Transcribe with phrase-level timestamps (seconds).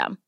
[0.00, 0.18] system.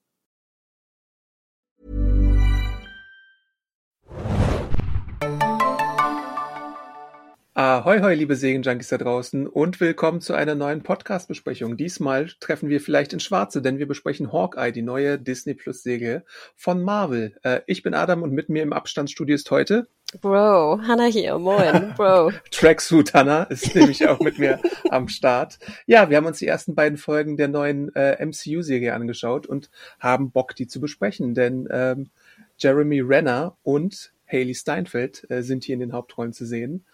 [7.55, 11.77] Ahoi, hoi, liebe Serienjunkies da draußen und willkommen zu einer neuen Podcast-Besprechung.
[11.77, 16.25] Diesmal treffen wir vielleicht in Schwarze, denn wir besprechen Hawkeye, die neue Disney Plus Serie
[16.57, 17.37] von Marvel.
[17.43, 19.87] Äh, ich bin Adam und mit mir im Abstandsstudio ist heute
[20.23, 22.33] Bro, Hannah hier, moin, Bro.
[22.51, 25.59] Tracksuit Hannah ist nämlich auch mit mir am Start.
[25.85, 29.69] Ja, wir haben uns die ersten beiden Folgen der neuen äh, MCU-Serie angeschaut und
[30.01, 32.09] haben Bock, die zu besprechen, denn ähm,
[32.57, 36.87] Jeremy Renner und Haley Steinfeld äh, sind hier in den Hauptrollen zu sehen.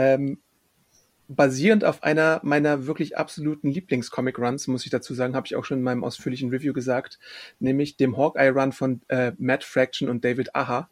[0.00, 0.38] Ähm,
[1.28, 5.78] basierend auf einer meiner wirklich absoluten Lieblings-Comic-Runs, muss ich dazu sagen, habe ich auch schon
[5.78, 7.18] in meinem ausführlichen Review gesagt,
[7.58, 10.88] nämlich dem Hawkeye-Run von äh, Matt Fraction und David Aha.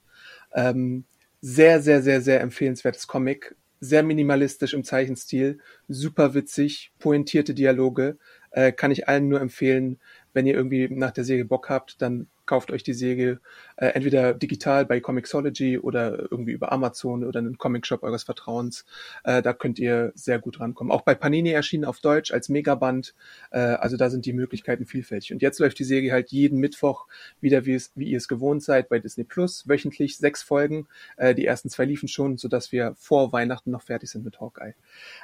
[0.52, 1.04] Ähm,
[1.40, 3.56] sehr, sehr, sehr, sehr empfehlenswertes Comic.
[3.80, 8.18] Sehr minimalistisch im Zeichenstil, super witzig, pointierte Dialoge.
[8.50, 10.00] Äh, kann ich allen nur empfehlen,
[10.34, 13.40] wenn ihr irgendwie nach der Serie Bock habt, dann kauft euch die Serie
[13.76, 18.84] äh, entweder digital bei Comixology oder irgendwie über Amazon oder einen Comicshop eures Vertrauens.
[19.22, 20.90] Äh, da könnt ihr sehr gut rankommen.
[20.90, 23.14] Auch bei Panini erschienen auf Deutsch als Megaband.
[23.50, 25.32] Äh, also da sind die Möglichkeiten vielfältig.
[25.32, 27.06] Und jetzt läuft die Serie halt jeden Mittwoch
[27.40, 29.68] wieder, wie, es, wie ihr es gewohnt seid, bei Disney Plus.
[29.68, 30.88] Wöchentlich sechs Folgen.
[31.18, 34.74] Äh, die ersten zwei liefen schon, sodass wir vor Weihnachten noch fertig sind mit Hawkeye.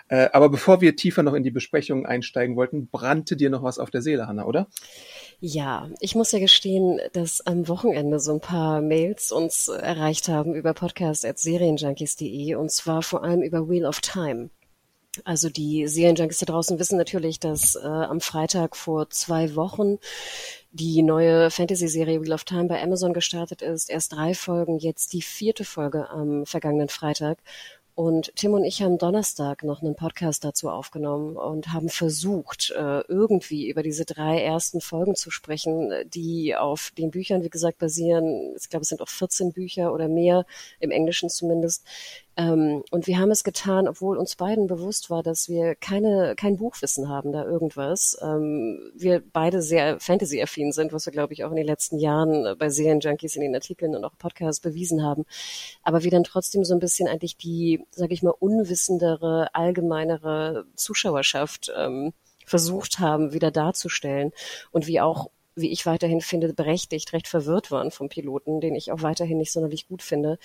[0.08, 3.78] Äh, aber bevor wir tiefer noch in die Besprechung einsteigen wollten, brannte dir noch was
[3.78, 4.68] auf der Seele, Hanna, oder?
[5.40, 10.54] Ja, ich muss ja gestehen, dass am Wochenende so ein paar Mails uns erreicht haben
[10.54, 14.50] über podcast.serienjunkies.de und zwar vor allem über Wheel of Time.
[15.22, 19.98] Also die Serienjunkies da draußen wissen natürlich, dass äh, am Freitag vor zwei Wochen
[20.72, 23.88] die neue Fantasy-Serie Wheel of Time bei Amazon gestartet ist.
[23.88, 27.38] Erst drei Folgen, jetzt die vierte Folge am vergangenen Freitag.
[27.96, 33.02] Und Tim und ich haben Donnerstag noch einen Podcast dazu aufgenommen und haben versucht, äh,
[33.06, 38.52] irgendwie über diese drei ersten Folgen zu sprechen, die auf den Büchern, wie gesagt, basieren.
[38.58, 40.44] Ich glaube, es sind auch 14 Bücher oder mehr,
[40.80, 41.86] im Englischen zumindest,
[42.90, 47.08] und wir haben es getan, obwohl uns beiden bewusst war, dass wir keine, kein Buchwissen
[47.08, 48.16] haben da irgendwas.
[48.22, 52.56] Ähm, wir beide sehr Fantasy-affin sind, was wir, glaube ich, auch in den letzten Jahren
[52.58, 55.24] bei Serienjunkies in den Artikeln und auch Podcasts bewiesen haben.
[55.82, 61.72] Aber wir dann trotzdem so ein bisschen eigentlich die, sage ich mal, unwissendere, allgemeinere Zuschauerschaft
[61.76, 62.12] ähm,
[62.46, 64.32] versucht haben, wieder darzustellen
[64.72, 68.92] und wie auch wie ich weiterhin finde, berechtigt recht verwirrt waren vom Piloten, den ich
[68.92, 70.38] auch weiterhin nicht sonderlich gut finde.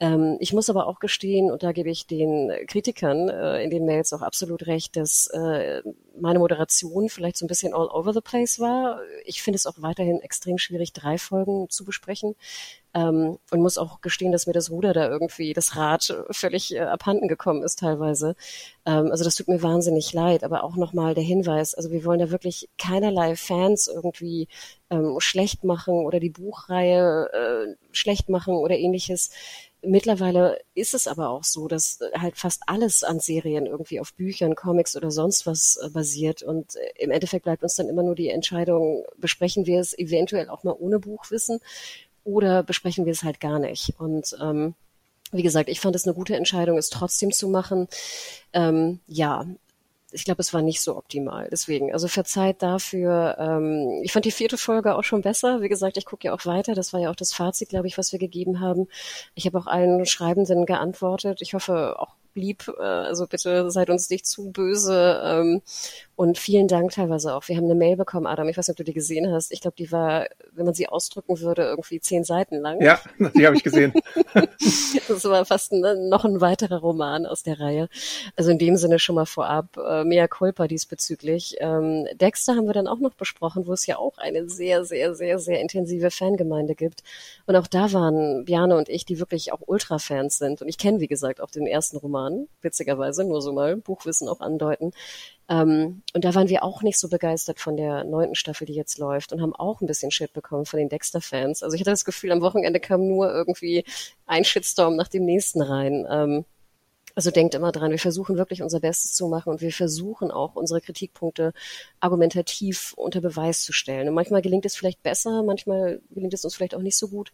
[0.00, 3.84] Ähm, ich muss aber auch gestehen, und da gebe ich den Kritikern äh, in den
[3.84, 5.82] Mails auch absolut recht, dass äh,
[6.20, 9.00] meine Moderation vielleicht so ein bisschen all over the place war.
[9.24, 12.34] Ich finde es auch weiterhin extrem schwierig, drei Folgen zu besprechen.
[12.94, 16.80] Ähm, und muss auch gestehen, dass mir das Ruder da irgendwie, das Rad völlig äh,
[16.80, 18.34] abhanden gekommen ist teilweise.
[18.86, 22.18] Ähm, also das tut mir wahnsinnig leid, aber auch nochmal der Hinweis, also wir wollen
[22.18, 24.48] da wirklich keinerlei Fans irgendwie
[24.90, 29.30] ähm, schlecht machen oder die Buchreihe äh, schlecht machen oder ähnliches.
[29.80, 34.56] Mittlerweile ist es aber auch so, dass halt fast alles an Serien irgendwie auf Büchern,
[34.56, 36.42] Comics oder sonst was äh, basiert.
[36.42, 40.48] Und äh, im Endeffekt bleibt uns dann immer nur die Entscheidung, besprechen wir es eventuell
[40.48, 41.60] auch mal ohne Buchwissen
[42.28, 43.94] oder besprechen wir es halt gar nicht.
[43.98, 44.74] Und ähm,
[45.32, 47.88] wie gesagt, ich fand es eine gute Entscheidung, es trotzdem zu machen.
[48.52, 49.46] Ähm, ja,
[50.10, 51.48] ich glaube, es war nicht so optimal.
[51.50, 53.36] Deswegen, also verzeiht dafür.
[53.38, 55.60] Ähm, ich fand die vierte Folge auch schon besser.
[55.62, 56.74] Wie gesagt, ich gucke ja auch weiter.
[56.74, 58.88] Das war ja auch das Fazit, glaube ich, was wir gegeben haben.
[59.34, 61.40] Ich habe auch allen Schreibenden geantwortet.
[61.42, 62.70] Ich hoffe auch lieb.
[62.78, 65.20] Äh, also bitte seid uns nicht zu böse.
[65.24, 65.62] Ähm,
[66.18, 67.46] und vielen Dank teilweise auch.
[67.46, 68.48] Wir haben eine Mail bekommen, Adam.
[68.48, 69.52] Ich weiß nicht, ob du die gesehen hast.
[69.52, 72.82] Ich glaube, die war, wenn man sie ausdrücken würde, irgendwie zehn Seiten lang.
[72.82, 72.98] Ja,
[73.36, 73.92] die habe ich gesehen.
[75.08, 77.88] das war fast ein, noch ein weiterer Roman aus der Reihe.
[78.34, 79.76] Also in dem Sinne schon mal vorab.
[79.76, 81.54] Äh, mea culpa diesbezüglich.
[81.60, 85.14] Ähm, Dexter haben wir dann auch noch besprochen, wo es ja auch eine sehr, sehr,
[85.14, 87.04] sehr, sehr intensive Fangemeinde gibt.
[87.46, 90.62] Und auch da waren Bjane und ich, die wirklich auch Ultra-Fans sind.
[90.62, 94.28] Und ich kenne, wie gesagt, auch den ersten Roman Roman, witzigerweise, nur so mal Buchwissen
[94.28, 94.92] auch andeuten.
[95.48, 98.98] Ähm, und da waren wir auch nicht so begeistert von der neunten Staffel, die jetzt
[98.98, 101.62] läuft und haben auch ein bisschen Shit bekommen von den Dexter-Fans.
[101.62, 103.84] Also ich hatte das Gefühl, am Wochenende kam nur irgendwie
[104.26, 106.06] ein Shitstorm nach dem nächsten rein.
[106.10, 106.44] Ähm,
[107.18, 110.54] also denkt immer dran, wir versuchen wirklich unser Bestes zu machen und wir versuchen auch
[110.54, 111.52] unsere Kritikpunkte
[111.98, 114.06] argumentativ unter Beweis zu stellen.
[114.06, 117.32] Und manchmal gelingt es vielleicht besser, manchmal gelingt es uns vielleicht auch nicht so gut.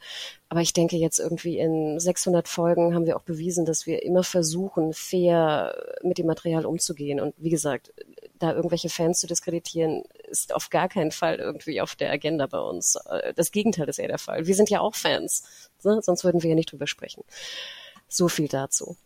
[0.49, 4.23] Aber ich denke jetzt irgendwie in 600 Folgen haben wir auch bewiesen, dass wir immer
[4.23, 7.21] versuchen, fair mit dem Material umzugehen.
[7.21, 7.93] Und wie gesagt,
[8.39, 12.59] da irgendwelche Fans zu diskreditieren, ist auf gar keinen Fall irgendwie auf der Agenda bei
[12.59, 12.99] uns.
[13.37, 14.47] Das Gegenteil ist eher der Fall.
[14.47, 15.43] Wir sind ja auch Fans,
[15.83, 16.01] ne?
[16.01, 17.23] sonst würden wir ja nicht drüber sprechen.
[18.09, 18.97] So viel dazu.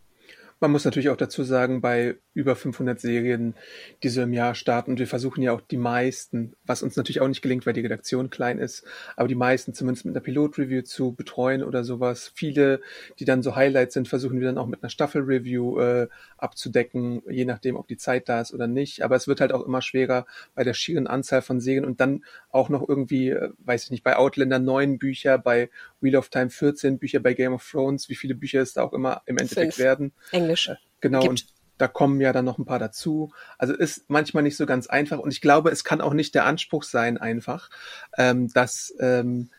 [0.61, 3.55] Man muss natürlich auch dazu sagen, bei über 500 Serien,
[4.03, 7.21] die so im Jahr starten, und wir versuchen ja auch die meisten, was uns natürlich
[7.21, 8.85] auch nicht gelingt, weil die Redaktion klein ist,
[9.17, 12.33] aber die meisten zumindest mit einer Pilotreview zu betreuen oder sowas.
[12.35, 12.81] Viele,
[13.19, 17.45] die dann so Highlights sind, versuchen wir dann auch mit einer Staffelreview äh, abzudecken, je
[17.45, 19.03] nachdem, ob die Zeit da ist oder nicht.
[19.03, 22.25] Aber es wird halt auch immer schwerer bei der schieren Anzahl von Serien und dann
[22.51, 25.71] auch noch irgendwie, äh, weiß ich nicht, bei Outlander neun Bücher, bei
[26.01, 28.93] Wheel of Time 14 Bücher, bei Game of Thrones, wie viele Bücher es da auch
[28.93, 29.85] immer im Endeffekt Fünf.
[29.85, 30.13] werden.
[30.33, 30.48] Englisch.
[30.49, 31.31] Äh, genau, Gibt.
[31.31, 31.47] und
[31.79, 33.33] da kommen ja dann noch ein paar dazu.
[33.57, 36.45] Also ist manchmal nicht so ganz einfach und ich glaube, es kann auch nicht der
[36.45, 37.71] Anspruch sein, einfach,
[38.17, 39.51] ähm, dass ähm,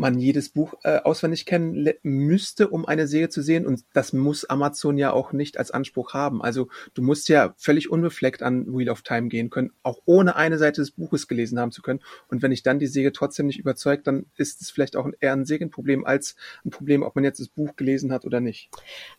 [0.00, 3.66] man jedes Buch äh, auswendig kennen müsste, um eine Serie zu sehen.
[3.66, 6.42] Und das muss Amazon ja auch nicht als Anspruch haben.
[6.42, 10.58] Also du musst ja völlig unbefleckt an Wheel of Time gehen können, auch ohne eine
[10.58, 12.00] Seite des Buches gelesen haben zu können.
[12.28, 15.32] Und wenn ich dann die Serie trotzdem nicht überzeugt, dann ist es vielleicht auch eher
[15.32, 18.70] ein Serienproblem als ein Problem, ob man jetzt das Buch gelesen hat oder nicht.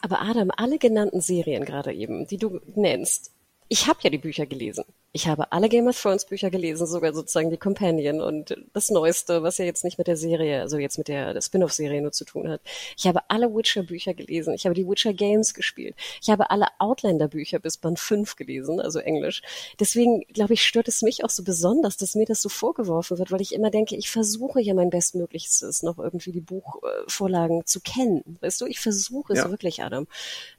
[0.02, 3.32] Aber Adam, alle genannten Serien gerade eben, die du nennst,
[3.68, 4.84] ich habe ja die Bücher gelesen.
[5.14, 9.44] Ich habe alle Game of Thrones Bücher gelesen, sogar sozusagen die Companion und das Neueste,
[9.44, 12.24] was ja jetzt nicht mit der Serie, also jetzt mit der, der Spin-off-Serie nur zu
[12.24, 12.62] tun hat.
[12.98, 14.54] Ich habe alle Witcher Bücher gelesen.
[14.54, 15.96] Ich habe die Witcher Games gespielt.
[16.22, 19.42] Ich habe alle Outlander Bücher bis Band 5 gelesen, also Englisch.
[19.82, 23.32] Deswegen, glaube ich, stört es mich auch so besonders, dass mir das so vorgeworfen wird,
[23.32, 28.38] weil ich immer denke, ich versuche ja mein Bestmöglichstes, noch irgendwie die Buchvorlagen zu kennen.
[28.40, 29.50] Weißt du, ich versuche es Ja.
[29.50, 30.08] wirklich, Adam.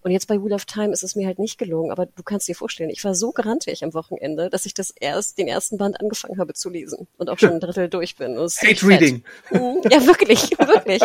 [0.03, 2.49] Und jetzt bei Wheel of Time ist es mir halt nicht gelungen, aber du kannst
[2.49, 6.01] dir vorstellen, ich war so grantig am Wochenende, dass ich das erst, den ersten Band
[6.01, 8.37] angefangen habe zu lesen und auch schon ein Drittel durch bin.
[8.39, 8.83] Hate fett.
[8.83, 9.25] Reading.
[9.51, 11.03] Mhm, Ja, wirklich, wirklich.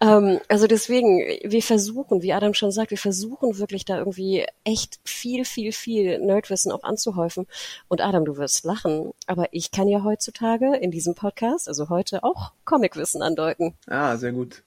[0.00, 5.00] ähm, also deswegen, wir versuchen, wie Adam schon sagt, wir versuchen wirklich da irgendwie echt
[5.04, 7.46] viel, viel, viel Nerdwissen auch anzuhäufen.
[7.88, 12.24] Und Adam, du wirst lachen, aber ich kann ja heutzutage in diesem Podcast, also heute
[12.24, 13.74] auch Comicwissen andeuten.
[13.86, 14.62] Ah, sehr gut.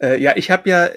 [0.00, 0.90] Äh, ja, ich habe ja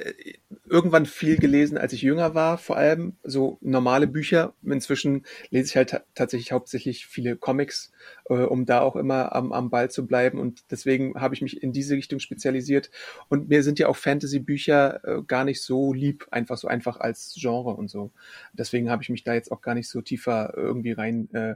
[0.66, 4.54] irgendwann viel gelesen, als ich jünger war, vor allem so normale Bücher.
[4.64, 7.92] Inzwischen lese ich halt ta tatsächlich hauptsächlich viele Comics,
[8.30, 10.40] äh, um da auch immer am, am Ball zu bleiben.
[10.40, 12.92] Und deswegen habe ich mich in diese Richtung spezialisiert.
[13.30, 17.36] Und mir sind ja auch Fantasy-Bücher äh, gar nicht so lieb, einfach so einfach als
[17.40, 18.12] Genre und so.
[18.54, 21.56] Deswegen habe ich mich da jetzt auch gar nicht so tiefer irgendwie rein äh,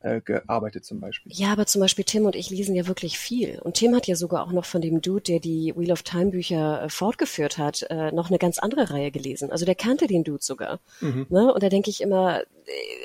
[0.00, 1.30] äh, gearbeitet zum Beispiel.
[1.34, 3.58] Ja, aber zum Beispiel Tim und ich lesen ja wirklich viel.
[3.58, 6.30] Und Tim hat ja sogar auch noch von dem Dude, der die Wheel of Time
[6.30, 9.52] Bücher äh, fortgeführt hat, äh, noch eine ganz andere Reihe gelesen.
[9.52, 10.80] Also der kannte den Dude sogar.
[11.00, 11.26] Mhm.
[11.28, 11.54] Ne?
[11.54, 12.44] Und da denke ich immer, äh,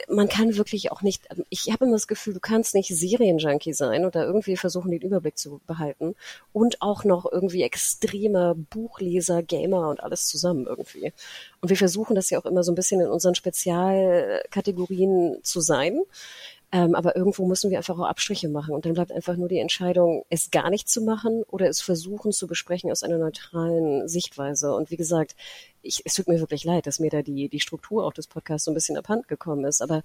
[0.07, 4.05] man kann wirklich auch nicht, ich habe immer das Gefühl, du kannst nicht Serienjunkie sein
[4.05, 6.15] oder irgendwie versuchen, den Überblick zu behalten
[6.53, 11.13] und auch noch irgendwie extremer Buchleser, Gamer und alles zusammen irgendwie.
[11.61, 16.01] Und wir versuchen das ja auch immer so ein bisschen in unseren Spezialkategorien zu sein.
[16.75, 18.75] Ähm, aber irgendwo müssen wir einfach auch Abstriche machen.
[18.75, 22.33] Und dann bleibt einfach nur die Entscheidung, es gar nicht zu machen oder es versuchen
[22.33, 24.75] zu besprechen aus einer neutralen Sichtweise.
[24.75, 25.37] Und wie gesagt,
[25.81, 28.65] ich, es tut mir wirklich leid, dass mir da die, die Struktur auch des Podcasts
[28.65, 29.81] so ein bisschen abhanden gekommen ist.
[29.81, 30.03] Aber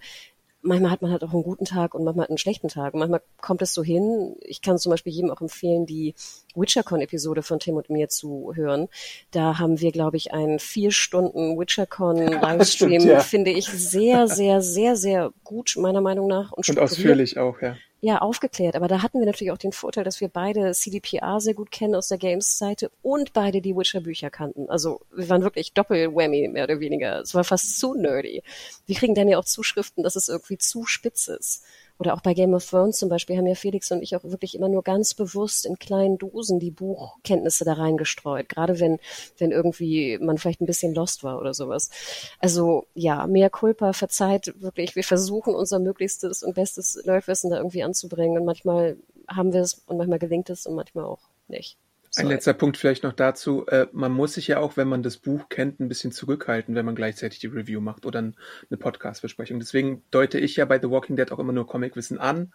[0.62, 2.94] manchmal hat man halt auch einen guten Tag und manchmal einen schlechten Tag.
[2.94, 4.36] Und manchmal kommt es so hin.
[4.40, 6.14] Ich kann zum Beispiel jedem auch empfehlen, die
[6.54, 8.88] WitcherCon-Episode von Tim und mir zu hören.
[9.30, 13.20] Da haben wir, glaube ich, einen vier Stunden WitcherCon-Livestream, ja.
[13.20, 16.52] finde ich, sehr, sehr, sehr, sehr gut, meiner Meinung nach.
[16.52, 17.76] Und, Und ausführlich auch, ja.
[18.00, 18.76] Ja, aufgeklärt.
[18.76, 21.94] Aber da hatten wir natürlich auch den Vorteil, dass wir beide CDPR sehr gut kennen
[21.94, 24.70] aus der Games-Seite und beide die Witcher-Bücher kannten.
[24.70, 27.20] Also wir waren wirklich Doppel-Whammy, mehr oder weniger.
[27.20, 28.42] Es war fast zu nerdy.
[28.86, 31.64] Wir kriegen dann ja auch Zuschriften, dass es irgendwie zu spitz ist.
[32.00, 34.54] Oder auch bei Game of Thrones zum Beispiel haben ja Felix und ich auch wirklich
[34.54, 38.48] immer nur ganz bewusst in kleinen Dosen die Buchkenntnisse da reingestreut.
[38.48, 38.98] Gerade wenn,
[39.36, 41.90] wenn irgendwie man vielleicht ein bisschen lost war oder sowas.
[42.38, 44.96] Also ja, mehr Culpa, verzeiht wirklich.
[44.96, 48.38] Wir versuchen unser Möglichstes und bestes Nerdwissen da irgendwie anzubringen.
[48.38, 48.96] Und manchmal
[49.28, 51.76] haben wir es und manchmal gelingt es und manchmal auch nicht.
[52.16, 53.66] Ein letzter Punkt vielleicht noch dazu.
[53.66, 56.84] Äh, man muss sich ja auch, wenn man das Buch kennt, ein bisschen zurückhalten, wenn
[56.84, 58.36] man gleichzeitig die Review macht oder ein,
[58.68, 59.60] eine Podcast-Besprechung.
[59.60, 62.52] Deswegen deute ich ja bei The Walking Dead auch immer nur Comicwissen an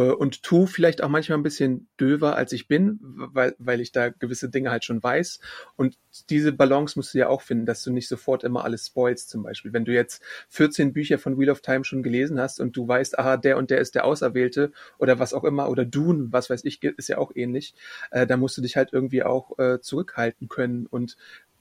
[0.00, 4.10] und tu vielleicht auch manchmal ein bisschen döver, als ich bin, weil, weil ich da
[4.10, 5.40] gewisse Dinge halt schon weiß.
[5.76, 5.96] Und
[6.28, 9.42] diese Balance musst du ja auch finden, dass du nicht sofort immer alles spoilst zum
[9.42, 9.72] Beispiel.
[9.72, 13.18] Wenn du jetzt 14 Bücher von Wheel of Time schon gelesen hast und du weißt,
[13.18, 16.64] aha, der und der ist der Auserwählte oder was auch immer, oder Dune, was weiß
[16.64, 17.74] ich, ist ja auch ähnlich,
[18.10, 21.16] äh, da musst du dich halt irgendwie auch äh, zurückhalten können und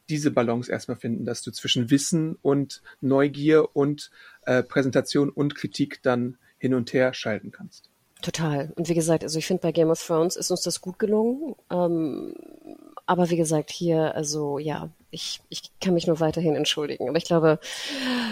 [0.09, 4.11] diese Balance erstmal finden, dass du zwischen Wissen und Neugier und
[4.45, 7.89] äh, Präsentation und Kritik dann hin und her schalten kannst.
[8.25, 8.71] Total.
[8.75, 11.53] Und wie gesagt, also ich finde bei Game of Thrones ist uns das gut gelungen.
[11.69, 12.33] Ähm,
[13.05, 17.07] aber wie gesagt, hier, also ja, ich, ich kann mich nur weiterhin entschuldigen.
[17.07, 17.59] Aber ich glaube,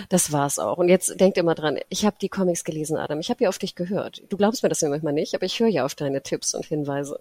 [0.10, 0.80] das war's auch.
[0.80, 3.20] Und jetzt denkt immer dran, ich habe die Comics gelesen, Adam.
[3.20, 4.24] Ich habe ja auf dich gehört.
[4.30, 6.66] Du glaubst mir das ja manchmal nicht, aber ich höre ja auf deine Tipps und
[6.66, 7.20] Hinweise.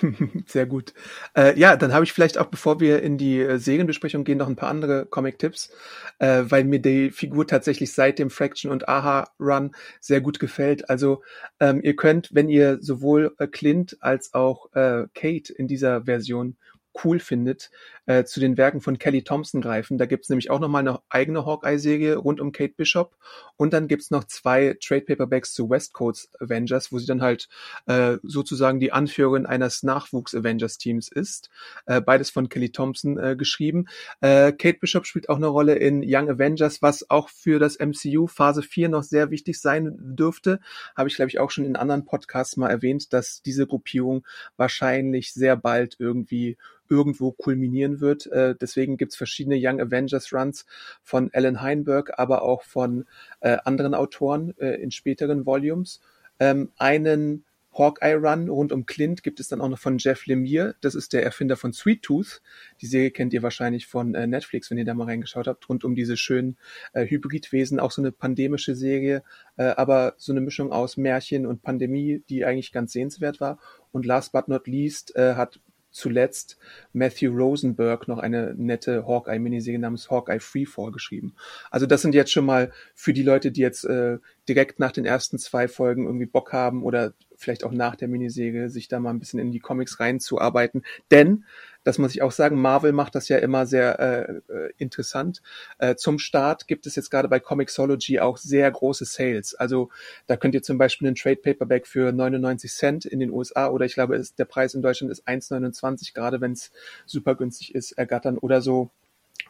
[0.46, 0.92] Sehr gut.
[1.36, 4.48] Äh, ja, dann habe ich vielleicht auch, bevor wir in die äh, Serienbesprechung gehen, noch
[4.48, 5.72] ein paar andere Comic-Tipps,
[6.18, 10.90] äh, weil mir die Figur tatsächlich seit dem Fraction und Aha-Run sehr gut gefällt.
[10.90, 11.22] Also
[11.60, 16.56] ähm, ihr könnt, wenn ihr sowohl äh, Clint als auch äh, Kate in dieser Version
[17.04, 17.70] cool findet,
[18.06, 19.98] äh, zu den Werken von Kelly Thompson greifen.
[19.98, 23.16] Da gibt's nämlich auch nochmal eine eigene Hawkeye-Serie rund um Kate Bishop.
[23.56, 27.48] Und dann gibt's noch zwei Trade Paperbacks zu West Coast Avengers, wo sie dann halt
[27.86, 31.50] äh, sozusagen die Anführerin eines Nachwuchs-Avengers-Teams ist.
[31.86, 33.86] Äh, beides von Kelly Thompson äh, geschrieben.
[34.20, 38.26] Äh, Kate Bishop spielt auch eine Rolle in Young Avengers, was auch für das MCU
[38.26, 40.60] Phase 4 noch sehr wichtig sein dürfte.
[40.96, 45.32] Habe ich, glaube ich, auch schon in anderen Podcasts mal erwähnt, dass diese Gruppierung wahrscheinlich
[45.32, 46.56] sehr bald irgendwie
[46.88, 48.26] irgendwo kulminieren wird.
[48.26, 50.66] Äh, deswegen gibt's verschiedene Young Avengers Runs
[51.02, 53.06] von Alan Heinberg, aber auch von
[53.40, 56.00] äh, anderen Autoren äh, in späteren Volumes.
[56.38, 57.44] Ähm, einen
[57.76, 60.76] Hawkeye Run rund um Clint gibt es dann auch noch von Jeff Lemire.
[60.80, 62.40] Das ist der Erfinder von Sweet Tooth.
[62.80, 65.84] Die Serie kennt ihr wahrscheinlich von äh, Netflix, wenn ihr da mal reingeschaut habt, rund
[65.84, 66.56] um diese schönen
[66.92, 67.80] äh, Hybridwesen.
[67.80, 69.22] Auch so eine pandemische Serie,
[69.56, 73.58] äh, aber so eine Mischung aus Märchen und Pandemie, die eigentlich ganz sehenswert war.
[73.90, 75.60] Und last but not least äh, hat
[75.94, 76.58] zuletzt
[76.92, 81.34] Matthew Rosenberg noch eine nette Hawkeye-Miniserie namens Hawkeye Freefall geschrieben.
[81.70, 85.06] Also das sind jetzt schon mal für die Leute, die jetzt äh, direkt nach den
[85.06, 89.10] ersten zwei Folgen irgendwie Bock haben oder vielleicht auch nach der Miniserie sich da mal
[89.10, 90.84] ein bisschen in die Comics reinzuarbeiten.
[91.12, 91.44] Denn,
[91.84, 95.42] das muss ich auch sagen, Marvel macht das ja immer sehr äh, äh, interessant.
[95.78, 99.54] Äh, zum Start gibt es jetzt gerade bei Comixology auch sehr große Sales.
[99.54, 99.90] Also
[100.26, 103.84] da könnt ihr zum Beispiel einen Trade Paperback für 99 Cent in den USA oder
[103.84, 106.72] ich glaube, ist, der Preis in Deutschland ist 1,29, gerade wenn es
[107.06, 108.90] super günstig ist, ergattern oder so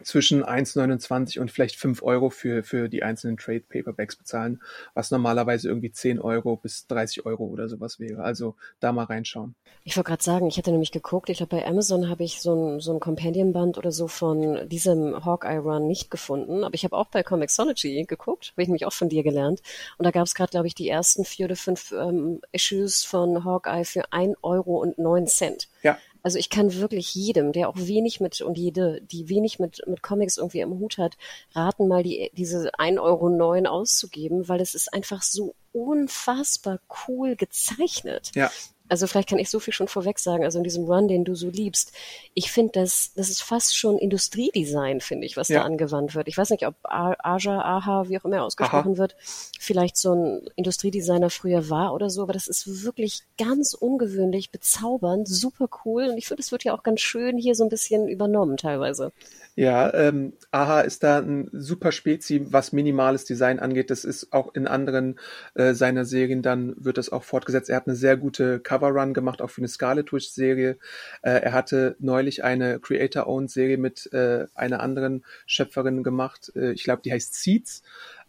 [0.02, 4.60] zwischen 1,29 und vielleicht 5 Euro für, für die einzelnen Trade Paperbacks bezahlen,
[4.94, 8.22] was normalerweise irgendwie 10 Euro bis 30 Euro oder sowas wäre.
[8.22, 9.54] Also da mal reinschauen.
[9.84, 12.54] Ich wollte gerade sagen, ich hatte nämlich geguckt, ich glaube bei Amazon habe ich so
[12.54, 16.96] ein, so ein Companion-Band oder so von diesem Hawkeye Run nicht gefunden, aber ich habe
[16.96, 19.62] auch bei Comixology geguckt, habe ich nämlich auch von dir gelernt.
[19.98, 23.44] Und da gab es gerade, glaube ich, die ersten vier oder fünf ähm, Issues von
[23.44, 25.68] Hawkeye für 1 Euro und 9 Cent.
[25.82, 25.98] Ja.
[26.24, 30.02] Also ich kann wirklich jedem, der auch wenig mit und jede, die wenig mit, mit
[30.02, 31.16] Comics irgendwie im Hut hat,
[31.52, 38.32] raten, mal die, diese 1,09 Euro auszugeben, weil es ist einfach so unfassbar cool gezeichnet.
[38.34, 38.50] Ja
[38.88, 41.34] also vielleicht kann ich so viel schon vorweg sagen, also in diesem Run, den du
[41.34, 41.92] so liebst,
[42.34, 45.60] ich finde, das, das ist fast schon Industriedesign, finde ich, was ja.
[45.60, 46.28] da angewandt wird.
[46.28, 48.98] Ich weiß nicht, ob Aja, Aha, wie auch immer ausgesprochen Aha.
[48.98, 49.16] wird,
[49.58, 55.28] vielleicht so ein Industriedesigner früher war oder so, aber das ist wirklich ganz ungewöhnlich, bezaubernd,
[55.28, 58.08] super cool und ich finde, es wird ja auch ganz schön hier so ein bisschen
[58.08, 59.12] übernommen teilweise.
[59.56, 63.88] Ja, ähm, Aha ist da ein super Spezi, was minimales Design angeht.
[63.90, 65.20] Das ist auch in anderen
[65.54, 67.70] äh, seiner Serien, dann wird das auch fortgesetzt.
[67.70, 70.78] Er hat eine sehr gute Cover-Run gemacht, auch für eine Scarlet Witch-Serie.
[71.22, 76.52] Äh, er hatte neulich eine Creator-Owned-Serie mit äh, einer anderen Schöpferin gemacht.
[76.56, 77.82] Äh, ich glaube, die heißt Seeds.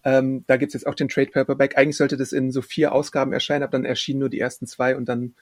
[0.03, 1.77] Ähm, da gibt's jetzt auch den Trade Paperback.
[1.77, 4.95] Eigentlich sollte das in so vier Ausgaben erscheinen, aber dann erschienen nur die ersten zwei
[4.95, 5.33] und dann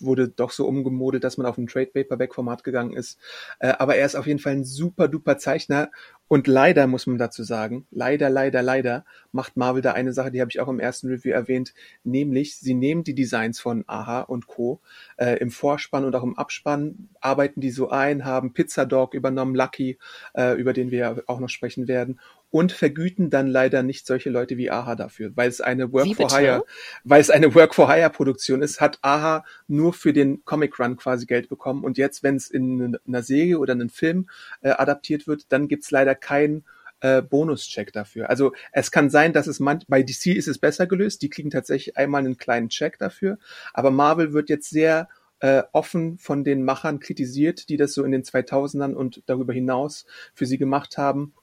[0.00, 3.18] wurde doch so umgemodelt, dass man auf ein Trade Paperback Format gegangen ist.
[3.58, 5.90] Äh, aber er ist auf jeden Fall ein super duper Zeichner
[6.28, 10.40] und leider muss man dazu sagen, leider, leider, leider macht Marvel da eine Sache, die
[10.40, 14.48] habe ich auch im ersten Review erwähnt, nämlich sie nehmen die Designs von Aha und
[14.48, 14.80] Co.
[15.18, 19.54] Äh, im Vorspann und auch im Abspann, arbeiten die so ein, haben Pizza Dog übernommen,
[19.54, 19.98] Lucky,
[20.34, 22.18] äh, über den wir auch noch sprechen werden
[22.50, 26.30] und vergüten dann leider nicht solche Leute wie Aha dafür, weil es eine Work for
[26.30, 26.64] Hire,
[27.04, 30.96] weil es eine Work for Hire Produktion ist, hat Aha nur für den Comic Run
[30.96, 31.84] quasi Geld bekommen.
[31.84, 34.28] Und jetzt, wenn es in einer Serie oder einen Film
[34.60, 36.64] äh, adaptiert wird, dann gibt's leider keinen
[37.00, 38.30] äh, Bonuscheck dafür.
[38.30, 41.50] Also es kann sein, dass es man bei DC ist es besser gelöst, die kriegen
[41.50, 43.38] tatsächlich einmal einen kleinen Check dafür,
[43.74, 45.08] aber Marvel wird jetzt sehr
[45.40, 50.06] äh, offen von den Machern kritisiert, die das so in den 2000ern und darüber hinaus
[50.32, 51.34] für sie gemacht haben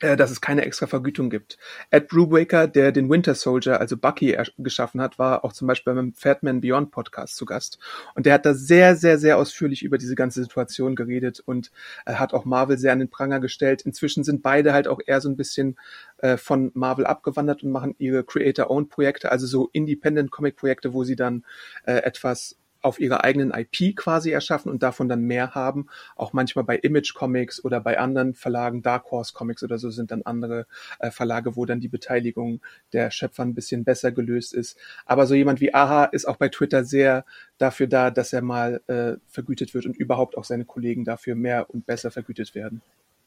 [0.00, 1.56] dass es keine extra Vergütung gibt.
[1.90, 6.12] Ed Brubaker, der den Winter Soldier, also Bucky, geschaffen hat, war auch zum Beispiel beim
[6.12, 7.78] Fatman Beyond Podcast zu Gast.
[8.14, 11.70] Und der hat da sehr, sehr, sehr ausführlich über diese ganze Situation geredet und
[12.04, 13.82] äh, hat auch Marvel sehr an den Pranger gestellt.
[13.82, 15.78] Inzwischen sind beide halt auch eher so ein bisschen
[16.18, 21.44] äh, von Marvel abgewandert und machen ihre Creator-Owned-Projekte, also so Independent-Comic-Projekte, wo sie dann
[21.84, 25.88] äh, etwas auf ihrer eigenen IP quasi erschaffen und davon dann mehr haben.
[26.14, 30.12] Auch manchmal bei Image Comics oder bei anderen Verlagen, Dark Horse Comics oder so sind
[30.12, 30.66] dann andere
[31.00, 32.60] äh, Verlage, wo dann die Beteiligung
[32.92, 34.78] der Schöpfer ein bisschen besser gelöst ist.
[35.04, 37.24] Aber so jemand wie Aha ist auch bei Twitter sehr
[37.58, 41.68] dafür da, dass er mal äh, vergütet wird und überhaupt auch seine Kollegen dafür mehr
[41.68, 42.82] und besser vergütet werden.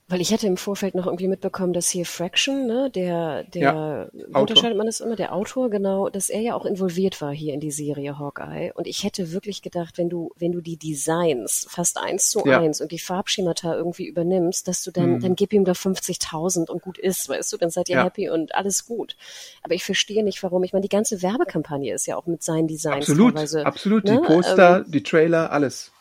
[0.09, 4.39] Weil ich hätte im Vorfeld noch irgendwie mitbekommen, dass hier Fraction, ne, der, der, ja,
[4.39, 7.59] unterscheidet man das immer, der Autor, genau, dass er ja auch involviert war hier in
[7.59, 8.71] die Serie Hawkeye.
[8.73, 12.59] Und ich hätte wirklich gedacht, wenn du, wenn du die Designs fast eins zu ja.
[12.59, 15.19] eins und die Farbschemata irgendwie übernimmst, dass du dann, mhm.
[15.19, 18.03] dann gib ihm doch 50.000 und gut ist, weißt du, dann seid ihr ja.
[18.03, 19.15] happy und alles gut.
[19.61, 20.63] Aber ich verstehe nicht, warum.
[20.63, 23.63] Ich meine, die ganze Werbekampagne ist ja auch mit seinen Designs absolut, teilweise.
[23.63, 24.19] Absolut, ne?
[24.19, 25.91] die Poster, ähm, die Trailer, alles.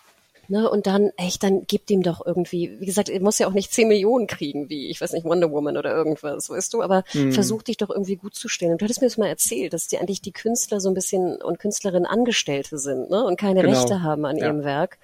[0.50, 3.52] Ne, und dann, echt, dann gibt ihm doch irgendwie, wie gesagt, er muss ja auch
[3.52, 7.04] nicht 10 Millionen kriegen, wie, ich weiß nicht, Wonder Woman oder irgendwas, weißt du, aber
[7.12, 7.32] mhm.
[7.32, 8.72] versuch dich doch irgendwie gut zu stellen.
[8.72, 11.36] Und du hattest mir das mal erzählt, dass die eigentlich die Künstler so ein bisschen
[11.42, 13.78] und Künstlerinnen Angestellte sind, ne, und keine genau.
[13.78, 14.46] Rechte haben an ja.
[14.46, 14.96] ihrem Werk.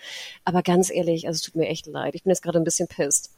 [0.46, 2.14] Aber ganz ehrlich, also es tut mir echt leid.
[2.14, 3.30] Ich bin jetzt gerade ein bisschen pisst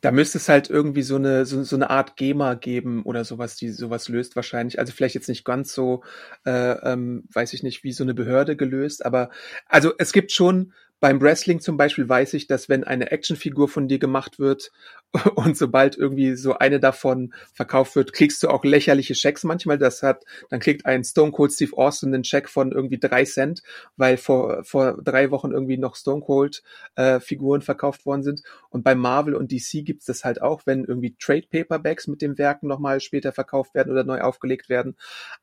[0.00, 3.56] da müsste es halt irgendwie so eine, so, so eine Art GEMA geben oder sowas,
[3.56, 4.78] die sowas löst wahrscheinlich.
[4.78, 6.04] Also vielleicht jetzt nicht ganz so,
[6.44, 9.30] äh, ähm, weiß ich nicht, wie so eine Behörde gelöst, aber
[9.66, 13.86] also es gibt schon beim Wrestling zum Beispiel weiß ich, dass wenn eine Actionfigur von
[13.88, 14.72] dir gemacht wird
[15.36, 19.78] und sobald irgendwie so eine davon verkauft wird, kriegst du auch lächerliche Schecks manchmal.
[19.78, 23.62] Das hat, dann kriegt ein Stone Cold Steve Austin einen Check von irgendwie drei Cent,
[23.96, 26.62] weil vor, vor drei Wochen irgendwie noch Stone Cold
[26.96, 28.42] äh, Figuren verkauft worden sind.
[28.68, 32.36] Und bei Marvel und DC gibt's das halt auch, wenn irgendwie Trade Paperbacks mit dem
[32.36, 34.94] Werken nochmal später verkauft werden oder neu aufgelegt werden.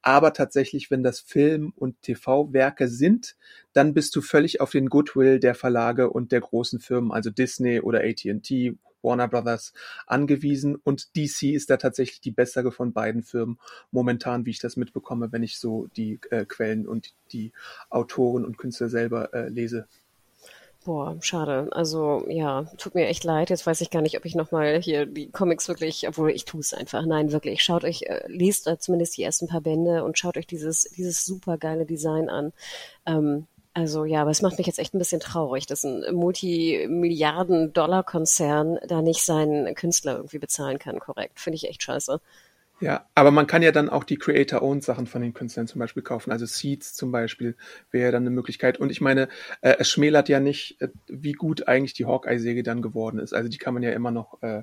[0.03, 3.35] Aber tatsächlich, wenn das Film- und TV-Werke sind,
[3.73, 7.81] dann bist du völlig auf den Goodwill der Verlage und der großen Firmen, also Disney
[7.81, 9.73] oder AT&T, Warner Brothers
[10.07, 13.59] angewiesen und DC ist da tatsächlich die bessere von beiden Firmen
[13.91, 17.51] momentan, wie ich das mitbekomme, wenn ich so die äh, Quellen und die
[17.89, 19.87] Autoren und Künstler selber äh, lese.
[20.85, 21.67] Boah, schade.
[21.71, 23.49] Also ja, tut mir echt leid.
[23.49, 26.59] Jetzt weiß ich gar nicht, ob ich nochmal hier die Comics wirklich, obwohl ich tue
[26.59, 27.03] es einfach.
[27.07, 27.63] Nein, wirklich.
[27.63, 31.25] Schaut euch, äh, lest äh, zumindest die ersten paar Bände und schaut euch dieses, dieses
[31.25, 32.53] super geile Design an.
[33.07, 38.79] Ähm, also ja, aber es macht mich jetzt echt ein bisschen traurig, dass ein Multimilliarden-Dollar-Konzern
[38.87, 41.41] da nicht seinen Künstler irgendwie bezahlen kann, korrekt.
[41.41, 42.21] Finde ich echt scheiße.
[42.79, 46.03] Ja, aber man kann ja dann auch die Creator-Owned Sachen von den Künstlern zum Beispiel
[46.03, 46.31] kaufen.
[46.31, 47.57] Also Seeds zum Beispiel
[47.91, 48.79] wäre dann eine Möglichkeit.
[48.79, 49.27] Und ich meine,
[49.61, 53.33] äh, es schmälert ja nicht, äh, wie gut eigentlich die Hawkeye-Säge dann geworden ist.
[53.33, 54.61] Also die kann man ja immer noch äh,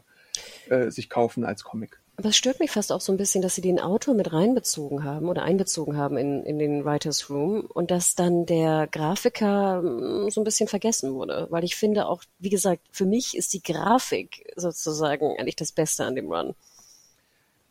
[0.68, 2.02] äh, sich kaufen als Comic.
[2.16, 5.02] Aber es stört mich fast auch so ein bisschen, dass sie den Autor mit reinbezogen
[5.02, 10.30] haben oder einbezogen haben in, in den Writers Room und dass dann der Grafiker mm,
[10.30, 11.46] so ein bisschen vergessen wurde.
[11.50, 16.04] Weil ich finde auch, wie gesagt, für mich ist die Grafik sozusagen eigentlich das Beste
[16.04, 16.54] an dem Run.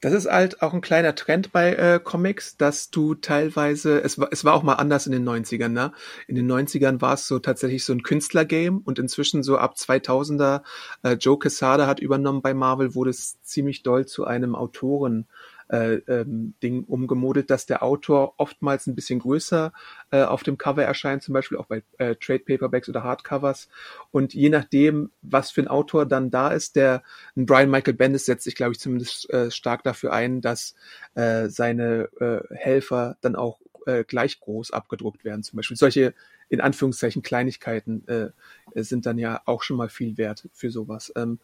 [0.01, 4.29] Das ist halt auch ein kleiner Trend bei äh, Comics, dass du teilweise, es war,
[4.31, 5.91] es war auch mal anders in den 90ern, ne?
[6.27, 10.63] In den 90ern war es so tatsächlich so ein Künstlergame und inzwischen so ab 2000er,
[11.03, 15.27] äh, Joe Quesada hat übernommen bei Marvel, wurde es ziemlich doll zu einem Autoren
[15.71, 19.71] äh, ähm, Ding umgemodelt, dass der Autor oftmals ein bisschen größer
[20.11, 23.69] äh, auf dem Cover erscheint, zum Beispiel auch bei äh, Trade Paperbacks oder Hardcovers.
[24.11, 27.03] Und je nachdem, was für ein Autor dann da ist, der
[27.37, 30.75] ein Brian Michael Bendis setzt sich, glaube ich, zumindest äh, stark dafür ein, dass
[31.15, 35.43] äh, seine äh, Helfer dann auch äh, gleich groß abgedruckt werden.
[35.43, 36.13] Zum Beispiel solche
[36.49, 38.31] in Anführungszeichen Kleinigkeiten äh,
[38.75, 41.13] sind dann ja auch schon mal viel wert für sowas.
[41.15, 41.39] Ähm,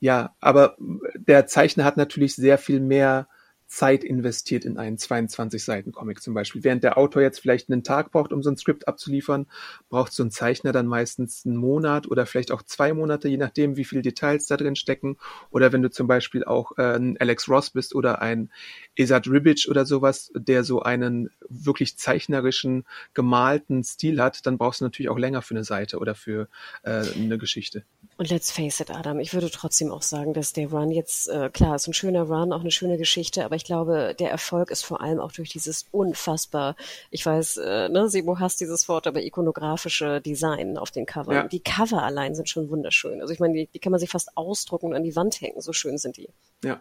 [0.00, 0.78] ja, aber
[1.14, 3.28] der Zeichner hat natürlich sehr viel mehr
[3.70, 6.64] Zeit investiert in einen 22-Seiten-Comic zum Beispiel.
[6.64, 9.46] Während der Autor jetzt vielleicht einen Tag braucht, um so ein Skript abzuliefern,
[9.88, 13.76] braucht so ein Zeichner dann meistens einen Monat oder vielleicht auch zwei Monate, je nachdem,
[13.76, 15.18] wie viele Details da drin stecken.
[15.52, 18.50] Oder wenn du zum Beispiel auch äh, ein Alex Ross bist oder ein
[18.96, 24.84] Esad Ribic oder sowas, der so einen wirklich zeichnerischen, gemalten Stil hat, dann brauchst du
[24.84, 26.48] natürlich auch länger für eine Seite oder für
[26.82, 27.84] äh, eine Geschichte.
[28.16, 31.50] Und let's face it, Adam, ich würde trotzdem auch sagen, dass der Run jetzt, äh,
[31.50, 34.84] klar, ist ein schöner Run, auch eine schöne Geschichte, aber ich glaube, der Erfolg ist
[34.84, 36.76] vor allem auch durch dieses unfassbar,
[37.10, 41.34] ich weiß, äh, ne, Sebo hasst dieses Wort, aber ikonografische Design auf den Covern.
[41.34, 41.46] Ja.
[41.46, 43.20] Die Cover allein sind schon wunderschön.
[43.20, 45.60] Also ich meine, die, die kann man sich fast ausdrucken und an die Wand hängen,
[45.60, 46.30] so schön sind die.
[46.64, 46.80] Ja,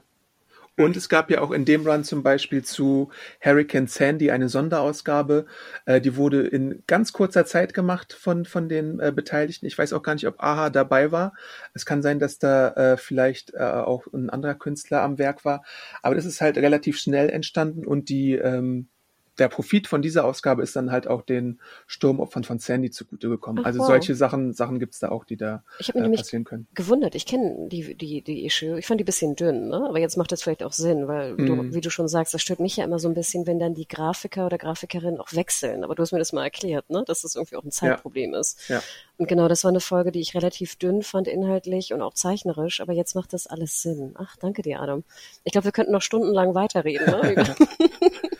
[0.78, 5.46] Und es gab ja auch in dem Run zum Beispiel zu Hurricane Sandy eine Sonderausgabe.
[5.86, 9.66] Äh, die wurde in ganz kurzer Zeit gemacht von, von den äh, Beteiligten.
[9.66, 11.34] Ich weiß auch gar nicht, ob Aha dabei war.
[11.74, 15.64] Es kann sein, dass da äh, vielleicht äh, auch ein anderer Künstler am Werk war.
[16.02, 18.90] Aber das ist halt relativ schnell entstanden und die ähm,
[19.40, 23.60] der Profit von dieser Ausgabe ist dann halt auch den Sturmopfern von Sandy zugute gekommen.
[23.62, 23.88] Ach, also wow.
[23.88, 26.68] solche Sachen, Sachen gibt's da auch, die da ich äh, passieren können.
[26.74, 28.78] Gewundert, ich kenne die, die, die Issue.
[28.78, 29.86] Ich fand die bisschen dünn, ne?
[29.88, 31.74] Aber jetzt macht das vielleicht auch Sinn, weil du, mhm.
[31.74, 33.88] wie du schon sagst, das stört mich ja immer so ein bisschen, wenn dann die
[33.88, 35.84] Grafiker oder Grafikerinnen auch wechseln.
[35.84, 37.04] Aber du hast mir das mal erklärt, ne?
[37.06, 38.40] Dass das irgendwie auch ein Zeitproblem ja.
[38.40, 38.68] ist.
[38.68, 38.82] Ja.
[39.18, 42.82] Und genau, das war eine Folge, die ich relativ dünn fand inhaltlich und auch zeichnerisch,
[42.82, 44.14] aber jetzt macht das alles Sinn.
[44.16, 45.04] Ach, danke dir, Adam.
[45.44, 47.06] Ich glaube, wir könnten noch stundenlang weiterreden.
[47.06, 47.56] Ne?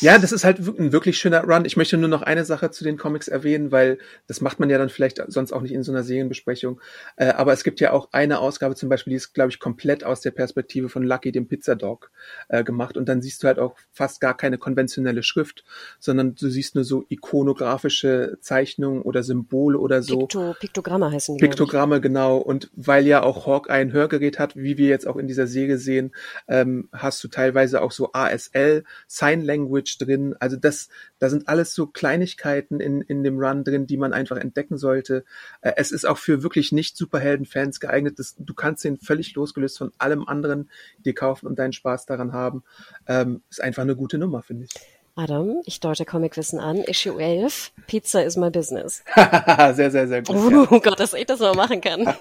[0.00, 1.64] Ja, das ist halt ein wirklich schöner Run.
[1.64, 4.78] Ich möchte nur noch eine Sache zu den Comics erwähnen, weil das macht man ja
[4.78, 6.80] dann vielleicht sonst auch nicht in so einer Serienbesprechung.
[7.16, 10.04] Äh, aber es gibt ja auch eine Ausgabe zum Beispiel, die ist, glaube ich, komplett
[10.04, 12.10] aus der Perspektive von Lucky, dem Pizzadog,
[12.48, 12.96] äh, gemacht.
[12.96, 15.64] Und dann siehst du halt auch fast gar keine konventionelle Schrift,
[15.98, 20.18] sondern du siehst nur so ikonografische Zeichnungen oder Symbole oder so.
[20.20, 21.40] Pikto, Piktogramme heißen die.
[21.40, 22.36] Piktogramme, genau.
[22.38, 25.78] Und weil ja auch Hawk ein Hörgerät hat, wie wir jetzt auch in dieser Serie
[25.78, 26.14] sehen,
[26.48, 30.34] ähm, hast du teilweise auch so ASL, Sign Language, Sandwich drin.
[30.40, 34.36] Also das, da sind alles so Kleinigkeiten in, in dem Run drin, die man einfach
[34.36, 35.24] entdecken sollte.
[35.60, 38.18] Äh, es ist auch für wirklich nicht Superhelden-Fans geeignet.
[38.18, 42.32] Das, du kannst den völlig losgelöst von allem anderen dir kaufen und deinen Spaß daran
[42.32, 42.64] haben.
[43.06, 44.72] Ähm, ist einfach eine gute Nummer, finde ich.
[45.18, 46.76] Adam, ich deute Comicwissen an.
[46.84, 49.02] Issue 11, Pizza is my business.
[49.14, 50.36] sehr, sehr, sehr gut.
[50.36, 50.78] Oh ja.
[50.78, 52.02] Gott, dass ich das mal machen kann.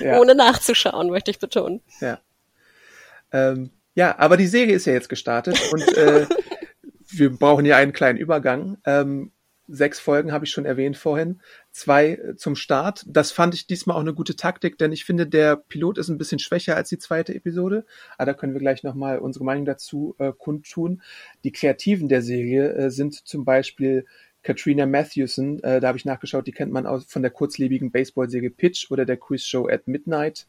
[0.00, 0.18] ja.
[0.18, 1.82] Ohne nachzuschauen, möchte ich betonen.
[2.00, 2.20] Ja.
[3.32, 6.26] Ähm, ja, aber die Serie ist ja jetzt gestartet und äh,
[7.10, 8.78] wir brauchen ja einen kleinen Übergang.
[8.86, 9.30] Ähm,
[9.68, 13.04] sechs Folgen habe ich schon erwähnt vorhin, zwei äh, zum Start.
[13.06, 16.16] Das fand ich diesmal auch eine gute Taktik, denn ich finde, der Pilot ist ein
[16.16, 17.84] bisschen schwächer als die zweite Episode.
[18.16, 21.02] Aber da können wir gleich nochmal unsere Meinung dazu äh, kundtun.
[21.44, 24.06] Die Kreativen der Serie äh, sind zum Beispiel
[24.42, 28.48] Katrina Matthewson, äh, da habe ich nachgeschaut, die kennt man aus von der kurzlebigen Baseball-Serie
[28.48, 30.46] Pitch oder der Quiz-Show at Midnight.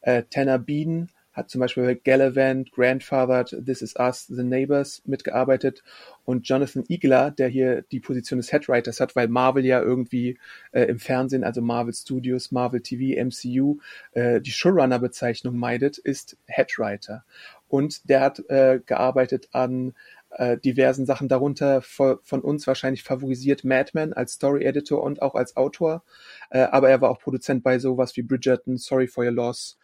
[0.00, 5.82] Äh, Tanner Bean hat zum Beispiel bei Gallivant, Grandfathered, This Is Us, The Neighbors mitgearbeitet
[6.24, 10.38] und Jonathan Igler, der hier die Position des Headwriters hat, weil Marvel ja irgendwie
[10.72, 13.78] äh, im Fernsehen, also Marvel Studios, Marvel TV, MCU,
[14.12, 17.24] äh, die Showrunner-Bezeichnung meidet, ist Headwriter.
[17.68, 19.94] Und der hat äh, gearbeitet an
[20.30, 25.34] äh, diversen Sachen, darunter von, von uns wahrscheinlich favorisiert Madman als Story Editor und auch
[25.34, 26.04] als Autor,
[26.50, 29.78] äh, aber er war auch Produzent bei sowas wie Bridgerton, Sorry for Your Loss,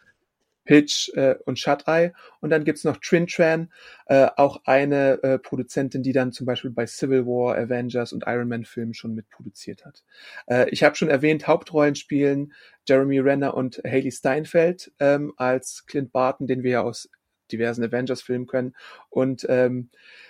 [0.65, 2.13] Pitch äh, und Shut Eye.
[2.39, 3.71] Und dann gibt's noch Trin Tran,
[4.05, 8.47] äh, auch eine äh, Produzentin, die dann zum Beispiel bei Civil War, Avengers und Iron
[8.47, 10.03] Man Filmen schon mitproduziert hat.
[10.47, 12.53] Äh, ich habe schon erwähnt, Hauptrollen spielen
[12.87, 17.09] Jeremy Renner und Haley Steinfeld ähm, als Clint Barton, den wir ja aus
[17.51, 18.75] diversen Avengers-Filmen können.
[19.09, 19.89] Und ähm,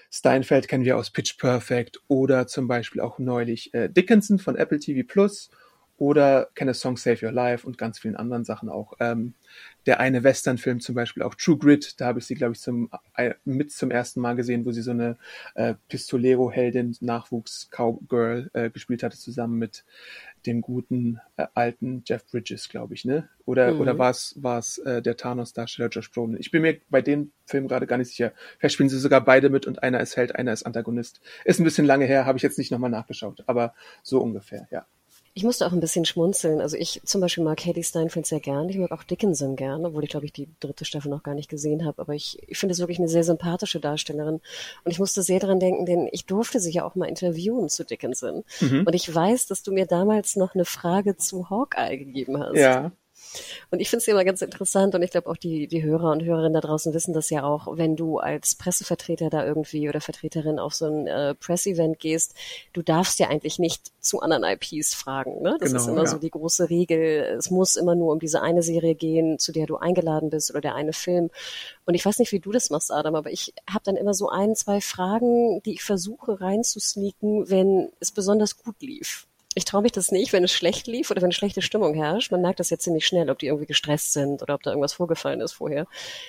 [0.09, 4.79] Steinfeld kennen wir aus Pitch Perfect oder zum Beispiel auch neulich äh, Dickinson von Apple
[4.79, 5.49] TV Plus
[5.97, 8.93] oder Can Song Save Your Life und ganz vielen anderen Sachen auch.
[8.99, 9.35] Ähm,
[9.85, 12.89] der eine Western-Film zum Beispiel, auch True Grit, da habe ich sie, glaube ich, zum,
[13.15, 15.17] äh, mit zum ersten Mal gesehen, wo sie so eine
[15.55, 19.83] äh, Pistolero-Heldin, Nachwuchs-Cowgirl äh, gespielt hatte, zusammen mit
[20.45, 23.29] dem guten äh, alten Jeff Bridges, glaube ich, ne?
[23.45, 23.81] Oder, mhm.
[23.81, 26.37] oder war es war es äh, der Thanos-Darsteller Josh Brolin?
[26.39, 28.33] Ich bin mir bei dem Film gerade gar nicht sicher.
[28.57, 31.21] Vielleicht spielen sie sogar beide mit und einer ist Held, einer ist Antagonist.
[31.45, 34.85] Ist ein bisschen lange her, habe ich jetzt nicht nochmal nachgeschaut, aber so ungefähr, ja.
[35.33, 36.59] Ich musste auch ein bisschen schmunzeln.
[36.59, 38.67] Also ich zum Beispiel mag Katie Steinfeld sehr gern.
[38.69, 41.49] Ich mag auch Dickinson gern, obwohl ich glaube ich die dritte Staffel noch gar nicht
[41.49, 42.01] gesehen habe.
[42.01, 44.41] Aber ich, ich finde es wirklich eine sehr sympathische Darstellerin.
[44.83, 47.85] Und ich musste sehr daran denken, denn ich durfte sie ja auch mal interviewen zu
[47.85, 48.43] Dickinson.
[48.59, 48.83] Mhm.
[48.85, 52.57] Und ich weiß, dass du mir damals noch eine Frage zu Hawkeye gegeben hast.
[52.57, 52.91] Ja.
[53.69, 56.23] Und ich finde es immer ganz interessant und ich glaube auch die, die Hörer und
[56.23, 60.59] Hörerinnen da draußen wissen das ja auch, wenn du als Pressevertreter da irgendwie oder Vertreterin
[60.59, 62.33] auf so ein äh, Press-Event gehst,
[62.73, 65.41] du darfst ja eigentlich nicht zu anderen IPs fragen.
[65.41, 65.57] Ne?
[65.59, 66.07] Das genau, ist immer ja.
[66.07, 67.35] so die große Regel.
[67.37, 70.61] Es muss immer nur um diese eine Serie gehen, zu der du eingeladen bist oder
[70.61, 71.29] der eine Film.
[71.85, 74.29] Und ich weiß nicht, wie du das machst, Adam, aber ich habe dann immer so
[74.29, 79.27] ein, zwei Fragen, die ich versuche reinzusneaken, wenn es besonders gut lief.
[79.53, 82.31] Ich traue mich das nicht, wenn es schlecht lief oder wenn schlechte Stimmung herrscht.
[82.31, 84.93] Man merkt das ja ziemlich schnell, ob die irgendwie gestresst sind oder ob da irgendwas
[84.93, 85.87] vorgefallen ist vorher.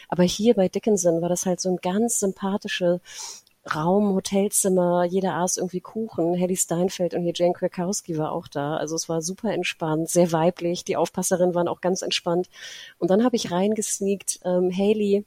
[0.09, 3.01] Aber hier bei Dickinson war das halt so ein ganz sympathischer
[3.73, 6.35] Raum, Hotelzimmer, jeder aß irgendwie Kuchen.
[6.35, 8.77] Hedy Steinfeld und hier Jane Krakowski war auch da.
[8.77, 10.85] Also es war super entspannt, sehr weiblich.
[10.85, 12.49] Die Aufpasserinnen waren auch ganz entspannt.
[12.99, 15.25] Und dann habe ich reingesneakt, ähm, Haley,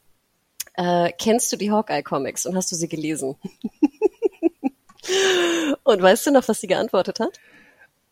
[0.74, 3.38] äh, kennst du die Hawkeye-Comics und hast du sie gelesen?
[5.84, 7.40] und weißt du noch, was sie geantwortet hat?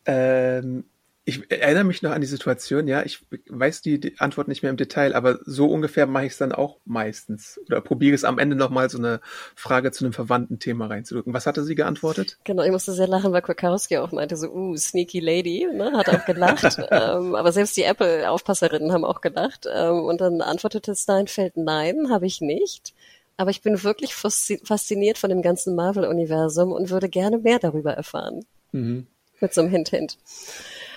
[0.05, 0.85] Ähm,
[1.25, 4.69] ich erinnere mich noch an die Situation, ja, ich weiß die, die Antwort nicht mehr
[4.69, 7.61] im Detail, aber so ungefähr mache ich es dann auch meistens.
[7.65, 9.21] Oder probiere es am Ende nochmal so eine
[9.55, 11.33] Frage zu einem verwandten Thema reinzudrücken.
[11.33, 12.39] Was hatte sie geantwortet?
[12.43, 16.09] Genau, ich musste sehr lachen, weil Krakowski auch meinte so, uh, sneaky lady, ne, hat
[16.09, 16.77] auch gelacht.
[16.91, 19.65] ähm, aber selbst die Apple-Aufpasserinnen haben auch gelacht.
[19.73, 22.93] Ähm, und dann antwortete Steinfeld, nein, habe ich nicht.
[23.37, 28.45] Aber ich bin wirklich fasziniert von dem ganzen Marvel-Universum und würde gerne mehr darüber erfahren.
[28.73, 29.07] Mhm.
[29.39, 30.17] Mit so einem Hint-Hint.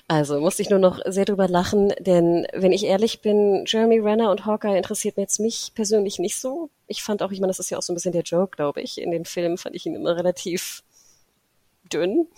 [0.08, 4.30] Also musste ich nur noch sehr drüber lachen, denn wenn ich ehrlich bin, Jeremy Renner
[4.30, 6.70] und Hawkeye interessiert mir jetzt mich persönlich nicht so.
[6.86, 8.82] Ich fand auch, ich meine, das ist ja auch so ein bisschen der Joke, glaube
[8.82, 9.00] ich.
[9.00, 10.84] In den Filmen fand ich ihn immer relativ
[11.92, 12.28] dünn.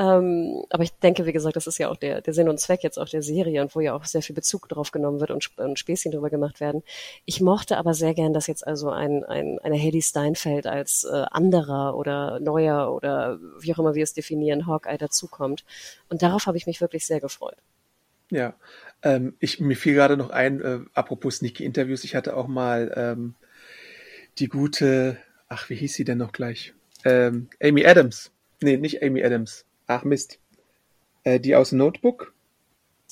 [0.00, 2.82] Ähm, aber ich denke, wie gesagt, das ist ja auch der, der Sinn und Zweck
[2.82, 5.50] jetzt auch der Serie und wo ja auch sehr viel Bezug drauf genommen wird und,
[5.58, 6.82] und Späßchen drüber gemacht werden.
[7.26, 11.26] Ich mochte aber sehr gern, dass jetzt also ein, ein, eine Hedy Steinfeld als äh,
[11.30, 15.66] anderer oder neuer oder wie auch immer wir es definieren, Hawkeye dazukommt.
[16.08, 17.58] Und darauf habe ich mich wirklich sehr gefreut.
[18.30, 18.54] Ja,
[19.02, 23.34] ähm, ich, mir fiel gerade noch ein, äh, apropos Sneaky-Interviews, ich hatte auch mal ähm,
[24.38, 25.18] die gute,
[25.50, 26.72] ach, wie hieß sie denn noch gleich?
[27.04, 28.30] Ähm, Amy Adams.
[28.62, 29.66] Nee, nicht Amy Adams.
[29.90, 30.38] Ach Mist.
[31.24, 32.32] Äh, die aus Notebook.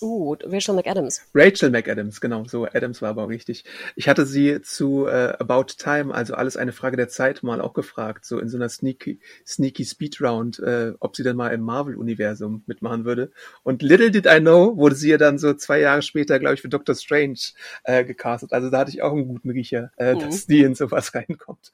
[0.00, 1.22] Uh, Rachel McAdams.
[1.34, 3.64] Rachel McAdams, genau, so Adams war aber auch richtig.
[3.96, 7.74] Ich hatte sie zu äh, About Time, also alles eine Frage der Zeit, mal auch
[7.74, 12.62] gefragt, so in so einer sneaky, sneaky Speedround, äh, ob sie dann mal im Marvel-Universum
[12.66, 13.30] mitmachen würde.
[13.62, 16.62] Und little did I know, wurde sie ja dann so zwei Jahre später, glaube ich,
[16.62, 17.38] für Doctor Strange
[17.84, 18.52] äh, gecastet.
[18.52, 20.20] Also da hatte ich auch einen guten Riecher, äh, mhm.
[20.20, 21.72] dass die in sowas reinkommt.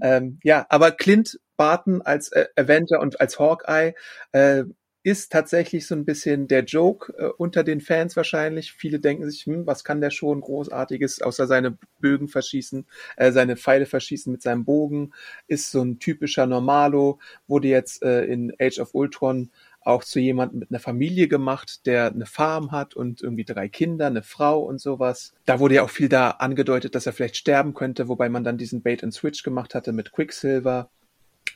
[0.00, 3.94] Ähm, ja, aber Clint Barton als äh, Avenger und als Hawkeye
[4.32, 4.64] äh,
[5.06, 8.72] ist tatsächlich so ein bisschen der Joke äh, unter den Fans wahrscheinlich.
[8.72, 12.84] Viele denken sich, hm, was kann der schon Großartiges, außer seine Bögen verschießen,
[13.16, 15.12] äh, seine Pfeile verschießen mit seinem Bogen.
[15.46, 20.58] Ist so ein typischer Normalo, wurde jetzt äh, in Age of Ultron auch zu jemandem
[20.58, 24.80] mit einer Familie gemacht, der eine Farm hat und irgendwie drei Kinder, eine Frau und
[24.80, 25.34] sowas.
[25.44, 28.58] Da wurde ja auch viel da angedeutet, dass er vielleicht sterben könnte, wobei man dann
[28.58, 30.90] diesen Bait and Switch gemacht hatte mit Quicksilver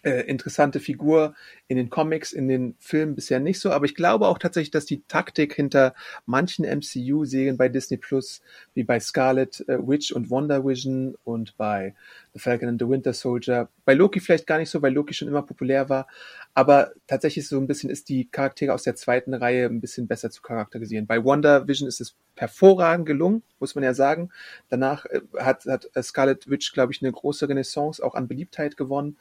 [0.03, 1.35] äh, interessante Figur
[1.69, 4.87] in den Comics, in den Filmen bisher nicht so, aber ich glaube auch tatsächlich, dass
[4.87, 5.95] die Taktik hinter
[6.27, 8.43] manchen MCU-Serien bei Disney Plus,
[8.75, 11.95] wie bei Scarlet äh, Witch und Wonder Vision und bei
[12.33, 15.29] The Falcon and the Winter Soldier, bei Loki vielleicht gar nicht so, weil Loki schon
[15.29, 16.07] immer populär war,
[16.55, 20.31] aber tatsächlich so ein bisschen ist die Charaktere aus der zweiten Reihe ein bisschen besser
[20.31, 21.07] zu charakterisieren.
[21.07, 24.31] Bei Wonder Vision ist es hervorragend gelungen, muss man ja sagen.
[24.69, 29.17] Danach äh, hat, hat Scarlet Witch, glaube ich, eine große Renaissance auch an Beliebtheit gewonnen.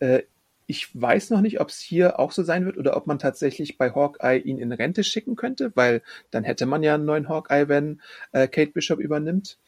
[0.00, 0.22] Äh,
[0.66, 3.76] ich weiß noch nicht, ob es hier auch so sein wird oder ob man tatsächlich
[3.76, 7.66] bei Hawkeye ihn in Rente schicken könnte, weil dann hätte man ja einen neuen Hawkeye,
[7.68, 8.00] wenn
[8.32, 9.58] äh, Kate Bishop übernimmt.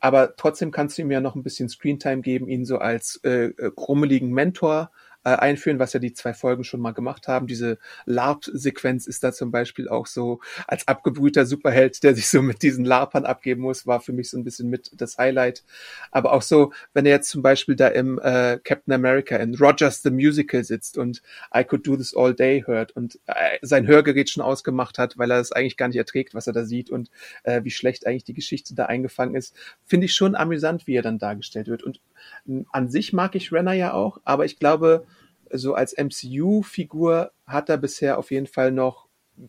[0.00, 3.46] Aber trotzdem kannst du ihm ja noch ein bisschen Screentime geben, ihn so als äh,
[3.48, 7.46] äh krummeligen Mentor äh, einführen, was ja die zwei Folgen schon mal gemacht haben.
[7.46, 12.62] Diese LARP-Sequenz ist da zum Beispiel auch so als abgebrühter Superheld, der sich so mit
[12.62, 15.64] diesen LARPern abgeben muss, war für mich so ein bisschen mit das Highlight.
[16.10, 20.02] Aber auch so, wenn er jetzt zum Beispiel da im äh, Captain America in Rogers
[20.02, 21.22] the Musical sitzt und
[21.54, 25.30] I Could Do This All Day hört und äh, sein Hörgerät schon ausgemacht hat, weil
[25.30, 27.10] er es eigentlich gar nicht erträgt, was er da sieht und
[27.42, 31.02] äh, wie schlecht eigentlich die Geschichte da eingefangen ist, finde ich schon amüsant, wie er
[31.02, 31.82] dann dargestellt wird.
[31.82, 32.00] Und
[32.72, 35.06] an sich mag ich Renner ja auch, aber ich glaube,
[35.50, 39.06] so als MCU-Figur hat er bisher auf jeden Fall noch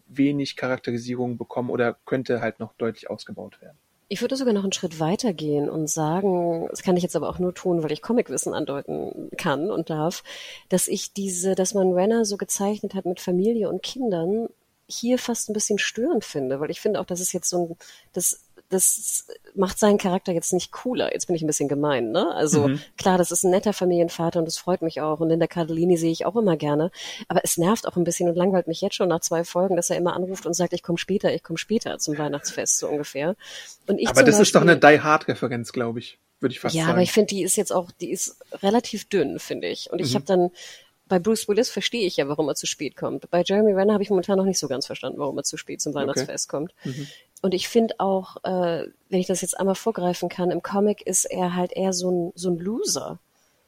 [0.08, 3.78] wenig Charakterisierung bekommen oder könnte halt noch deutlich ausgebaut werden.
[4.10, 7.30] Ich würde sogar noch einen Schritt weiter gehen und sagen, das kann ich jetzt aber
[7.30, 10.24] auch nur tun, weil ich Comicwissen andeuten kann und darf,
[10.70, 14.48] dass ich diese, dass man Renner so gezeichnet hat mit Familie und Kindern,
[14.90, 17.76] hier fast ein bisschen störend finde, weil ich finde auch, dass es jetzt so ein,
[18.14, 21.14] das das macht seinen Charakter jetzt nicht cooler.
[21.14, 22.34] Jetzt bin ich ein bisschen gemein, ne?
[22.36, 22.82] Also mhm.
[22.98, 25.22] klar, das ist ein netter Familienvater und das freut mich auch.
[25.22, 26.92] Und in der Cardellini sehe ich auch immer gerne.
[27.30, 29.90] Aber es nervt auch ein bisschen und langweilt mich jetzt schon nach zwei Folgen, dass
[29.90, 33.36] er immer anruft und sagt, ich komme später, ich komme später zum Weihnachtsfest, so ungefähr.
[33.88, 36.20] Und ich aber das Beispiel, ist doch eine Die Hard-Referenz, glaube ich.
[36.40, 36.90] Würde ich fast ja, sagen.
[36.90, 39.90] Ja, aber ich finde, die ist jetzt auch, die ist relativ dünn, finde ich.
[39.92, 40.16] Und ich mhm.
[40.16, 40.52] habe dann
[41.08, 43.30] bei Bruce Willis verstehe ich ja, warum er zu spät kommt.
[43.32, 45.82] Bei Jeremy Renner habe ich momentan noch nicht so ganz verstanden, warum er zu spät
[45.82, 46.58] zum Weihnachtsfest okay.
[46.58, 46.74] kommt.
[46.84, 47.08] Mhm.
[47.42, 51.26] Und ich finde auch, äh, wenn ich das jetzt einmal vorgreifen kann, im Comic ist
[51.26, 53.20] er halt eher so ein, so ein Loser.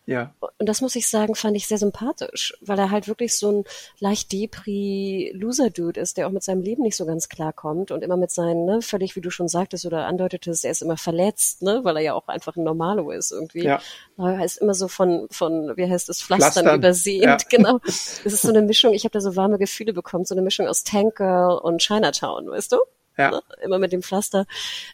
[0.10, 0.34] Ja.
[0.58, 3.64] Und das muss ich sagen, fand ich sehr sympathisch, weil er halt wirklich so ein
[4.00, 8.18] leicht Depri Loser-Dude ist, der auch mit seinem Leben nicht so ganz klarkommt und immer
[8.18, 11.82] mit seinen, ne, völlig, wie du schon sagtest oder andeutetest, er ist immer verletzt, ne,
[11.84, 13.66] weil er ja auch einfach ein Normalo ist irgendwie.
[13.66, 13.82] Ja.
[14.18, 16.80] Er ist immer so von, von, wie heißt es, Pflastern, Pflastern.
[16.80, 17.38] übersehend, ja.
[17.50, 17.78] genau.
[17.84, 20.68] Das ist so eine Mischung, ich habe da so warme Gefühle bekommen, so eine Mischung
[20.68, 22.78] aus Tank Girl und Chinatown, weißt du?
[23.20, 23.32] Ja.
[23.32, 23.42] Ne?
[23.62, 24.48] Immer mit dem Pflaster.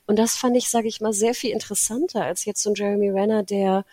[0.07, 3.11] Und das fand ich, sage ich mal, sehr viel interessanter als jetzt so ein Jeremy
[3.11, 3.85] Renner, der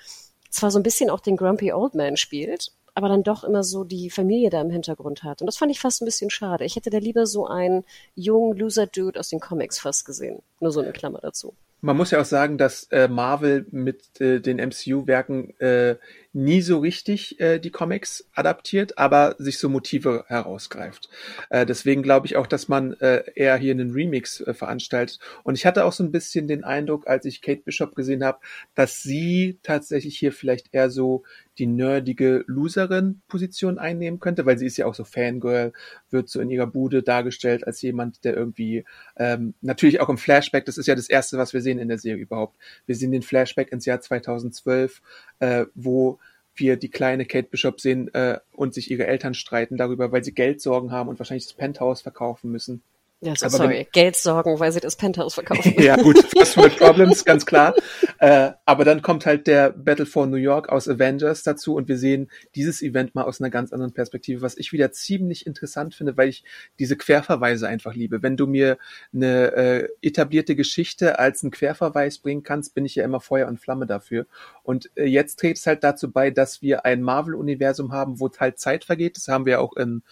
[0.51, 3.85] zwar so ein bisschen auch den Grumpy Old Man spielt, aber dann doch immer so
[3.85, 5.40] die Familie da im Hintergrund hat.
[5.42, 6.64] Und das fand ich fast ein bisschen schade.
[6.64, 10.42] Ich hätte da lieber so einen jungen Loser-Dude aus den Comics fast gesehen.
[10.61, 11.55] Nur so eine Klammer dazu.
[11.81, 15.97] Man muss ja auch sagen, dass äh, Marvel mit äh, den MCU-Werken äh,
[16.33, 21.09] nie so richtig äh, die Comics adaptiert, aber sich so Motive herausgreift.
[21.51, 25.18] Äh, deswegen glaube ich auch, dass man äh, eher hier einen Remix äh, veranstaltet.
[25.42, 28.38] Und ich hatte auch so ein bisschen den Eindruck, als ich Kate Bishop gesehen habe,
[28.75, 31.25] dass sie tatsächlich hier vielleicht eher so
[31.59, 35.73] die nerdige Loserin-Position einnehmen könnte, weil sie ist ja auch so Fangirl,
[36.11, 38.85] wird so in ihrer Bude dargestellt als jemand, der irgendwie
[39.16, 41.99] ähm, natürlich auch im Flashback, das ist ja das Erste, was wir sehen in der
[41.99, 42.57] Serie überhaupt.
[42.87, 45.03] Wir sehen den Flashback ins Jahr 2012,
[45.40, 46.18] äh, wo
[46.55, 50.35] wir die kleine Kate Bishop sehen äh, und sich ihre Eltern streiten darüber, weil sie
[50.35, 52.83] Geldsorgen haben und wahrscheinlich das Penthouse verkaufen müssen.
[53.24, 55.74] Ja, so, sorry, Geld sorgen, weil sie das Penthouse verkaufen.
[55.78, 57.72] ja, gut, First World Problems, ganz klar.
[58.18, 61.98] Äh, aber dann kommt halt der Battle for New York aus Avengers dazu und wir
[61.98, 66.16] sehen dieses Event mal aus einer ganz anderen Perspektive, was ich wieder ziemlich interessant finde,
[66.16, 66.42] weil ich
[66.80, 68.24] diese Querverweise einfach liebe.
[68.24, 68.76] Wenn du mir
[69.14, 73.61] eine äh, etablierte Geschichte als einen Querverweis bringen kannst, bin ich ja immer Feuer und
[73.61, 74.26] Flamme dafür.
[74.64, 78.58] Und äh, jetzt trägt es halt dazu bei, dass wir ein Marvel-Universum haben, wo halt
[78.58, 79.16] Zeit vergeht.
[79.16, 80.02] Das haben wir auch in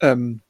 [0.00, 0.42] ähm,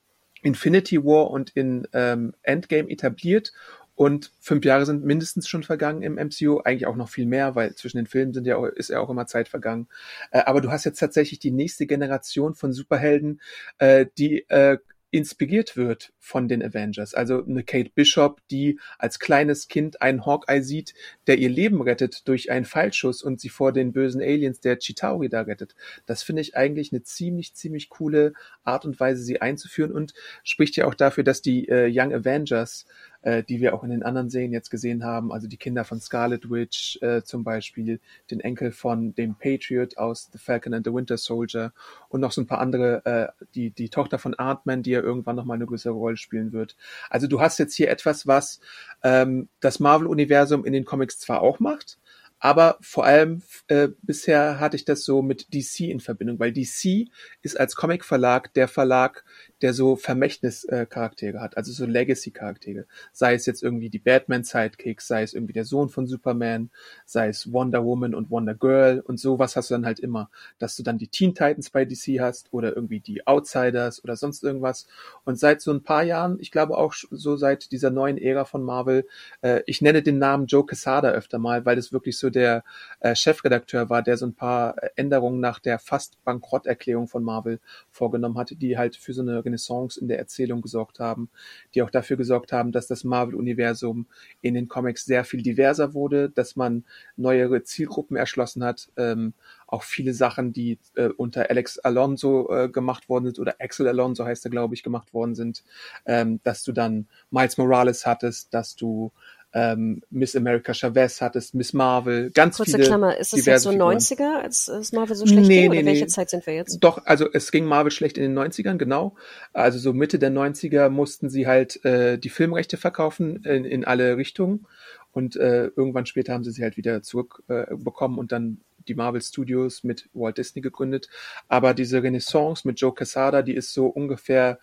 [0.42, 3.52] Infinity War und in ähm, Endgame etabliert.
[3.94, 7.74] Und fünf Jahre sind mindestens schon vergangen im MCU, eigentlich auch noch viel mehr, weil
[7.74, 9.88] zwischen den Filmen sind ja auch, ist ja auch immer Zeit vergangen.
[10.30, 13.42] Äh, aber du hast jetzt tatsächlich die nächste Generation von Superhelden,
[13.76, 14.78] äh, die äh,
[15.10, 17.14] inspiriert wird von den Avengers.
[17.14, 20.94] Also eine Kate Bishop, die als kleines Kind einen Hawkeye sieht,
[21.26, 25.28] der ihr Leben rettet durch einen Fallschuss und sie vor den bösen Aliens der Chitauri
[25.28, 25.74] da rettet.
[26.06, 30.76] Das finde ich eigentlich eine ziemlich, ziemlich coole Art und Weise, sie einzuführen und spricht
[30.76, 32.86] ja auch dafür, dass die äh, Young Avengers
[33.22, 35.32] äh, die wir auch in den anderen Serien jetzt gesehen haben.
[35.32, 40.30] Also die Kinder von Scarlet Witch äh, zum Beispiel, den Enkel von dem Patriot aus
[40.32, 41.72] The Falcon and the Winter Soldier
[42.08, 45.36] und noch so ein paar andere, äh, die, die Tochter von Ant-Man, die ja irgendwann
[45.36, 46.76] nochmal eine größere Rolle spielen wird.
[47.08, 48.60] Also du hast jetzt hier etwas, was
[49.02, 51.98] ähm, das Marvel-Universum in den Comics zwar auch macht,
[52.42, 57.08] aber vor allem äh, bisher hatte ich das so mit DC in Verbindung, weil DC
[57.42, 59.24] ist als Comic-Verlag der Verlag,
[59.62, 62.86] der so Vermächtnis-Charaktere hat, also so Legacy-Charaktere.
[63.12, 66.70] Sei es jetzt irgendwie die Batman-Sidekicks, sei es irgendwie der Sohn von Superman,
[67.04, 70.76] sei es Wonder Woman und Wonder Girl und sowas hast du dann halt immer, dass
[70.76, 74.86] du dann die Teen Titans bei DC hast oder irgendwie die Outsiders oder sonst irgendwas.
[75.24, 78.62] Und seit so ein paar Jahren, ich glaube auch so seit dieser neuen Ära von
[78.62, 79.06] Marvel,
[79.42, 82.64] äh, ich nenne den Namen Joe Quesada öfter mal, weil das wirklich so der
[83.00, 88.38] äh, Chefredakteur war, der so ein paar Änderungen nach der fast Bankrotterklärung von Marvel vorgenommen
[88.38, 91.28] hatte, die halt für so eine Renaissance in der Erzählung gesorgt haben,
[91.74, 94.06] die auch dafür gesorgt haben, dass das Marvel-Universum
[94.40, 96.84] in den Comics sehr viel diverser wurde, dass man
[97.16, 99.34] neuere Zielgruppen erschlossen hat, ähm,
[99.66, 104.24] auch viele Sachen, die äh, unter Alex Alonso äh, gemacht worden sind oder Axel Alonso
[104.24, 105.64] heißt er, glaube ich, gemacht worden sind,
[106.06, 109.12] ähm, dass du dann Miles Morales hattest, dass du
[109.52, 112.84] ähm, Miss America Chavez hattest, Miss Marvel, ganz Kurze viele.
[112.84, 113.98] Klammer, ist das jetzt so Figuren.
[113.98, 115.70] 90er, als es Marvel so schlecht Nee, ging?
[115.70, 116.08] nee, Oder welche nee.
[116.08, 116.78] Zeit sind wir jetzt?
[116.80, 119.16] Doch, also es ging Marvel schlecht in den 90ern, genau.
[119.52, 124.16] Also so Mitte der 90er mussten sie halt äh, die Filmrechte verkaufen in, in alle
[124.16, 124.66] Richtungen.
[125.12, 128.94] Und äh, irgendwann später haben sie sie halt wieder zurückbekommen äh, bekommen und dann die
[128.94, 131.08] Marvel Studios mit Walt Disney gegründet.
[131.48, 134.58] Aber diese Renaissance mit Joe Quesada, die ist so ungefähr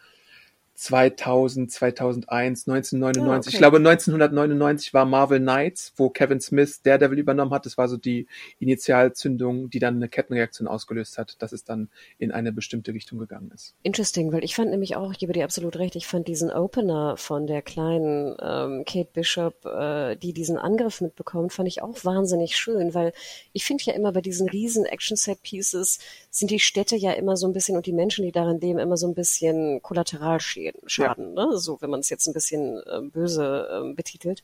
[0.78, 3.28] 2000, 2001, 1999.
[3.28, 3.50] Ah, okay.
[3.50, 7.66] Ich glaube 1999 war Marvel Knights, wo Kevin Smith Daredevil übernommen hat.
[7.66, 8.28] Das war so die
[8.60, 13.52] Initialzündung, die dann eine Kettenreaktion ausgelöst hat, dass es dann in eine bestimmte Richtung gegangen
[13.56, 13.74] ist.
[13.82, 17.18] Interesting, weil ich fand nämlich auch, ich gebe dir absolut recht, ich fand diesen Opener
[17.18, 22.56] von der kleinen ähm, Kate Bishop, äh, die diesen Angriff mitbekommt, fand ich auch wahnsinnig
[22.56, 23.14] schön, weil
[23.52, 25.98] ich finde ja immer bei diesen riesen Action-Set-Pieces
[26.38, 28.98] sind die Städte ja immer so ein bisschen und die Menschen, die darin leben, immer
[28.98, 31.58] so ein bisschen Kollateralschäden, Schaden, ne?
[31.58, 34.44] so wenn man es jetzt ein bisschen äh, böse ähm, betitelt.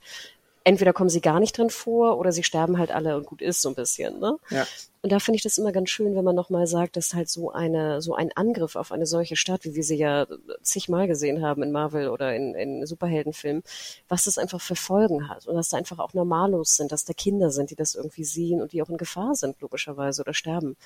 [0.64, 3.62] Entweder kommen sie gar nicht drin vor oder sie sterben halt alle und gut ist
[3.62, 4.20] so ein bisschen.
[4.20, 4.38] Ne?
[4.50, 4.66] Ja.
[5.04, 7.52] Und da finde ich das immer ganz schön, wenn man nochmal sagt, dass halt so
[7.52, 10.26] eine, so ein Angriff auf eine solche Stadt, wie wir sie ja
[10.62, 13.64] zigmal gesehen haben in Marvel oder in, in Superheldenfilmen,
[14.08, 17.12] was das einfach für Folgen hat und dass da einfach auch Normalos sind, dass da
[17.12, 20.78] Kinder sind, die das irgendwie sehen und die auch in Gefahr sind, logischerweise, oder sterben.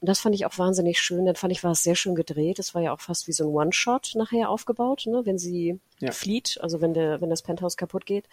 [0.00, 1.26] Und das fand ich auch wahnsinnig schön.
[1.26, 2.58] Dann fand ich, war es sehr schön gedreht.
[2.58, 6.12] Es war ja auch fast wie so ein One-Shot nachher aufgebaut, ne, wenn sie Ja.
[6.12, 8.24] flieht, also wenn der, wenn das Penthouse kaputt geht.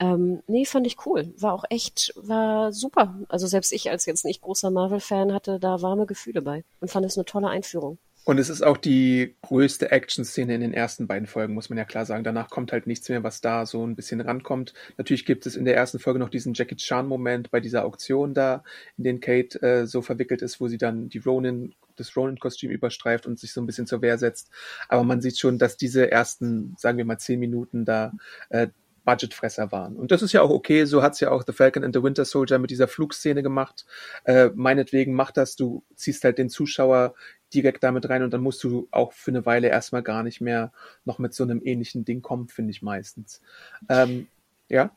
[0.00, 1.32] Ähm, nee, fand ich cool.
[1.38, 3.14] War auch echt, war super.
[3.28, 7.06] Also selbst ich als jetzt nicht großer Marvel-Fan hatte da warme Gefühle bei und fand
[7.06, 7.98] es eine tolle Einführung.
[8.24, 11.84] Und es ist auch die größte Action-Szene in den ersten beiden Folgen, muss man ja
[11.84, 12.22] klar sagen.
[12.22, 14.74] Danach kommt halt nichts mehr, was da so ein bisschen rankommt.
[14.96, 18.62] Natürlich gibt es in der ersten Folge noch diesen Jackie Chan-Moment bei dieser Auktion da,
[18.96, 23.26] in den Kate äh, so verwickelt ist, wo sie dann die Ronin das Ronin-Kostüm überstreift
[23.26, 24.50] und sich so ein bisschen zur Wehr setzt.
[24.88, 28.12] Aber man sieht schon, dass diese ersten, sagen wir mal, zehn Minuten da
[28.50, 28.68] äh,
[29.04, 29.96] Budgetfresser waren.
[29.96, 32.24] Und das ist ja auch okay, so hat's ja auch The Falcon and the Winter
[32.24, 33.84] Soldier mit dieser Flugszene gemacht.
[34.24, 37.14] Äh, meinetwegen mach das, du ziehst halt den Zuschauer
[37.52, 40.72] direkt damit rein und dann musst du auch für eine Weile erstmal gar nicht mehr
[41.04, 43.40] noch mit so einem ähnlichen Ding kommen, finde ich meistens.
[43.88, 44.28] Ähm,
[44.68, 44.90] ja?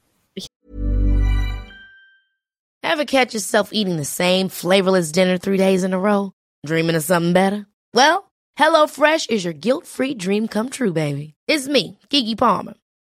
[2.82, 6.32] Ever catch yourself eating the same flavorless dinner three days in a row?
[6.66, 7.66] Dreaming of something better?
[7.94, 11.34] Well, HelloFresh is your guilt-free dream come true, baby.
[11.48, 12.76] It's me, Kiki Palmer.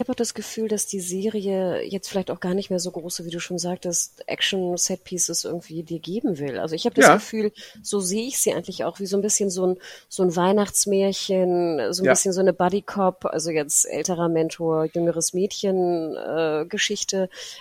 [0.00, 2.90] Ich habe auch das Gefühl, dass die Serie jetzt vielleicht auch gar nicht mehr so
[2.90, 6.58] große, wie du schon sagtest, Action-Set-Pieces irgendwie dir geben will.
[6.58, 7.14] Also ich habe das Ja.
[7.16, 9.76] Gefühl, so sehe ich sie eigentlich auch, wie so ein bisschen so ein,
[10.08, 12.12] so ein Weihnachtsmärchen, so ein Ja.
[12.12, 16.64] bisschen so eine Buddy-Cop, also jetzt älterer Mentor, jüngeres Mädchen äh.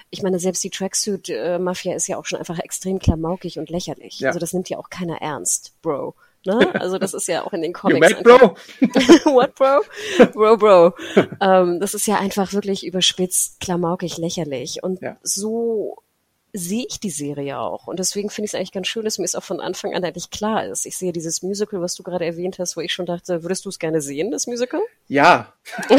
[0.10, 4.22] Ich meine, selbst die Tracksuit-Mafia ist ja auch schon einfach extrem klamaukig und lächerlich.
[4.22, 4.30] Ja.
[4.30, 6.16] Also das nimmt ja auch keiner ernst, Bro.
[6.46, 6.74] Ne?
[6.80, 8.00] Also das ist ja auch in den You Comics.
[8.00, 8.56] mad, einfach- bro?
[9.34, 9.82] What, Bro?
[10.34, 10.94] Bro, Bro.
[11.42, 14.82] ähm, das ist ja einfach wirklich überspitzt, klamaukig, lächerlich.
[14.82, 15.18] Und Ja.
[15.22, 15.98] so
[16.54, 17.86] sehe ich die Serie auch.
[17.88, 20.04] Und deswegen finde ich es eigentlich ganz schön, dass mir es auch von Anfang an
[20.04, 20.86] eigentlich klar ist.
[20.88, 23.70] Ich sehe dieses Musical, was du gerade erwähnt hast, wo ich schon dachte, würdest du
[23.70, 24.82] es gerne sehen, das Musical?
[25.08, 25.54] Ja,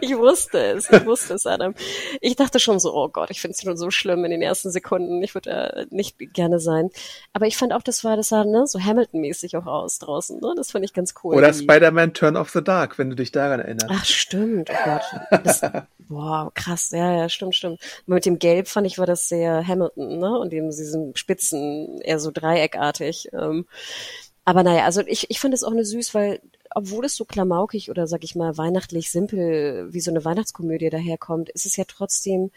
[0.00, 1.74] Ich wusste es, ich wusste es, Adam.
[2.20, 4.70] Ich dachte schon so, oh Gott, ich finde es schon so schlimm in den ersten
[4.70, 5.22] Sekunden.
[5.22, 6.90] Ich würde äh, nicht gerne sein.
[7.32, 10.40] Aber ich fand auch, das war, das sah ne, so Hamilton-mäßig auch aus draußen.
[10.40, 10.54] Ne?
[10.56, 11.36] Das fand ich ganz cool.
[11.36, 13.90] oder Spider-Man Turn of the Dark, wenn du dich daran erinnerst.
[13.90, 14.70] Ach, stimmt.
[14.70, 15.44] Oh Gott.
[15.44, 15.60] Das,
[15.98, 16.90] boah, krass.
[16.92, 17.80] Ja, ja, stimmt, stimmt.
[18.06, 20.38] Mit dem Gelb fand ich, war das sehr Hamilton, ne?
[20.38, 23.30] Und dem, diesen Spitzen, eher so dreieckartig.
[23.32, 23.66] Ähm,
[24.44, 26.40] aber naja, also ich, ich fand es auch eine süß, weil,
[26.74, 31.50] obwohl es so klamaukig oder, sag ich mal, weihnachtlich simpel wie so eine Weihnachtskomödie daherkommt,
[31.50, 32.50] ist es ja trotzdem,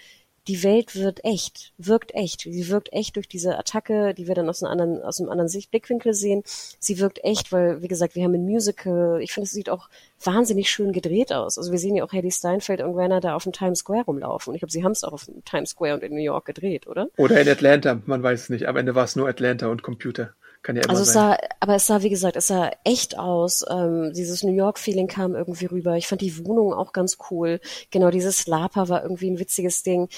[0.47, 2.41] die Welt wird echt, wirkt echt.
[2.41, 5.49] Sie wirkt echt durch diese Attacke, die wir dann aus einem anderen, aus einem anderen
[5.49, 6.43] Sicht Blickwinkel sehen.
[6.79, 9.19] Sie wirkt echt, weil, wie gesagt, wir haben ein Musical.
[9.21, 9.89] Ich finde, es sieht auch
[10.23, 11.57] wahnsinnig schön gedreht aus.
[11.57, 14.51] Also wir sehen ja auch Haley Steinfeld und Renner da auf dem Times Square rumlaufen.
[14.51, 16.45] Und ich glaube, sie haben es auch auf dem Times Square und in New York
[16.45, 17.09] gedreht, oder?
[17.17, 18.67] Oder in Atlanta, man weiß es nicht.
[18.67, 20.33] Am Ende war es nur Atlanta und Computer.
[20.67, 21.37] Kann ja immer Also es sein.
[21.39, 23.63] sah, aber es sah, wie gesagt, es sah echt aus.
[23.69, 25.95] Ähm, dieses New York-Feeling kam irgendwie rüber.
[25.95, 27.61] Ich fand die Wohnung auch ganz cool.
[27.89, 30.09] Genau, dieses Lapa war irgendwie ein witziges Ding.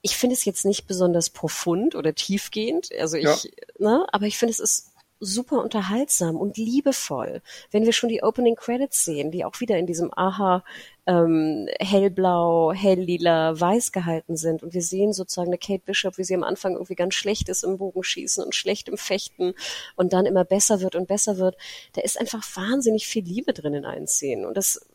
[0.00, 2.88] Ich finde es jetzt nicht besonders profund oder tiefgehend.
[2.98, 3.36] Also ich, Ja.
[3.78, 4.86] ne, aber ich finde es ist
[5.22, 7.42] super unterhaltsam und liebevoll.
[7.70, 10.64] Wenn wir schon die Opening Credits sehen, die auch wieder in diesem Aha
[11.10, 16.34] ähm, hellblau, helllila, weiß gehalten sind und wir sehen sozusagen eine Kate Bishop, wie sie
[16.34, 19.54] am Anfang irgendwie ganz schlecht ist im Bogenschießen und schlecht im Fechten
[19.96, 21.56] und dann immer besser wird und besser wird.
[21.94, 24.86] Da ist einfach wahnsinnig viel Liebe drin in allen Szenen und das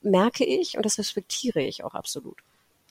[0.00, 2.38] merke ich und das respektiere ich auch absolut.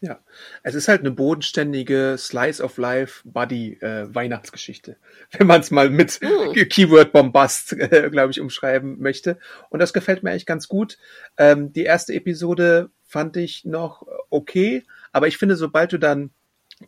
[0.03, 0.19] Ja,
[0.63, 4.97] es ist halt eine bodenständige Slice of Life Buddy äh, Weihnachtsgeschichte,
[5.31, 9.37] wenn man es mal mit Keyword Bombast, äh, glaube ich, umschreiben möchte.
[9.69, 10.97] Und das gefällt mir eigentlich ganz gut.
[11.37, 14.83] Ähm, die erste Episode fand ich noch okay,
[15.13, 16.31] aber ich finde, sobald du dann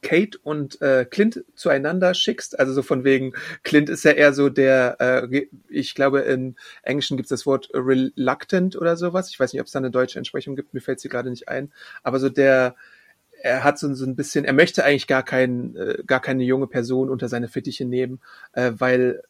[0.01, 3.31] Kate und äh, Clint zueinander schickst, also so von wegen,
[3.63, 7.69] Clint ist ja eher so der, äh, ich glaube im Englischen gibt es das Wort
[7.73, 9.29] reluctant oder sowas.
[9.29, 11.47] Ich weiß nicht, ob es da eine deutsche Entsprechung gibt, mir fällt sie gerade nicht
[11.47, 11.71] ein.
[12.03, 12.75] Aber so der,
[13.41, 16.67] er hat so, so ein bisschen, er möchte eigentlich gar kein, äh, gar keine junge
[16.67, 18.19] Person unter seine Fittiche nehmen,
[18.53, 19.23] äh, weil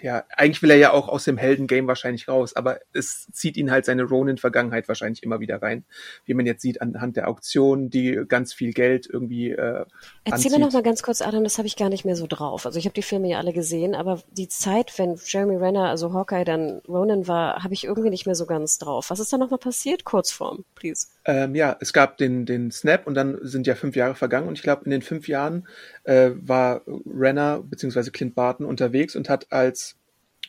[0.00, 3.70] ja, eigentlich will er ja auch aus dem Helden-Game wahrscheinlich raus, aber es zieht ihn
[3.70, 5.84] halt seine Ronin-Vergangenheit wahrscheinlich immer wieder rein.
[6.24, 9.84] Wie man jetzt sieht anhand der Auktion, die ganz viel Geld irgendwie äh,
[10.24, 12.64] Erzähl mir noch mal ganz kurz, Adam, das habe ich gar nicht mehr so drauf.
[12.64, 16.14] Also ich habe die Filme ja alle gesehen, aber die Zeit, wenn Jeremy Renner, also
[16.14, 19.10] Hawkeye, dann Ronan war, habe ich irgendwie nicht mehr so ganz drauf.
[19.10, 20.04] Was ist da noch mal passiert?
[20.04, 21.08] Kurzform, please.
[21.24, 24.58] Ähm, ja, es gab den, den Snap und dann sind ja fünf Jahre vergangen und
[24.58, 25.68] ich glaube, in den fünf Jahren
[26.04, 28.10] äh, war Renner bzw.
[28.10, 29.81] Clint Barton unterwegs und hat als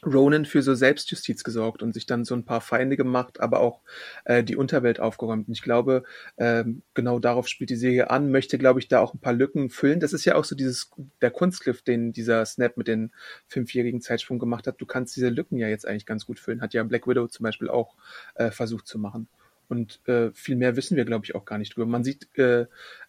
[0.06, 3.82] Ronan für so Selbstjustiz gesorgt und sich dann so ein paar Feinde gemacht, aber auch
[4.26, 5.48] äh, die Unterwelt aufgeräumt.
[5.48, 6.04] Und ich glaube,
[6.38, 9.70] ähm, genau darauf spielt die Serie an, möchte, glaube ich, da auch ein paar Lücken
[9.70, 10.00] füllen.
[10.00, 10.92] Das ist ja auch so dieses,
[11.22, 13.12] der Kunstgriff, den dieser Snap mit den
[13.48, 14.80] fünfjährigen Zeitsprung gemacht hat.
[14.80, 16.62] Du kannst diese Lücken ja jetzt eigentlich ganz gut füllen.
[16.62, 17.96] Hat ja Black Widow zum Beispiel auch
[18.36, 19.28] äh, versucht zu machen.
[19.70, 21.86] Und äh, viel mehr wissen wir, glaube ich, auch gar nicht drüber.
[21.86, 22.62] Man sieht äh,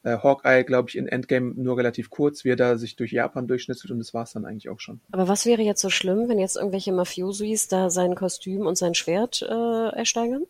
[0.03, 3.47] äh, Hawkeye, glaube ich, in Endgame nur relativ kurz, wie er da sich durch Japan
[3.47, 5.01] durchschnitzelt und das war es dann eigentlich auch schon.
[5.13, 8.95] Aber was wäre jetzt so schlimm, wenn jetzt irgendwelche Mafiosis da sein Kostüm und sein
[8.95, 10.45] Schwert äh, ersteigern?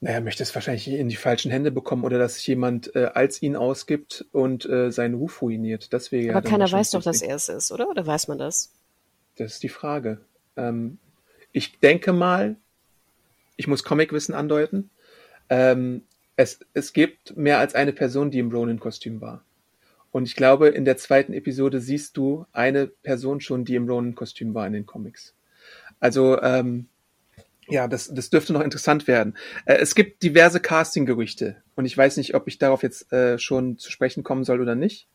[0.00, 3.42] Naja, möchte es wahrscheinlich in die falschen Hände bekommen oder dass sich jemand äh, als
[3.42, 5.92] ihn ausgibt und äh, seinen Ruf ruiniert.
[5.92, 7.88] Das wäre ja Aber dann keiner weiß doch, dass er es ist, oder?
[7.88, 8.72] Oder weiß man das?
[9.36, 10.20] Das ist die Frage.
[10.56, 10.98] Ähm,
[11.50, 12.56] ich denke mal,
[13.58, 14.88] ich muss Comicwissen andeuten.
[15.50, 16.04] Ähm,
[16.36, 19.44] es, es gibt mehr als eine Person, die im Ronin-Kostüm war.
[20.10, 24.54] Und ich glaube, in der zweiten Episode siehst du eine Person schon, die im Ronin-Kostüm
[24.54, 25.34] war in den Comics.
[26.00, 26.86] Also, ähm,
[27.66, 29.36] ja, das, das dürfte noch interessant werden.
[29.66, 33.76] Äh, es gibt diverse Casting-Gerüchte und ich weiß nicht, ob ich darauf jetzt äh, schon
[33.76, 35.08] zu sprechen kommen soll oder nicht.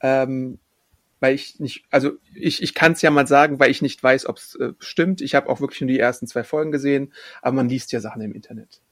[0.00, 0.58] Ähm,
[1.24, 4.26] weil ich nicht, also ich, ich kann es ja mal sagen, weil ich nicht weiß,
[4.26, 5.22] ob es äh, stimmt.
[5.22, 8.20] Ich habe auch wirklich nur die ersten zwei Folgen gesehen, aber man liest ja Sachen
[8.20, 8.82] im Internet.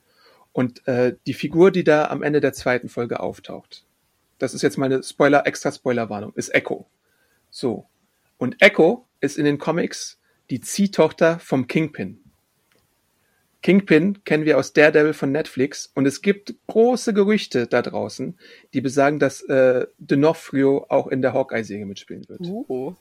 [0.51, 3.85] Und äh, die Figur, die da am Ende der zweiten Folge auftaucht,
[4.39, 6.87] das ist jetzt meine Spoiler, extra Spoilerwarnung, ist Echo.
[7.51, 7.87] So.
[8.39, 10.19] Und Echo ist in den Comics
[10.49, 12.22] die Ziehtochter vom Kingpin.
[13.63, 18.39] Kingpin kennen wir aus Daredevil von Netflix und es gibt große Gerüchte da draußen,
[18.75, 22.41] die besagen, dass äh, D'Onofrio auch in der Hawkeye-Serie mitspielen wird.
[22.41, 22.95] Uh.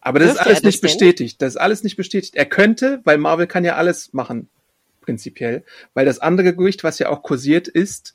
[0.00, 0.88] Aber das ist alles nicht denn?
[0.88, 1.42] bestätigt.
[1.42, 2.36] Das ist alles nicht bestätigt.
[2.36, 4.48] Er könnte, weil Marvel kann ja alles machen,
[5.00, 5.64] prinzipiell.
[5.94, 8.14] Weil das andere Gerücht, was ja auch kursiert, ist,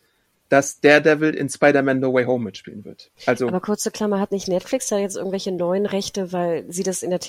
[0.50, 3.12] dass Daredevil in Spider-Man No Way Home mitspielen wird.
[3.26, 7.04] Also Aber kurze Klammer, hat nicht Netflix da jetzt irgendwelche neuen Rechte, weil sie das
[7.04, 7.20] in der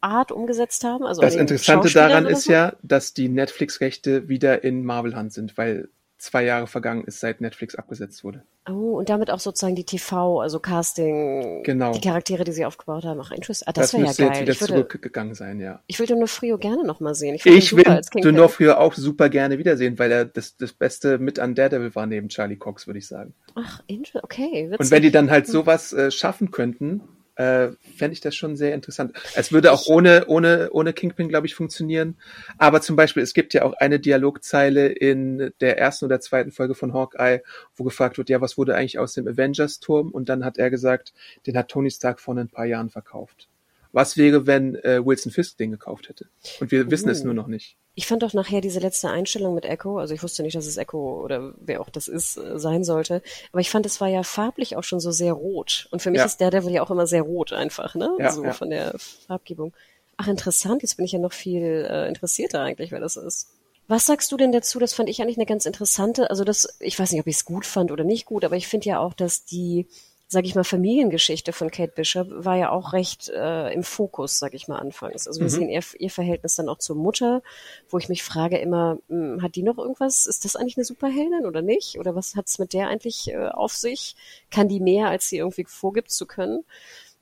[0.00, 1.04] TV-Art umgesetzt haben?
[1.04, 2.52] Also das Interessante daran ist so?
[2.52, 5.88] ja, dass die Netflix-Rechte wieder in Marvel-Hand sind, weil
[6.18, 8.42] zwei Jahre vergangen ist, seit Netflix abgesetzt wurde.
[8.68, 11.92] Oh, und damit auch sozusagen die TV, also Casting, Genau.
[11.92, 13.20] die Charaktere, die sie aufgebaut haben.
[13.22, 13.68] Ach, interessant.
[13.68, 14.42] Ah, Das, das wäre ja müsste jetzt geil.
[14.42, 15.80] wieder Ich würde, zurückgegangen sein, ja.
[15.86, 17.36] ich würde nur Frio gerne nochmal sehen.
[17.36, 17.84] Ich, Ich will.
[17.84, 22.28] D'Onofrio auch super gerne wiedersehen, weil er das, das Beste mit an Daredevil war neben
[22.28, 23.32] Charlie Cox, würde ich sagen.
[23.54, 23.80] Ach,
[24.22, 24.66] okay.
[24.70, 24.80] Witzig.
[24.80, 27.02] Und wenn die dann halt sowas äh, schaffen könnten,
[27.38, 29.12] äh, fände ich das schon sehr interessant.
[29.36, 32.16] Es würde auch ohne, ohne, ohne Kingpin, glaube ich, funktionieren.
[32.58, 36.74] Aber zum Beispiel, es gibt ja auch eine Dialogzeile in der ersten oder zweiten Folge
[36.74, 37.42] von Hawkeye,
[37.76, 40.10] wo gefragt wird, ja, was wurde eigentlich aus dem Avengers-Turm?
[40.10, 41.14] Und dann hat er gesagt,
[41.46, 43.48] den hat Tony Stark vor ein paar Jahren verkauft.
[43.92, 46.26] Was wäre, wenn äh, Wilson Fisk den gekauft hätte?
[46.60, 47.26] Und wir wissen es Uh.
[47.26, 47.76] nur noch nicht.
[47.94, 50.76] Ich fand doch nachher diese letzte Einstellung mit Echo, also ich wusste nicht, dass es
[50.76, 54.22] Echo oder wer auch das ist, äh, sein sollte, aber ich fand, es war ja
[54.22, 55.88] farblich auch schon so sehr rot.
[55.90, 56.24] Und für mich Ja.
[56.26, 58.10] ist Daredevil ja auch immer sehr rot einfach, ne?
[58.20, 58.52] Ja, so ja.
[58.52, 58.94] von der
[59.26, 59.72] Farbgebung.
[60.16, 63.48] Ach, interessant, jetzt bin ich ja noch viel äh, interessierter eigentlich, wer das ist.
[63.88, 64.78] Was sagst du denn dazu?
[64.78, 67.44] Das fand ich eigentlich eine ganz interessante, also das, ich weiß nicht, ob ich es
[67.44, 69.86] gut fand oder nicht gut, aber ich finde ja auch, dass die,
[70.30, 74.52] sag ich mal, Familiengeschichte von Kate Bishop war ja auch recht äh, im Fokus, sag
[74.52, 75.26] ich mal, anfangs.
[75.26, 75.50] Also wir Mhm.
[75.50, 77.42] sehen ihr, ihr Verhältnis dann auch zur Mutter,
[77.88, 80.26] wo ich mich frage immer, mh, hat die noch irgendwas?
[80.26, 81.98] Ist das eigentlich eine Superheldin oder nicht?
[81.98, 84.16] Oder was hat's mit der eigentlich äh, auf sich?
[84.50, 86.64] Kann die mehr, als sie irgendwie vorgibt zu können?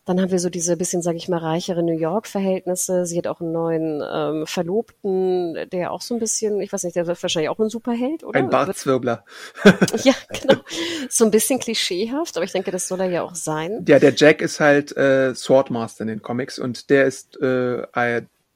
[0.06, 3.06] Dann haben wir so diese bisschen, sage ich mal, reichere New York-Verhältnisse.
[3.06, 6.94] Sie hat auch einen neuen ähm, Verlobten, der auch so ein bisschen, ich weiß nicht,
[6.94, 8.38] der wird wahrscheinlich auch ein Superheld, oder?
[8.38, 9.24] Ein Bartzwirbler.
[10.04, 10.60] Ja, genau.
[11.08, 13.84] So ein bisschen klischeehaft, aber ich denke, das soll er ja auch sein.
[13.88, 17.82] Ja, der Jack ist halt äh, Swordmaster in den Comics und der ist äh,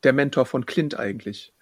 [0.05, 1.53] der Mentor von Clint eigentlich.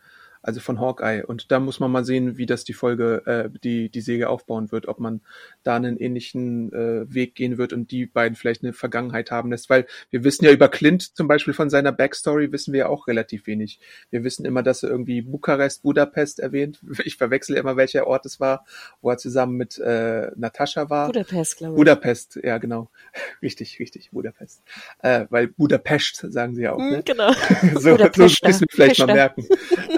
[0.48, 1.22] Also von Hawkeye.
[1.26, 4.72] Und da muss man mal sehen, wie das die Folge, äh, die, die Säge aufbauen
[4.72, 5.20] wird, ob man
[5.62, 9.68] da einen ähnlichen äh, Weg gehen wird und die beiden vielleicht eine Vergangenheit haben lässt.
[9.68, 13.08] Weil wir wissen ja über Clint zum Beispiel von seiner Backstory wissen wir ja auch
[13.08, 13.78] relativ wenig.
[14.08, 16.80] Wir wissen immer, dass er irgendwie Bukarest, Budapest erwähnt.
[17.04, 18.64] Ich verwechsel immer, welcher Ort es war,
[19.02, 21.08] wo er zusammen mit äh, Natascha war.
[21.08, 21.76] Budapest, glaube ich.
[21.76, 22.88] Budapest, ja genau.
[23.42, 24.62] Richtig, richtig, Budapest.
[25.02, 27.02] Äh, weil Budapest sagen sie ja auch, Hm, ne?
[27.04, 27.32] genau.
[27.74, 28.48] So, so Budapester.
[28.48, 29.14] müssen wir vielleicht mal Pester.
[29.14, 29.46] merken.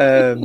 [0.00, 0.39] ähm,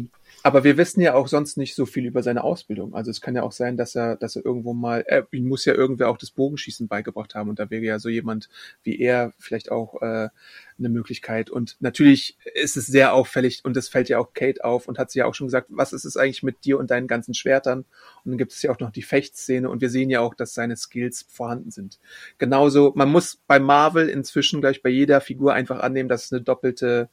[0.46, 2.94] aber wir wissen ja auch sonst nicht so viel über seine Ausbildung.
[2.94, 5.66] Also es kann ja auch sein, dass er, dass er irgendwo mal, äh, ihm muss
[5.66, 8.48] ja irgendwer auch das Bogenschießen beigebracht haben und da wäre ja so jemand
[8.84, 10.30] wie er vielleicht auch äh,
[10.78, 11.50] eine Möglichkeit.
[11.50, 15.10] Und natürlich ist es sehr auffällig und das fällt ja auch Kate auf und hat
[15.10, 17.80] sie ja auch schon gesagt, was ist es eigentlich mit dir und deinen ganzen Schwertern?
[18.24, 20.54] Und dann gibt es ja auch noch die Fechtszene und wir sehen ja auch, dass
[20.54, 21.98] seine Skills vorhanden sind.
[22.38, 26.44] Genauso, man muss bei Marvel inzwischen gleich bei jeder Figur einfach annehmen, dass es eine
[26.44, 27.10] doppelte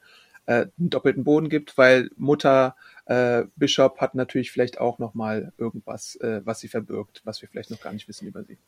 [0.46, 2.76] äh, einen doppelten Boden gibt, weil Mutter
[3.06, 7.48] äh, Bishop hat natürlich vielleicht auch noch mal irgendwas, äh, was sie verbirgt, was wir
[7.48, 8.58] vielleicht noch gar nicht wissen über sie.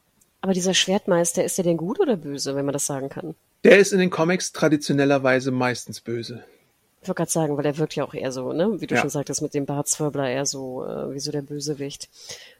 [0.40, 3.34] Aber dieser Schwertmeister, ist der denn gut oder böse, wenn man das sagen kann?
[3.64, 6.44] Der ist in den Comics traditionellerweise meistens böse.
[7.04, 8.80] Ich wollte gerade sagen, weil er wirkt ja auch eher so, ne?
[8.80, 9.02] Wie du Ja.
[9.02, 12.08] schon sagtest, mit dem Bartzwirbler eher so, äh, wie so der Bösewicht.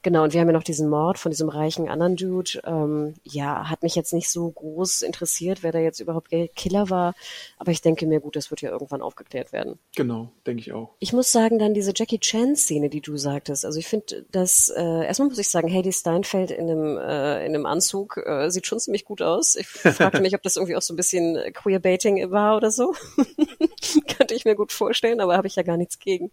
[0.03, 2.61] Genau, und wir haben ja noch diesen Mord von diesem reichen anderen Dude.
[2.67, 6.91] Ähm, ja, hat mich jetzt nicht so groß interessiert, wer da jetzt überhaupt der Killer
[6.91, 7.15] war.
[7.57, 9.79] Aber ich denke mir, gut, das wird ja irgendwann aufgeklärt werden.
[9.97, 10.91] Genau, denke ich auch.
[10.99, 13.65] Ich muss sagen, dann diese Jackie Chan-Szene, die du sagtest.
[13.65, 17.55] Also ich finde, dass äh, erstmal muss ich sagen, Hedy Steinfeld in einem äh, in
[17.55, 19.57] einem Anzug äh, sieht schon ziemlich gut aus.
[19.57, 22.93] Ich fragte mich, ob das irgendwie auch so ein bisschen Queerbaiting war oder so.
[24.17, 26.31] Könnte ich mir gut vorstellen, aber habe ich ja gar nichts gegen.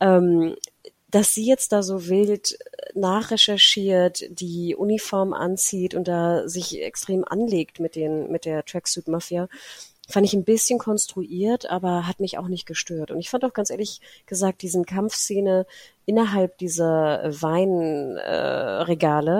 [0.00, 0.56] Ähm,
[1.10, 2.58] dass sie jetzt da so wild
[2.94, 9.48] nachrecherchiert, die Uniform anzieht und da sich extrem anlegt mit den, mit der Tracksuit Mafia,
[10.08, 13.10] fand ich ein bisschen konstruiert, aber hat mich auch nicht gestört.
[13.10, 15.66] Und ich fand auch ganz ehrlich gesagt diesen Kampfszene
[16.04, 18.22] innerhalb dieser Weinregale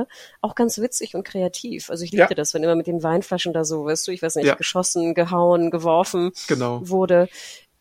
[0.02, 0.06] äh,
[0.40, 1.90] auch ganz witzig und kreativ.
[1.90, 2.36] Also ich liebte ja.
[2.36, 4.54] das, wenn immer mit den Weinflaschen da so, weißt du, ich weiß nicht, ja.
[4.54, 6.80] geschossen, gehauen, geworfen genau.
[6.88, 7.28] wurde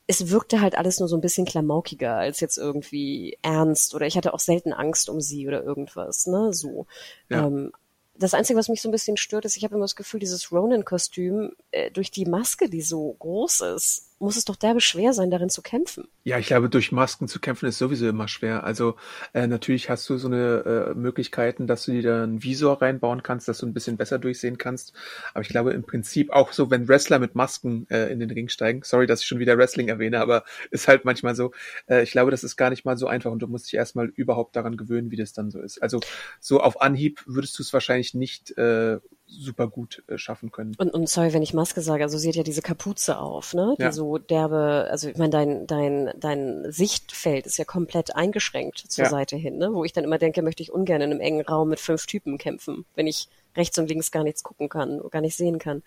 [0.07, 4.17] es wirkte halt alles nur so ein bisschen klamaukiger als jetzt irgendwie ernst oder ich
[4.17, 6.87] hatte auch selten Angst um sie oder irgendwas, ne, so.
[7.29, 7.47] Ja.
[7.47, 7.71] Ähm,
[8.15, 10.51] das Einzige, was mich so ein bisschen stört, ist, ich habe immer das Gefühl, dieses
[10.51, 15.29] Ronin-Kostüm äh, durch die Maske, die so groß ist, muss es doch derbe schwer sein,
[15.29, 16.07] darin zu kämpfen.
[16.23, 18.63] Ja, ich glaube, durch Masken zu kämpfen ist sowieso immer schwer.
[18.63, 18.95] Also
[19.33, 23.21] äh, natürlich hast du so eine äh, Möglichkeiten, dass du dir da einen Visor reinbauen
[23.21, 24.93] kannst, dass du ein bisschen besser durchsehen kannst.
[25.33, 28.47] Aber ich glaube im Prinzip auch so, wenn Wrestler mit Masken äh, in den Ring
[28.47, 31.51] steigen, sorry, dass ich schon wieder Wrestling erwähne, aber ist halt manchmal so,
[31.87, 34.07] äh, ich glaube, das ist gar nicht mal so einfach und du musst dich erstmal
[34.07, 35.83] überhaupt daran gewöhnen, wie das dann so ist.
[35.83, 35.99] Also
[36.39, 38.99] so auf Anhieb würdest du es wahrscheinlich nicht äh,
[39.33, 40.75] super gut äh, schaffen können.
[40.77, 43.75] Und, und sorry, wenn ich Maske sage, also sie hat ja diese Kapuze auf, ne?
[43.77, 43.91] Die ja.
[43.91, 49.09] so derbe, also ich meine, dein, dein, dein Sichtfeld ist ja komplett eingeschränkt zur ja.
[49.09, 49.73] Seite hin, ne?
[49.73, 52.37] Wo ich dann immer denke, möchte ich ungern in einem engen Raum mit fünf Typen
[52.37, 55.83] kämpfen, wenn ich rechts und links gar nichts gucken kann, gar nicht sehen kann.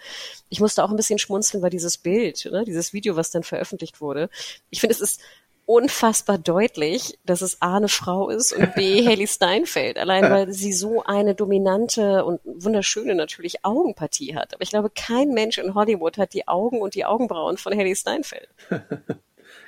[0.48, 4.00] Ich musste auch ein bisschen schmunzeln, weil dieses Bild, ne, dieses Video, was dann veröffentlicht
[4.00, 4.30] wurde,
[4.70, 5.20] ich finde, es ist
[5.66, 9.98] unfassbar deutlich, dass es A eine Frau ist und B Haley Steinfeld.
[9.98, 14.54] Allein weil sie so eine dominante und wunderschöne natürlich Augenpartie hat.
[14.54, 17.96] Aber ich glaube, kein Mensch in Hollywood hat die Augen und die Augenbrauen von Haley
[17.96, 18.48] Steinfeld.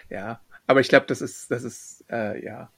[0.09, 2.71] ja, aber ich glaube, das ist, das ist, äh, ja,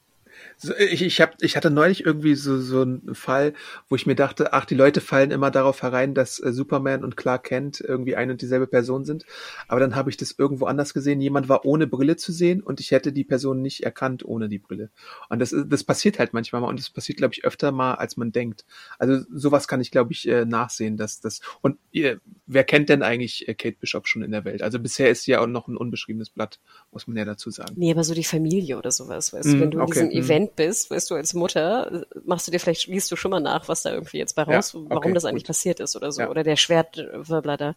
[0.78, 3.54] ich, ich, hab, ich hatte neulich irgendwie so, so einen Fall,
[3.88, 7.16] wo ich mir dachte, ach, die Leute fallen immer darauf herein, dass äh, Superman und
[7.16, 9.24] Clark Kent irgendwie ein und dieselbe Person sind.
[9.68, 11.20] Aber dann habe ich das irgendwo anders gesehen.
[11.20, 14.58] Jemand war ohne Brille zu sehen und ich hätte die Person nicht erkannt ohne die
[14.58, 14.90] Brille.
[15.28, 18.16] Und das, das passiert halt manchmal mal und das passiert, glaube ich, öfter mal, als
[18.16, 18.64] man denkt.
[18.98, 21.40] Also sowas kann ich, glaube ich, äh, nachsehen, dass das.
[21.62, 24.62] Und ihr, wer kennt denn eigentlich äh, Kate Bishop schon in der Welt?
[24.62, 26.60] Also bisher ist sie ja auch noch ein unbeschriebenes Blatt,
[26.92, 27.74] muss man ja dazu sagen.
[27.76, 30.00] Nee, aber so die Familie oder sowas, weißt mm, du, wenn du okay.
[30.00, 30.28] in diesem mm.
[30.30, 33.68] Event bist, weißt du, als Mutter, machst du dir vielleicht, liest du schon mal nach,
[33.68, 35.48] was da irgendwie jetzt bei raus, ja, okay, warum das eigentlich gut.
[35.48, 36.30] passiert ist oder so, ja.
[36.30, 37.74] oder der Schwertwirbler da.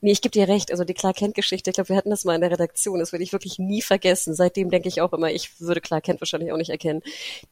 [0.00, 0.70] Nee, ich gebe dir recht.
[0.70, 3.24] Also die Clark Kent-Geschichte, ich glaube, wir hatten das mal in der Redaktion, das werde
[3.24, 4.34] ich wirklich nie vergessen.
[4.34, 7.02] Seitdem denke ich auch immer, ich würde Clark Kent wahrscheinlich auch nicht erkennen.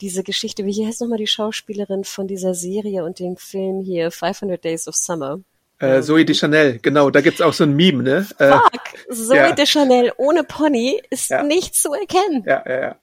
[0.00, 4.10] Diese Geschichte, wie hier heißt nochmal die Schauspielerin von dieser Serie und dem Film hier,
[4.10, 5.40] 500 Days of Summer.
[5.78, 8.26] Äh, Zoe de Chanel, genau, da gibt's auch so ein Meme, ne?
[8.38, 9.52] Äh, Fuck, Zoe ja.
[9.52, 11.42] de Chanel ohne Pony ist ja.
[11.42, 12.44] nicht zu erkennen.
[12.46, 12.96] Ja, ja, ja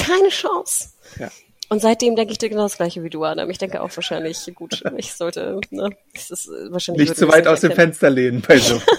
[0.00, 0.90] keine Chance.
[1.18, 1.30] Ja.
[1.68, 3.48] Und seitdem denke ich dir genau das gleiche wie du, Adam.
[3.48, 7.08] Ich denke auch wahrscheinlich, gut, ich sollte, ne, das ist wahrscheinlich.
[7.08, 8.80] Nicht zu weit aus dem Fenster lehnen bei so.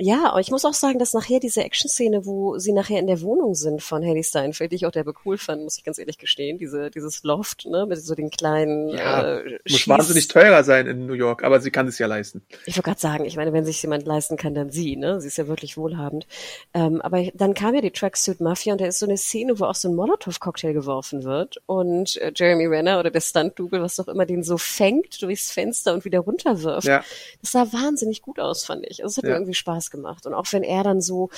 [0.00, 3.20] Ja, aber ich muss auch sagen, dass nachher diese Action-Szene, wo sie nachher in der
[3.20, 6.18] Wohnung sind von Haley Steinfeld, die ich auch derbe cool fand, muss ich ganz ehrlich
[6.18, 10.62] gestehen, diese, dieses Loft, ne, mit so den kleinen, ja, äh, muss Schieß wahnsinnig teurer
[10.62, 12.42] sein in New York, aber sie kann es ja leisten.
[12.66, 15.26] Ich wollte gerade sagen, ich meine, wenn sich jemand leisten kann, dann sie, ne, sie
[15.26, 16.28] ist ja wirklich wohlhabend.
[16.74, 19.64] Ähm, aber dann kam ja die Tracksuit Mafia und da ist so eine Szene, wo
[19.64, 24.06] auch so ein Molotow-Cocktail geworfen wird und äh, Jeremy Renner oder der Stunt-Double, was auch
[24.06, 26.86] immer, den so fängt durchs Fenster und wieder runterwirft.
[26.86, 27.02] Ja.
[27.40, 29.02] Das sah wahnsinnig gut aus, fand ich.
[29.02, 29.30] Also es hat ja.
[29.30, 30.26] mir irgendwie Spaß gemacht.
[30.26, 31.30] Und auch wenn er dann so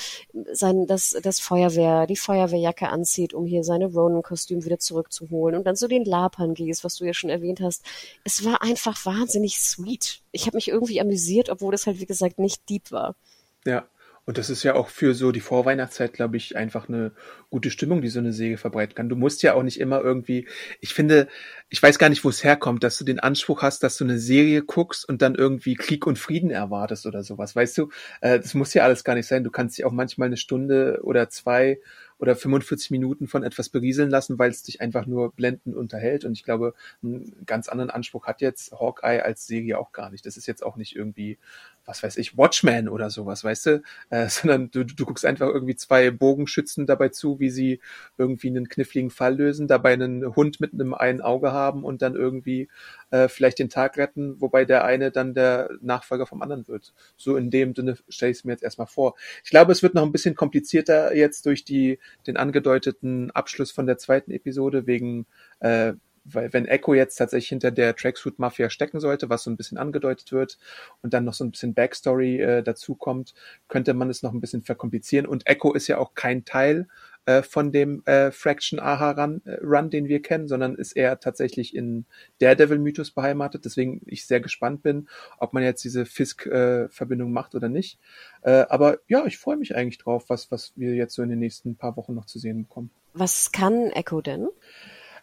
[0.52, 5.76] sein, das, das Feuerwehr, die Feuerwehrjacke anzieht, um hier seine Ronan-Kostüm wieder zurückzuholen und dann
[5.76, 7.84] so den Lapern gehst, was du ja schon erwähnt hast.
[8.24, 10.20] Es war einfach wahnsinnig sweet.
[10.32, 13.14] Ich habe mich irgendwie amüsiert, obwohl das halt, wie gesagt, nicht deep war.
[13.64, 13.84] Ja.
[14.26, 17.12] Und das ist ja auch für so die Vorweihnachtszeit, glaube ich, einfach eine
[17.48, 19.08] gute Stimmung, die so eine Säge verbreiten kann.
[19.08, 20.46] Du musst ja auch nicht immer irgendwie,
[20.80, 21.26] ich finde,
[21.68, 24.18] ich weiß gar nicht, wo es herkommt, dass du den Anspruch hast, dass du eine
[24.18, 27.56] Serie guckst und dann irgendwie Krieg und Frieden erwartest oder sowas.
[27.56, 27.88] Weißt du,
[28.20, 29.42] äh, das muss ja alles gar nicht sein.
[29.42, 31.80] Du kannst dich auch manchmal eine Stunde oder zwei
[32.20, 36.26] oder 45 Minuten von etwas berieseln lassen, weil es dich einfach nur blendend unterhält.
[36.26, 40.26] Und ich glaube, einen ganz anderen Anspruch hat jetzt Hawkeye als Serie auch gar nicht.
[40.26, 41.38] Das ist jetzt auch nicht irgendwie,
[41.86, 45.76] was weiß ich, Watchmen oder sowas, weißt du, äh, sondern du, du guckst einfach irgendwie
[45.76, 47.80] zwei Bogenschützen dabei zu, wie sie
[48.18, 52.16] irgendwie einen kniffligen Fall lösen, dabei einen Hund mit einem einen Auge haben und dann
[52.16, 52.68] irgendwie
[53.10, 56.92] äh, vielleicht den Tag retten, wobei der eine dann der Nachfolger vom anderen wird.
[57.16, 59.14] So in dem Sinne stelle ich es mir jetzt erstmal vor.
[59.42, 63.86] Ich glaube, es wird noch ein bisschen komplizierter jetzt durch die den angedeuteten Abschluss von
[63.86, 65.26] der zweiten Episode wegen
[65.60, 65.94] äh,
[66.24, 69.78] weil wenn Echo jetzt tatsächlich hinter der Tracksuit Mafia stecken sollte, was so ein bisschen
[69.78, 70.58] angedeutet wird
[71.02, 73.34] und dann noch so ein bisschen Backstory äh, dazu kommt,
[73.68, 75.26] könnte man es noch ein bisschen verkomplizieren.
[75.26, 76.88] Und Echo ist ja auch kein Teil
[77.26, 81.20] äh, von dem äh, Fraction Aha Run, äh, Run, den wir kennen, sondern ist eher
[81.20, 82.06] tatsächlich in
[82.40, 83.64] Daredevil-Mythos beheimatet.
[83.64, 85.08] Deswegen ich sehr gespannt bin,
[85.38, 87.98] ob man jetzt diese Fisk-Verbindung macht oder nicht.
[88.42, 91.38] Äh, aber ja, ich freue mich eigentlich drauf, was, was wir jetzt so in den
[91.38, 92.90] nächsten paar Wochen noch zu sehen bekommen.
[93.12, 94.48] Was kann Echo denn?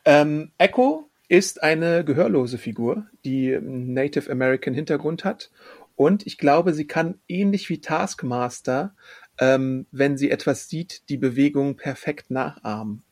[0.08, 5.52] Ähm, Echo ist eine gehörlose Figur, die einen Native American Hintergrund hat.
[5.98, 8.96] Und ich glaube, sie kann ähnlich wie Taskmaster,
[9.38, 13.04] ähm, wenn sie etwas sieht, die Bewegung perfekt nachahmen.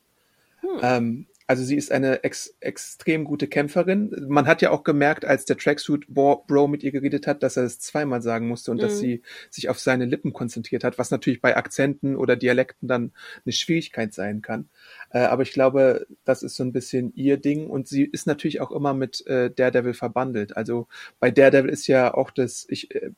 [0.62, 0.70] Hm.
[0.82, 4.26] Ähm, also sie ist eine ex extrem gute Kämpferin.
[4.28, 7.64] Man hat ja auch gemerkt, als der Tracksuit Bro mit ihr geredet hat, dass er
[7.64, 8.82] es zweimal sagen musste und mhm.
[8.82, 13.12] dass sie sich auf seine Lippen konzentriert hat, was natürlich bei Akzenten oder Dialekten dann
[13.46, 14.70] eine Schwierigkeit sein kann.
[15.12, 18.62] Äh, aber ich glaube, das ist so ein bisschen ihr Ding und sie ist natürlich
[18.62, 20.58] auch immer mit äh, Daredevil verbandelt.
[20.58, 20.88] Also
[21.20, 23.12] bei Daredevil ist ja auch das ich äh,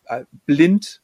[0.46, 1.02] blind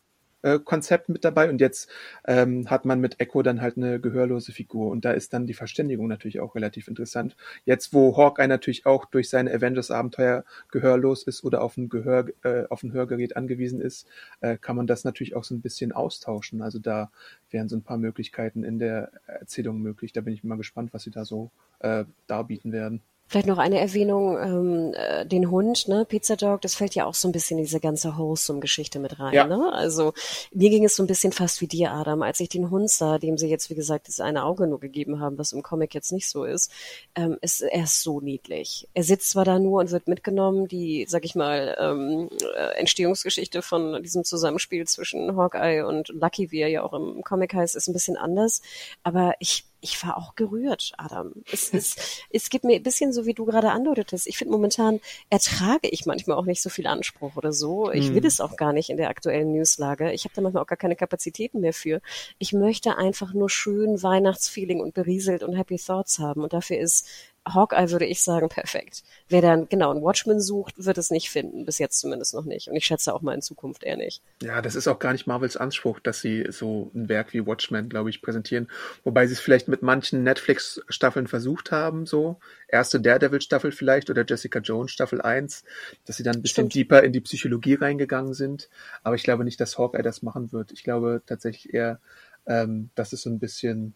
[0.64, 1.90] Konzept mit dabei und jetzt
[2.26, 5.54] ähm, hat man mit Echo dann halt eine gehörlose Figur und da ist dann die
[5.54, 7.36] Verständigung natürlich auch relativ interessant.
[7.66, 12.66] Jetzt, wo Hawkeye natürlich auch durch seine Avengers-Abenteuer gehörlos ist oder auf ein Gehör, äh,
[12.70, 14.08] auf ein Hörgerät angewiesen ist,
[14.42, 16.62] äh, kann man das natürlich auch so ein bisschen austauschen.
[16.62, 17.12] Also da
[17.50, 20.12] wären so ein paar Möglichkeiten in der Erzählung möglich.
[20.12, 23.02] Da bin ich mal gespannt, was sie da so äh, darbieten werden.
[23.28, 27.16] Vielleicht noch eine Erwähnung, ähm, äh, den Hund, ne, Pizza Dog, das fällt ja auch
[27.16, 29.34] so ein bisschen in diese ganze Wholesome-Geschichte mit rein.
[29.34, 29.48] Ja.
[29.48, 29.72] Ne?
[29.74, 30.14] Also
[30.52, 33.18] mir ging es so ein bisschen fast wie dir, Adam, als ich den Hund sah,
[33.18, 36.12] dem sie jetzt, wie gesagt, das eine Auge nur gegeben haben, was im Comic jetzt
[36.12, 36.70] nicht so ist.
[37.16, 38.88] Ähm, ist er ist so niedlich.
[38.94, 43.62] Er sitzt zwar da nur und wird mitgenommen, die, sag ich mal, ähm, äh, Entstehungsgeschichte
[43.64, 47.88] von diesem Zusammenspiel zwischen Hawkeye und Lucky, wie er ja auch im Comic heißt, ist
[47.88, 48.62] ein bisschen anders.
[49.02, 51.34] Aber ich ich war auch gerührt, Adam.
[51.52, 51.96] Es, es,
[52.32, 54.28] es gibt mir ein bisschen so, wie du gerade andeutetest.
[54.28, 57.92] Ich finde, momentan ertrage ich manchmal auch nicht so viel Anspruch oder so.
[57.92, 58.26] Ich will hm.
[58.26, 60.14] es auch gar nicht in der aktuellen Newslage.
[60.14, 62.02] Ich habe da manchmal auch gar keine Kapazitäten mehr für.
[62.40, 66.44] Ich möchte einfach nur schön Weihnachtsfeeling und berieselt und Happy Thoughts haben.
[66.44, 67.06] Und dafür ist
[67.46, 69.04] Hawkeye würde ich sagen, perfekt.
[69.28, 72.70] Wer dann genau einen Watchman sucht, wird es nicht finden, bis jetzt zumindest noch nicht.
[72.70, 74.22] Und ich schätze auch mal in Zukunft eher nicht.
[74.42, 77.90] Ja, das ist auch gar nicht Marvels Anspruch, dass sie so ein Werk wie Watchmen,
[77.90, 78.70] glaube ich, präsentieren.
[79.04, 82.40] Wobei sie es vielleicht mit manchen Netflix-Staffeln versucht haben, so.
[82.70, 85.64] Erste Daredevil-Staffel vielleicht oder Jessica Jones Staffel 1,
[86.06, 86.76] dass sie dann ein bisschen Stimmt.
[86.76, 88.70] deeper in die Psychologie reingegangen sind.
[89.04, 90.72] Aber ich glaube nicht, dass Hawkeye das machen wird.
[90.72, 92.00] Ich glaube tatsächlich eher,
[92.46, 93.96] ähm, dass es so ein bisschen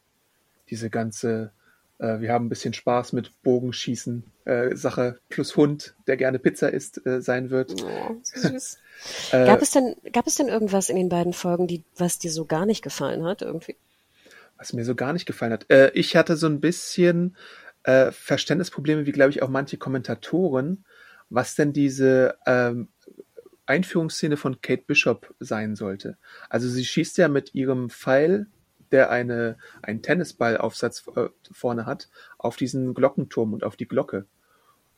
[0.69, 1.51] diese ganze
[1.99, 6.71] äh, wir haben ein bisschen Spaß mit Bogenschießen, äh, Sache plus Hund, der gerne Pizza
[6.71, 7.75] isst, äh, sein wird.
[7.83, 8.79] Oh, süß.
[9.31, 12.31] äh, gab es denn, gab es denn irgendwas in den beiden Folgen, die, was dir
[12.31, 13.75] so gar nicht gefallen hat, irgendwie?
[14.57, 15.65] Was mir so gar nicht gefallen hat.
[15.69, 17.35] Äh, ich hatte so ein bisschen
[17.83, 20.85] äh, Verständnisprobleme, wie glaube ich auch manche Kommentatoren,
[21.29, 22.89] was denn diese ähm,
[23.65, 26.17] Einführungsszene von Kate Bishop sein sollte.
[26.49, 28.47] Also sie schießt ja mit ihrem Pfeil
[28.91, 34.25] der eine, einen Tennisballaufsatz äh, vorne hat, auf diesen Glockenturm und auf die Glocke.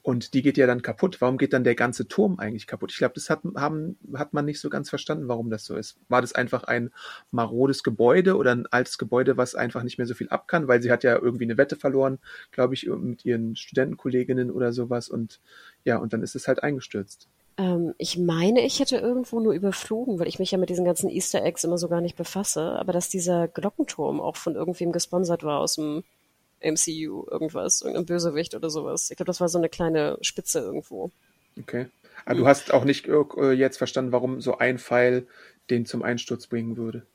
[0.01, 1.19] Und die geht ja dann kaputt.
[1.19, 2.91] Warum geht dann der ganze Turm eigentlich kaputt?
[2.91, 5.99] Ich glaube, das hat, haben, hat man nicht so ganz verstanden, warum das so ist.
[6.07, 6.91] War das einfach ein
[7.31, 10.69] marodes Gebäude oder ein altes Gebäude, was einfach nicht mehr so viel ab kann?
[10.69, 12.19] Weil sie hat ja irgendwie eine Wette verloren,
[12.51, 15.09] glaube ich, mit ihren Studentenkolleginnen oder sowas.
[15.09, 15.41] Und
[15.83, 17.27] ja, und dann ist es halt eingestürzt.
[17.59, 21.09] Ähm, ich meine, ich hätte irgendwo nur überflogen, weil ich mich ja mit diesen ganzen
[21.09, 25.43] Easter Eggs immer so gar nicht befasse, aber dass dieser Glockenturm auch von irgendwem gesponsert
[25.43, 26.03] war aus dem
[26.61, 29.11] MCU, irgendwas, irgendein Bösewicht oder sowas.
[29.11, 31.11] Ich glaube, das war so eine kleine Spitze irgendwo.
[31.59, 31.87] Okay.
[32.23, 32.41] Aber hm.
[32.41, 35.27] du hast auch nicht äh, jetzt verstanden, warum so ein Pfeil
[35.69, 37.05] den zum Einsturz bringen würde.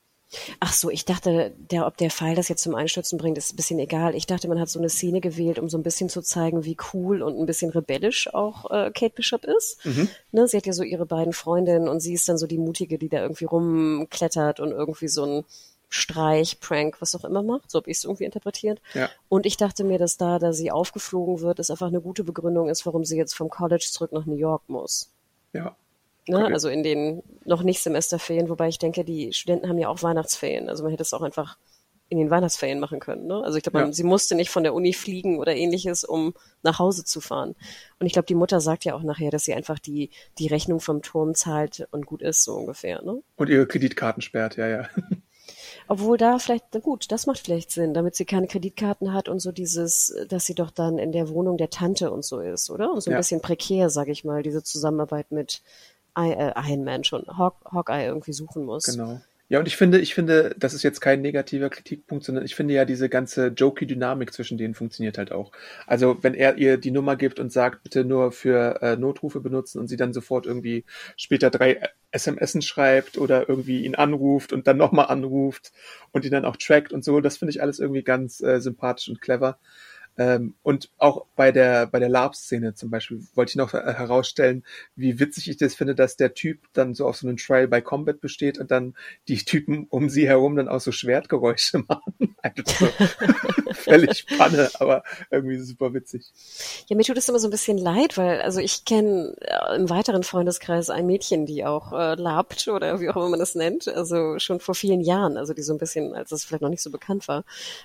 [0.61, 3.57] Ach so, ich dachte, der, ob der Pfeil das jetzt zum Einstürzen bringt, ist ein
[3.57, 4.14] bisschen egal.
[4.14, 6.77] Ich dachte, man hat so eine Szene gewählt, um so ein bisschen zu zeigen, wie
[6.93, 9.85] cool und ein bisschen rebellisch auch äh, Kate Bishop ist.
[9.85, 10.09] Mhm.
[10.33, 12.99] Ne, sie hat ja so ihre beiden Freundinnen und sie ist dann so die Mutige,
[12.99, 15.45] die da irgendwie rumklettert und irgendwie so ein
[15.89, 17.70] Streich, Prank, was auch immer macht.
[17.70, 18.81] So habe ich es irgendwie interpretiert.
[18.95, 19.11] Ja.
[19.29, 22.68] Und ich dachte mir, dass da, da sie aufgeflogen wird, es einfach eine gute Begründung
[22.68, 25.12] ist, warum sie jetzt vom College zurück nach New York muss.
[25.53, 25.77] Ja.
[26.27, 26.47] Ne?
[26.47, 30.68] Also in den noch nicht Semesterferien, wobei ich denke, die Studenten haben ja auch Weihnachtsferien.
[30.68, 31.59] Also man hätte es auch einfach
[32.09, 33.27] in den Weihnachtsferien machen können.
[33.27, 33.43] Ne?
[33.43, 33.93] Also ich glaube, ja.
[33.93, 37.55] sie musste nicht von der Uni fliegen oder ähnliches, um nach Hause zu fahren.
[37.99, 40.81] Und ich glaube, die Mutter sagt ja auch nachher, dass sie einfach die, die Rechnung
[40.81, 43.03] vom Turm zahlt und gut ist, so ungefähr.
[43.03, 43.22] Ne?
[43.37, 44.89] Und ihre Kreditkarten sperrt, ja, ja.
[45.89, 49.41] Obwohl da vielleicht, na gut, das macht vielleicht Sinn, damit sie keine Kreditkarten hat und
[49.41, 52.93] so dieses, dass sie doch dann in der Wohnung der Tante und so ist, oder?
[52.93, 53.18] Und so ein ja.
[53.18, 55.62] bisschen prekär, sage ich mal, diese Zusammenarbeit mit
[56.17, 58.85] äh, Iron Man schon, Hawk, Hawkeye irgendwie suchen muss.
[58.85, 59.21] Genau.
[59.51, 62.73] Ja, und ich finde, ich finde, das ist jetzt kein negativer Kritikpunkt, sondern ich finde
[62.73, 65.53] ja diese ganze jokey Dynamik zwischen denen funktioniert halt auch.
[65.87, 69.81] Also wenn er ihr die Nummer gibt und sagt, bitte nur für äh, Notrufe benutzen
[69.81, 70.85] und sie dann sofort irgendwie
[71.19, 71.79] später drei
[72.17, 75.73] SMSen schreibt oder irgendwie ihn anruft und dann nochmal anruft
[76.12, 79.11] und ihn dann auch trackt und so, das finde ich alles irgendwie ganz äh, sympathisch
[79.11, 79.59] und clever.
[80.17, 84.65] Ähm, und auch bei der, bei der LARP-Szene zum Beispiel wollte ich noch äh, herausstellen,
[84.95, 87.83] wie witzig ich das finde, dass der Typ dann so auf so einen Trial by
[87.83, 88.95] Combat besteht und dann
[89.27, 92.37] die Typen um sie herum dann auch so Schwertgeräusche machen.
[92.43, 92.87] Also so
[93.73, 96.31] völlig Panne, aber irgendwie super witzig.
[96.87, 99.91] Ja, mir tut es immer so ein bisschen leid, weil, also ich kenne äh, im
[99.91, 103.89] weiteren Freundeskreis ein Mädchen, die auch äh, labt oder wie auch immer man das nennt,
[103.89, 106.83] also schon vor vielen Jahren, also die so ein bisschen, als es vielleicht noch nicht
[106.83, 107.45] so bekannt war.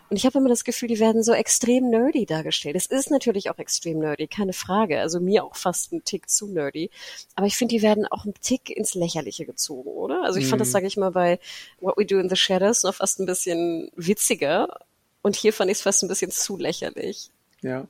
[0.10, 2.76] Und ich habe immer das Gefühl, die werden so extrem nerdy nerdy dargestellt.
[2.76, 5.00] Es ist natürlich auch extrem nerdy, keine Frage.
[5.00, 6.90] Also mir auch fast ein Tick zu nerdy.
[7.36, 10.24] Aber ich finde, die werden auch ein Tick ins Lächerliche gezogen, oder?
[10.24, 10.50] Also ich mhm.
[10.50, 10.74] fand das, mhm.
[10.74, 11.40] sage ich mal, bei
[11.80, 14.80] What We Do in the Shadows noch fast ein bisschen witziger.
[15.22, 17.30] Und hier fand ich es fast ein bisschen zu lächerlich.
[17.62, 17.88] Ja.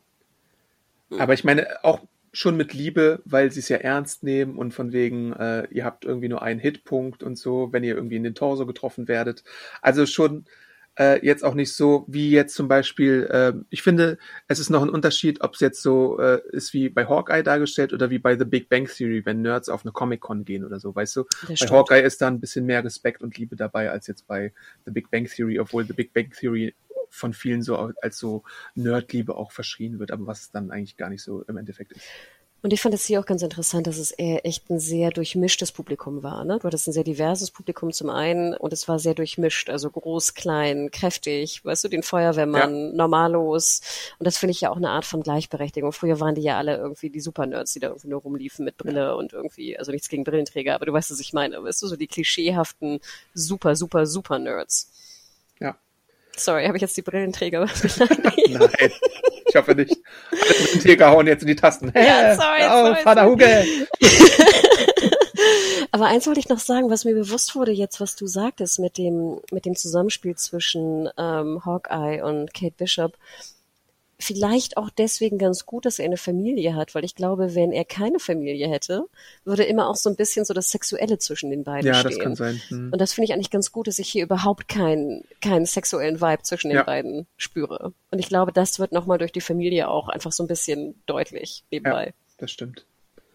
[1.09, 1.21] Mhm.
[1.21, 1.99] Aber ich meine, auch
[2.31, 6.05] schon mit Liebe, weil sie es ja ernst nehmen und von wegen, äh, ihr habt
[6.05, 9.43] irgendwie nur einen Hitpunkt und so, wenn ihr irgendwie in den Torso getroffen werdet.
[9.81, 10.45] Also schon
[10.99, 14.83] äh, jetzt auch nicht so wie jetzt zum Beispiel, äh, ich finde, es ist noch
[14.83, 18.37] ein Unterschied, ob es jetzt so äh, ist wie bei Hawkeye dargestellt oder wie bei
[18.37, 21.23] The Big Bang Theory, wenn Nerds auf eine Comic-Con gehen oder so, weißt du?
[21.23, 21.71] Das bei stimmt.
[21.71, 24.53] Hawkeye ist da ein bisschen mehr Respekt und Liebe dabei als jetzt bei
[24.85, 26.75] The Big Bang Theory, obwohl The Big Bang Theory
[27.09, 28.43] von vielen so als so
[28.75, 32.05] Nerdliebe auch verschrien wird, aber was dann eigentlich gar nicht so im Endeffekt ist.
[32.61, 35.71] Und ich fand es hier auch ganz interessant, dass es eher echt ein sehr durchmischtes
[35.71, 36.43] Publikum war.
[36.43, 36.59] Ne?
[36.59, 40.33] Du hattest ein sehr diverses Publikum zum einen und es war sehr durchmischt, also groß,
[40.33, 42.91] klein, kräftig, weißt du, den Feuerwehrmann, ja.
[42.93, 43.81] normalos.
[44.19, 45.93] Und das finde ich ja auch eine Art von Gleichberechtigung.
[45.93, 49.15] Früher waren die ja alle irgendwie die Supernerds, die da irgendwie nur rumliefen mit Brille
[49.15, 51.95] und irgendwie, also nichts gegen Brillenträger, aber du weißt, was ich meine, weißt du, so
[51.95, 52.99] die klischeehaften
[53.33, 54.91] super, super, super Nerds.
[55.61, 55.77] Ja.
[56.35, 57.61] Sorry, habe ich jetzt die Brillenträger
[58.49, 58.91] Nein.
[59.49, 59.97] Ich hoffe nicht.
[60.31, 61.91] Alle mit dem gehauen jetzt in die Tasten.
[61.95, 63.65] Ja, sorry, oh, sorry, Vater Huge.
[65.91, 68.97] Aber eins wollte ich noch sagen, was mir bewusst wurde jetzt, was du sagtest mit
[68.97, 73.13] dem, mit dem Zusammenspiel zwischen ähm, Hawkeye und Kate Bishop
[74.19, 77.85] vielleicht auch deswegen ganz gut, dass er eine Familie hat, weil ich glaube, wenn er
[77.85, 79.05] keine Familie hätte,
[79.45, 82.11] würde immer auch so ein bisschen so das Sexuelle zwischen den beiden ja, stehen.
[82.11, 82.61] Ja, das kann sein.
[82.67, 82.91] Hm.
[82.91, 86.43] Und das finde ich eigentlich ganz gut, dass ich hier überhaupt keinen keinen sexuellen Vibe
[86.43, 86.83] zwischen den ja.
[86.83, 87.93] beiden spüre.
[88.11, 91.63] Und ich glaube, das wird nochmal durch die Familie auch einfach so ein bisschen deutlich
[91.71, 92.07] nebenbei.
[92.07, 92.85] Ja, das stimmt.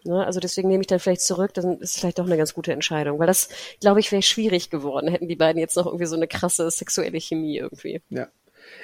[0.03, 2.71] Ne, also deswegen nehme ich dann vielleicht zurück, dann ist vielleicht doch eine ganz gute
[2.71, 3.49] Entscheidung, weil das,
[3.81, 7.19] glaube ich, wäre schwierig geworden, hätten die beiden jetzt noch irgendwie so eine krasse sexuelle
[7.19, 8.03] Chemie irgendwie.
[8.11, 8.27] Ja,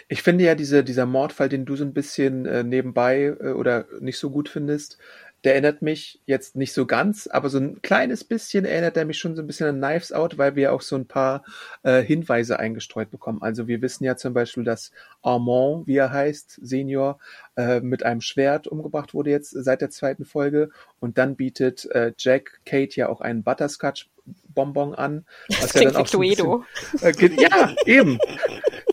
[0.08, 3.86] ich finde ja diese, dieser Mordfall, den du so ein bisschen äh, nebenbei äh, oder
[4.00, 4.98] nicht so gut findest,
[5.44, 9.18] der erinnert mich jetzt nicht so ganz, aber so ein kleines bisschen erinnert er mich
[9.18, 11.44] schon so ein bisschen an Knives Out, weil wir auch so ein paar
[11.84, 13.42] äh, Hinweise eingestreut bekommen.
[13.42, 14.92] Also wir wissen ja zum Beispiel, dass
[15.24, 17.20] Armand, wie er heißt, Senior,
[17.56, 20.70] äh, mit einem Schwert umgebracht wurde jetzt seit der zweiten Folge
[21.00, 24.10] und dann bietet äh, Jack Kate ja auch einen Butterscotch
[24.54, 25.26] Bonbon an.
[25.48, 26.64] Was das ja dann auch so bisschen,
[27.02, 28.20] äh, ja, eben.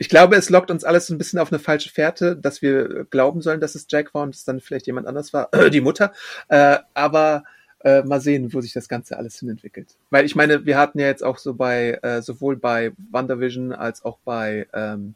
[0.01, 3.05] Ich glaube, es lockt uns alles so ein bisschen auf eine falsche Fährte, dass wir
[3.05, 6.12] glauben sollen, dass es Jack war und es dann vielleicht jemand anders war, die Mutter.
[6.49, 7.44] Äh, aber
[7.80, 9.96] äh, mal sehen, wo sich das Ganze alles hin entwickelt.
[10.11, 14.05] Weil ich meine, wir hatten ja jetzt auch so bei, äh, sowohl bei WandaVision als
[14.05, 15.14] auch bei, ähm,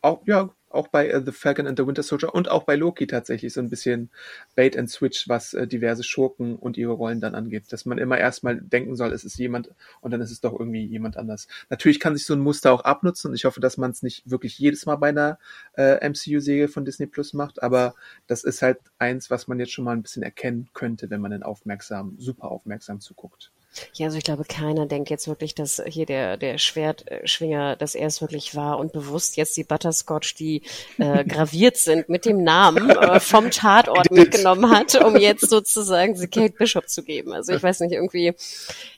[0.00, 3.06] auch, ja, auch bei uh, The Falcon and the Winter Soldier und auch bei Loki
[3.06, 4.10] tatsächlich so ein bisschen
[4.54, 7.64] Bait and Switch, was äh, diverse Schurken und ihre Rollen dann angeht.
[7.70, 10.84] Dass man immer erstmal denken soll, es ist jemand und dann ist es doch irgendwie
[10.84, 11.48] jemand anders.
[11.70, 14.28] Natürlich kann sich so ein Muster auch abnutzen und ich hoffe, dass man es nicht
[14.30, 15.38] wirklich jedes Mal bei einer
[15.76, 17.94] äh, MCU-Serie von Disney Plus macht, aber
[18.26, 21.30] das ist halt eins, was man jetzt schon mal ein bisschen erkennen könnte, wenn man
[21.30, 23.50] dann aufmerksam, super aufmerksam zuguckt.
[23.94, 28.06] Ja, also ich glaube, keiner denkt jetzt wirklich, dass hier der, der Schwertschwinger, dass er
[28.06, 30.62] es wirklich war und bewusst jetzt die Butterscotch, die
[30.98, 36.28] äh, graviert sind mit dem Namen äh, vom Tatort mitgenommen hat, um jetzt sozusagen sie
[36.28, 37.32] Kate Bishop zu geben.
[37.32, 38.34] Also ich weiß nicht, irgendwie,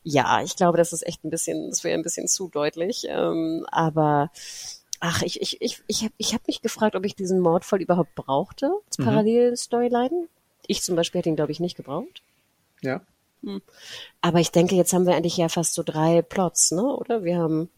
[0.03, 3.07] ja, ich glaube, das ist echt ein bisschen, das wäre ein bisschen zu deutlich.
[3.09, 4.31] Ähm, aber
[5.01, 8.15] Ach, ich, ich, ich, ich habe ich hab mich gefragt, ob ich diesen Mordfall überhaupt
[8.17, 9.05] brauchte als mhm.
[9.05, 10.29] Parallelstoryline.
[10.67, 12.23] Ich zum Beispiel hätte ihn, glaube ich, nicht gebraucht.
[12.83, 13.01] Ja.
[13.43, 13.63] Hm.
[14.21, 16.83] Aber ich denke, jetzt haben wir eigentlich ja fast so drei Plots, ne?
[16.85, 17.25] Oder?
[17.25, 17.71] Wir haben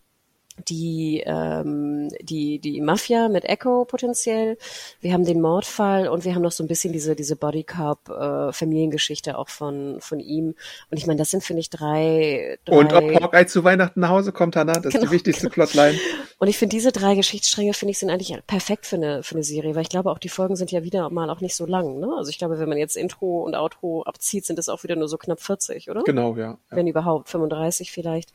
[0.69, 4.59] die, ähm, die, die Mafia mit Echo potenziell.
[5.01, 8.53] Wir haben den Mordfall und wir haben noch so ein bisschen diese, diese Bodycup äh,
[8.53, 10.55] Familiengeschichte auch von, von ihm.
[10.91, 14.11] Und ich meine, das sind, finde ich, drei, drei Und ob Hawkeye zu Weihnachten nach
[14.11, 15.55] Hause kommt, Hannah, das ist Genau, die wichtigste genau.
[15.55, 15.99] Plotline.
[16.39, 19.45] Und ich finde, diese drei Geschichtsstränge, finde ich, sind eigentlich perfekt für eine, für eine
[19.45, 21.99] Serie, weil ich glaube, auch die Folgen sind ja wieder mal auch nicht so lang.
[22.01, 22.13] Ne?
[22.17, 25.09] Also ich glaube, wenn man jetzt Intro und Outro abzieht, sind es auch wieder nur
[25.09, 26.03] so knapp 40, oder?
[26.03, 26.43] Genau, ja.
[26.53, 26.59] ja.
[26.71, 28.33] Wenn überhaupt, 35 vielleicht.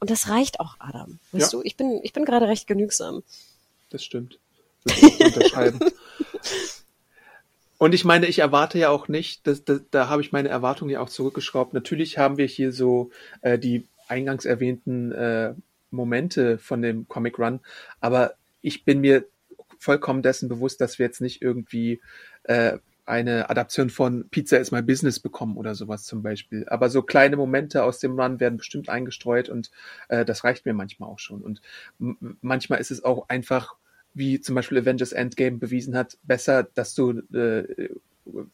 [0.00, 1.18] Und das reicht auch, Adam.
[1.32, 1.58] Weißt Ja.
[1.58, 3.22] du, ich bin, ich bin gerade recht genügsam.
[3.90, 4.38] Das stimmt.
[4.84, 5.80] Das muss man unterscheiden.
[7.78, 10.90] Und ich meine, ich erwarte ja auch nicht, das, das, da habe ich meine Erwartungen
[10.90, 11.74] ja auch zurückgeschraubt.
[11.74, 13.10] Natürlich haben wir hier so
[13.42, 15.52] äh, die eingangs erwähnten äh,
[15.90, 17.60] Momente von dem Comic Run,
[18.00, 19.26] aber ich bin mir
[19.78, 22.00] vollkommen dessen bewusst, dass wir jetzt nicht irgendwie
[22.44, 26.66] äh, eine Adaption von Pizza is my business bekommen oder sowas zum Beispiel.
[26.68, 29.70] Aber so kleine Momente aus dem Run werden bestimmt eingestreut und
[30.08, 31.42] äh, das reicht mir manchmal auch schon.
[31.42, 31.62] Und
[31.98, 33.76] manchmal ist es auch einfach,
[34.12, 37.90] wie zum Beispiel Avengers Endgame bewiesen hat, besser, dass du äh,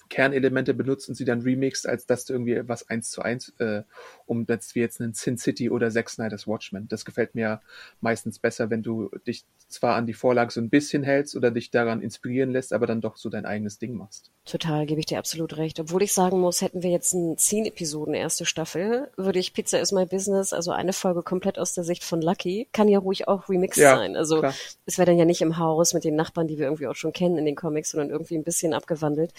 [0.09, 3.83] Kernelemente benutzt und sie dann remixst, als dass du irgendwie was eins zu eins äh,
[4.27, 6.89] umsetzt, wie jetzt einen Sin City oder Zack Snyder's Watchmen.
[6.89, 7.61] Das gefällt mir
[8.01, 11.71] meistens besser, wenn du dich zwar an die Vorlage so ein bisschen hältst oder dich
[11.71, 14.31] daran inspirieren lässt, aber dann doch so dein eigenes Ding machst.
[14.45, 15.81] Total, gebe ich dir absolut recht.
[15.81, 19.81] Obwohl ich sagen muss, hätten wir jetzt eine zehn Episoden erste Staffel, würde ich Pizza
[19.81, 23.29] is my business, also eine Folge komplett aus der Sicht von Lucky, kann ja ruhig
[23.29, 24.17] auch remixed Ja, sein.
[24.17, 24.55] Also klar.
[24.85, 27.13] es wäre dann ja nicht im Haus mit den Nachbarn, die wir irgendwie auch schon
[27.13, 29.33] kennen in den Comics, sondern irgendwie ein bisschen abgewandelt.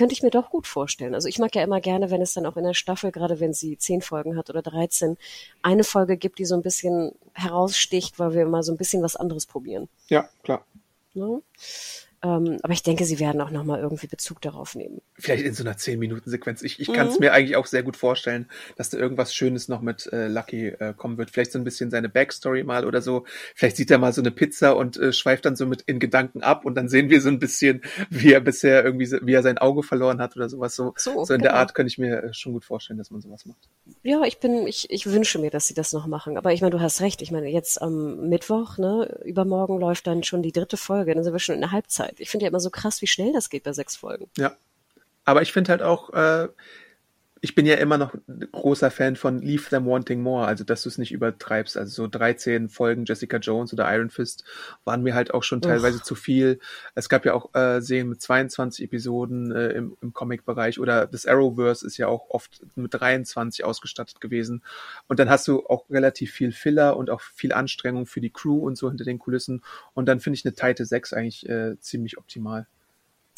[0.00, 1.14] Könnte ich mir doch gut vorstellen.
[1.14, 3.52] Also ich mag ja immer gerne, wenn es dann auch in der Staffel, gerade wenn
[3.52, 5.18] sie zehn Folgen hat oder 13,
[5.60, 9.14] eine Folge gibt, die so ein bisschen heraussticht, weil wir mal so ein bisschen was
[9.14, 9.90] anderes probieren.
[10.08, 10.64] Ja, klar.
[11.12, 11.42] Ne?
[12.22, 15.00] Ähm, aber ich denke, sie werden auch nochmal irgendwie Bezug darauf nehmen.
[15.18, 16.62] Vielleicht in so einer 10-Minuten-Sequenz.
[16.62, 18.46] Ich, ich kann es mir eigentlich auch sehr gut vorstellen,
[18.76, 21.30] dass da irgendwas Schönes noch mit äh, Lucky äh, kommen wird.
[21.30, 23.24] Vielleicht so ein bisschen seine Backstory mal oder so.
[23.54, 26.42] Vielleicht sieht er mal so eine Pizza und äh, schweift dann so mit in Gedanken
[26.42, 29.42] ab und dann sehen wir so ein bisschen, wie er bisher irgendwie, so- wie er
[29.42, 30.76] sein Auge verloren hat oder sowas.
[30.76, 31.60] So, So, so in der genau.
[31.60, 33.68] Art könnte ich mir äh, schon gut vorstellen, dass man sowas macht.
[34.02, 36.36] Ja, ich bin, ich, ich wünsche mir, dass sie das noch machen.
[36.36, 37.22] Aber ich meine, du hast recht.
[37.22, 41.14] Ich meine, jetzt am Mittwoch, ne, übermorgen läuft dann schon die dritte Folge.
[41.14, 42.09] Dann sind wir schon in der Halbzeit.
[42.18, 44.30] Ich finde ja immer so krass, wie schnell das geht bei sechs Folgen.
[44.36, 44.56] Ja.
[45.24, 46.48] Aber ich finde halt auch, äh,
[47.42, 50.82] ich bin ja immer noch ein großer Fan von Leave Them Wanting More, also dass
[50.82, 51.76] du es nicht übertreibst.
[51.78, 54.44] Also so 13 Folgen Jessica Jones oder Iron Fist
[54.84, 56.58] waren mir halt auch schon teilweise zu viel.
[56.94, 61.24] Es gab ja auch äh, Serien mit 22 Episoden äh, im, im Comic-Bereich oder das
[61.24, 64.62] Arrowverse ist ja auch oft mit 23 ausgestattet gewesen.
[65.08, 68.58] Und dann hast du auch relativ viel Filler und auch viel Anstrengung für die Crew
[68.58, 69.62] und so hinter den Kulissen.
[69.94, 72.66] Und dann finde ich eine Title 6 eigentlich äh, ziemlich optimal.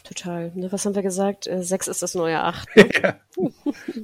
[0.05, 0.51] Total.
[0.55, 1.47] Ne, was haben wir gesagt?
[1.47, 2.69] Äh, Sechs ist das neue Acht.
[2.77, 2.89] Ne?
[3.03, 3.17] ja.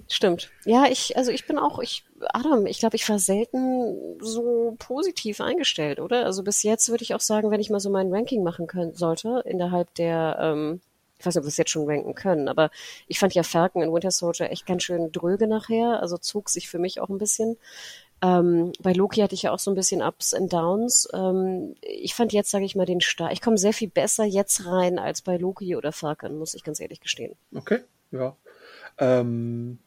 [0.09, 0.51] Stimmt.
[0.65, 5.41] Ja, ich, also ich bin auch, ich, Adam, ich glaube, ich war selten so positiv
[5.41, 6.25] eingestellt, oder?
[6.25, 8.95] Also bis jetzt würde ich auch sagen, wenn ich mal so mein Ranking machen können
[8.95, 10.81] sollte, innerhalb der, ähm,
[11.19, 12.71] ich weiß nicht, ob wir es jetzt schon ranken können, aber
[13.07, 16.69] ich fand ja Falcon in Winter Soldier echt ganz schön dröge nachher, also zog sich
[16.69, 17.57] für mich auch ein bisschen.
[18.23, 21.09] Ähm, bei Loki hatte ich ja auch so ein bisschen Ups and Downs.
[21.15, 23.33] Ähm, ich fand jetzt, sage ich mal, den Start.
[23.33, 26.81] Ich komme sehr viel besser jetzt rein als bei Loki oder Falcon, muss ich ganz
[26.81, 27.37] ehrlich gestehen.
[27.55, 28.37] Okay, ja.
[28.99, 29.79] Ähm,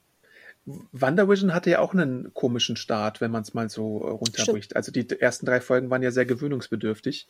[0.66, 4.76] WandaVision hatte ja auch einen komischen Start, wenn man es mal so äh, runterbricht.
[4.76, 7.28] Also die ersten drei Folgen waren ja sehr gewöhnungsbedürftig.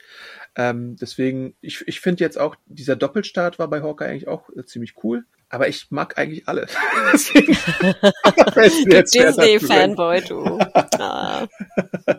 [0.55, 4.65] Ähm, deswegen, ich, ich finde jetzt auch, dieser Doppelstart war bei Hawkeye eigentlich auch äh,
[4.65, 5.25] ziemlich cool.
[5.49, 6.61] Aber ich mag eigentlich alle.
[9.13, 10.59] Disney-Fanboy, du.
[11.03, 11.47] Ah,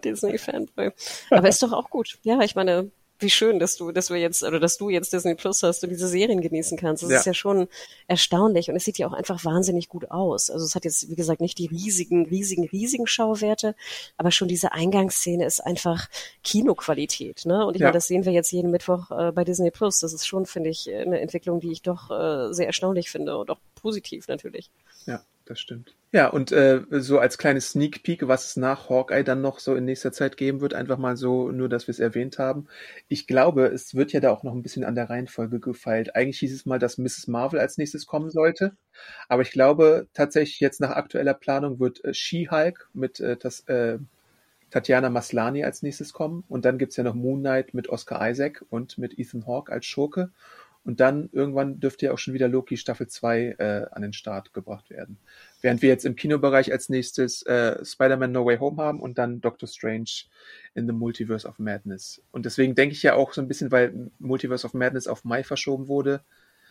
[0.05, 0.91] Disney-Fanboy.
[1.31, 2.19] Aber ist doch auch gut.
[2.23, 2.91] Ja, ich meine,
[3.23, 5.91] wie schön, dass du, dass wir jetzt, oder dass du jetzt Disney Plus hast und
[5.91, 7.03] diese Serien genießen kannst.
[7.03, 7.19] Das Ja.
[7.19, 7.69] ist ja schon
[8.07, 10.51] erstaunlich und es sieht ja auch einfach wahnsinnig gut aus.
[10.51, 13.75] Also es hat jetzt, wie gesagt, nicht die riesigen, riesigen, riesigen Schauwerte,
[14.17, 16.09] aber schon diese Eingangsszene ist einfach
[16.43, 17.65] Kinoqualität, ne?
[17.67, 17.87] Und ich Ja.
[17.89, 19.99] meine, das sehen wir jetzt jeden Mittwoch äh, bei Disney Plus.
[20.01, 23.51] Das ist schon, finde ich, eine Entwicklung, die ich doch äh, sehr erstaunlich finde und
[23.51, 24.71] auch positiv natürlich.
[25.07, 25.95] Ja, das stimmt.
[26.13, 29.75] Ja, und äh, so als kleines Sneak Peek, was es nach Hawkeye dann noch so
[29.75, 32.69] in nächster Zeit geben wird, einfach mal so, nur dass wir es erwähnt haben.
[33.09, 36.15] Ich glaube, es wird ja da auch noch ein bisschen an der Reihenfolge gefeilt.
[36.15, 37.29] Eigentlich hieß es mal, dass Mrs.
[37.29, 38.77] Marvel als nächstes kommen sollte.
[39.29, 43.99] Aber ich glaube tatsächlich jetzt nach aktueller Planung wird äh, She-Hulk mit äh, das, äh,
[44.73, 46.45] Tatjana Maslani als nächstes kommen.
[46.49, 49.87] Und dann gibt's ja noch Moon Knight mit Oscar Isaac und mit Ethan Hawke als
[49.87, 50.31] Schurke.
[50.85, 54.53] Und dann irgendwann dürfte ja auch schon wieder Loki Staffel 2 äh, an den Start
[54.53, 55.17] gebracht werden.
[55.61, 59.41] Während wir jetzt im Kinobereich als nächstes äh, Spider-Man No Way Home haben und dann
[59.41, 60.25] Doctor Strange
[60.75, 62.21] in the Multiverse of Madness.
[62.33, 65.45] Und deswegen denke ich ja auch so ein bisschen, weil Multiverse of Madness auf Mai
[65.45, 66.23] verschoben wurde,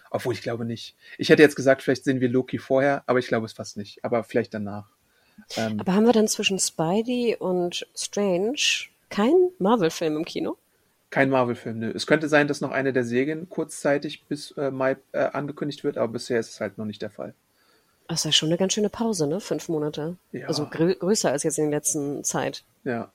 [0.09, 0.97] obwohl ich glaube nicht.
[1.17, 4.03] Ich hätte jetzt gesagt, vielleicht sehen wir Loki vorher, aber ich glaube es fast nicht.
[4.03, 4.89] Aber vielleicht danach.
[5.55, 10.57] Ähm, Aber haben wir dann zwischen Spidey und Strange Kein Marvel-Film im Kino?
[11.11, 11.83] Kein Marvel-Film.
[11.83, 15.97] Es könnte sein, dass noch eine der Serien kurzzeitig bis äh, Mai äh, angekündigt wird,
[15.97, 17.33] aber bisher ist es halt noch nicht der Fall.
[18.07, 19.41] Das ist ja schon eine ganz schöne Pause, ne?
[19.41, 20.15] Fünf Monate.
[20.31, 20.47] Ja.
[20.47, 22.63] Also grö größer als jetzt in der letzten Zeit.
[22.85, 23.11] Ja.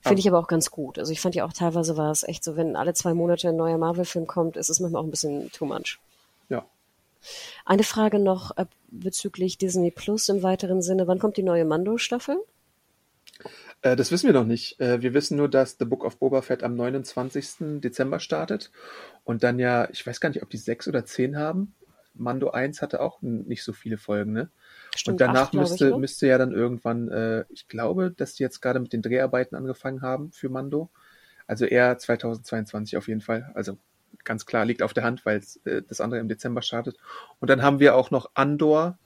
[0.00, 0.98] Finde ich aber auch ganz gut.
[0.98, 3.56] Also ich fand ja auch teilweise war es echt so, wenn alle zwei Monate ein
[3.56, 5.98] neuer Marvel-Film kommt, ist es manchmal auch ein bisschen too much.
[6.48, 6.64] Ja.
[7.64, 11.08] Eine Frage noch äh, bezüglich Disney Plus im weiteren Sinne.
[11.08, 12.36] Wann kommt die neue Mando-Staffel?
[13.82, 14.80] Äh, das wissen wir noch nicht.
[14.80, 17.80] Äh, wir wissen nur, dass The Book of Boba Fett am 29.
[17.80, 18.70] Dezember startet
[19.24, 21.74] und dann ja, ich weiß gar nicht, ob die sechs oder zehn haben.
[22.14, 24.50] Mando 1 hatte auch nicht so viele Folgen, ne?
[24.96, 25.98] Stimmt, und danach acht, glaub ich, müsste, ne?
[25.98, 30.02] müsste ja dann irgendwann, äh, ich glaube, dass die jetzt gerade mit den Dreharbeiten angefangen
[30.02, 30.90] haben für Mando.
[31.46, 33.50] Also eher 2022 auf jeden Fall.
[33.54, 33.78] Also
[34.24, 36.96] ganz klar liegt auf der Hand, weil äh, das andere im Dezember startet.
[37.38, 38.98] Und dann haben wir auch noch Andor,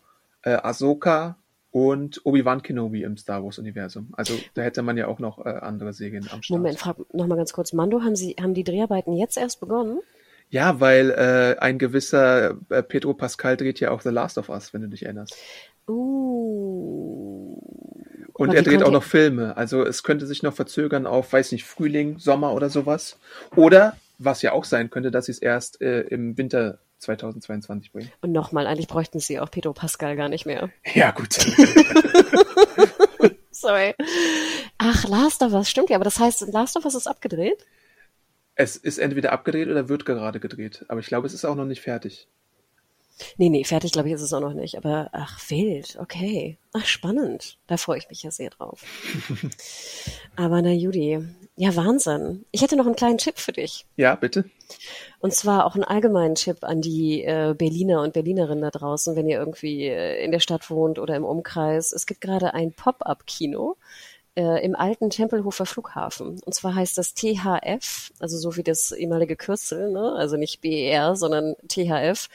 [0.43, 1.37] äh, Ahsoka
[1.73, 4.09] und Obi-Wan Kenobi im Star Wars-Universum.
[4.13, 6.61] Also da hätte man ja auch noch äh, andere Serien am Start.
[6.61, 7.73] Moment, frag noch mal ganz kurz.
[7.73, 10.01] Mando, haben Sie, haben die Dreharbeiten jetzt erst begonnen?
[10.51, 14.75] Ja, weil äh, ein gewisser äh, Pedro Pascal dreht ja auch The Last of Us,
[14.75, 15.35] wenn du dich erinnerst.
[15.89, 17.57] Uh.
[18.35, 19.57] Und Aber er dreht auch noch Filme.
[19.57, 23.19] Also es könnte sich noch verzögern auf, weiß nicht, Frühling, Sommer oder sowas.
[23.57, 28.11] Oder, was ja auch sein könnte, dass sie es erst äh, im Winter 2022 bringen.
[28.21, 30.71] Und nochmal, eigentlich bräuchten Sie auch Pedro Pascal gar nicht mehr.
[30.95, 31.33] Ja, gut.
[33.51, 33.95] Sorry.
[34.79, 37.65] Ach, Last of Us, stimmt ja, aber das heißt, Last of Us ist abgedreht?
[38.55, 40.85] es ist entweder abgedreht oder wird gerade gedreht.
[40.89, 42.29] Aber ich glaube, es ist auch noch nicht fertig.
[43.37, 44.77] Nee, nee, fertig glaube ich ist es auch noch nicht.
[44.77, 46.59] Aber ach, wild, okay.
[46.73, 47.59] Ach, spannend.
[47.67, 48.83] Da freue ich mich ja sehr drauf.
[50.37, 51.25] aber na Judy,
[51.57, 52.45] ja Wahnsinn.
[52.51, 53.87] Ich hätte noch einen kleinen Tipp für dich.
[53.97, 54.45] Ja, bitte.
[55.21, 59.29] Und zwar auch einen allgemeinen Tipp an die äh, Berliner und Berlinerinnen da draußen, wenn
[59.29, 61.93] ihr irgendwie äh, in der Stadt wohnt oder im Umkreis.
[61.93, 63.77] Es gibt gerade ein Pop-up-Kino
[64.35, 66.41] äh, im alten Tempelhofer Flughafen.
[66.45, 70.15] Und zwar heißt das THF, also so wie das ehemalige Kürzel, ne?
[70.17, 72.29] also nicht BER, sondern THF.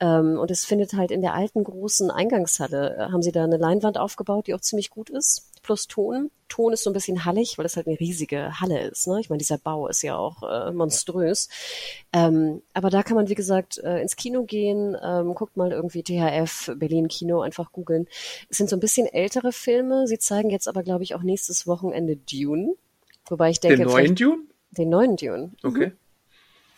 [0.00, 3.56] Ähm, und es findet halt in der alten großen Eingangshalle, äh, haben sie da eine
[3.56, 6.30] Leinwand aufgebaut, die auch ziemlich gut ist, plus Ton.
[6.48, 9.08] Ton ist so ein bisschen hallig, weil es halt eine riesige Halle ist.
[9.08, 9.18] Ne?
[9.20, 11.48] Ich meine, dieser Bau ist ja auch äh, monströs.
[12.12, 16.02] Ähm, aber da kann man, wie gesagt, äh, ins Kino gehen, ähm, guckt mal irgendwie
[16.02, 18.06] THF, Berlin Kino, einfach googeln.
[18.48, 20.06] Es sind so ein bisschen ältere Filme.
[20.06, 22.74] Sie zeigen jetzt aber, glaube ich, auch nächstes Wochenende Dune.
[23.26, 24.38] Wobei ich denke, Den neuen Dune?
[24.70, 25.52] den neuen Dune.
[25.62, 25.92] Okay.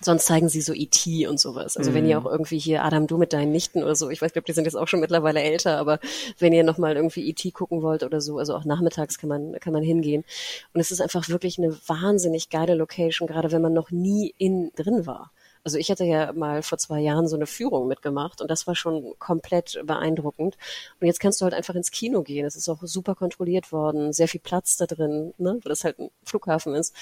[0.03, 1.27] Sonst zeigen sie so E.T.
[1.27, 1.77] und sowas.
[1.77, 4.29] Also wenn ihr auch irgendwie hier Adam, du mit deinen Nichten oder so, ich weiß,
[4.29, 6.01] ich glaube, die sind jetzt auch schon mittlerweile älter, aber
[6.39, 7.51] wenn ihr nochmal irgendwie E.T.
[7.51, 10.25] gucken wollt oder so, also auch nachmittags kann man, kann man hingehen.
[10.73, 14.73] Und es ist einfach wirklich eine wahnsinnig geile Location, gerade wenn man noch nie in
[14.75, 15.33] drin war.
[15.65, 18.75] Also ich hatte ja mal vor zwei Jahren so eine Führung mitgemacht und das war
[18.75, 20.57] schon komplett beeindruckend.
[21.01, 22.47] Und jetzt kannst du halt einfach ins Kino gehen.
[22.47, 25.99] Es ist auch super kontrolliert worden, sehr viel Platz da drin, ne, weil das halt
[25.99, 26.95] ein Flughafen ist.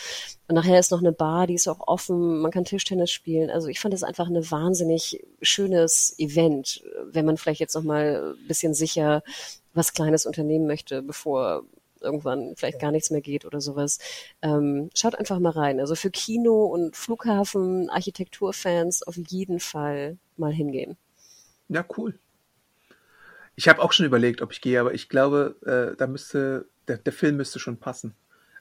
[0.49, 3.51] Und nachher ist noch eine Bar, die ist auch offen, man kann Tischtennis spielen.
[3.51, 8.35] Also ich fand es einfach ein wahnsinnig schönes Event, wenn man vielleicht jetzt noch mal
[8.37, 9.23] ein bisschen sicher
[9.75, 11.65] was Kleines unternehmen möchte, bevor
[12.01, 13.99] irgendwann vielleicht gar nichts mehr geht oder sowas.
[14.43, 15.81] Ähm, schaut einfach mal rein.
[15.81, 20.97] Also für Kino und Flughafen, Architekturfans auf jeden Fall mal hingehen.
[21.69, 22.19] Ja, cool.
[23.57, 26.99] Ich habe auch schon überlegt, ob ich gehe, aber ich glaube, äh, da müsste, der,
[26.99, 28.15] der Film müsste schon passen.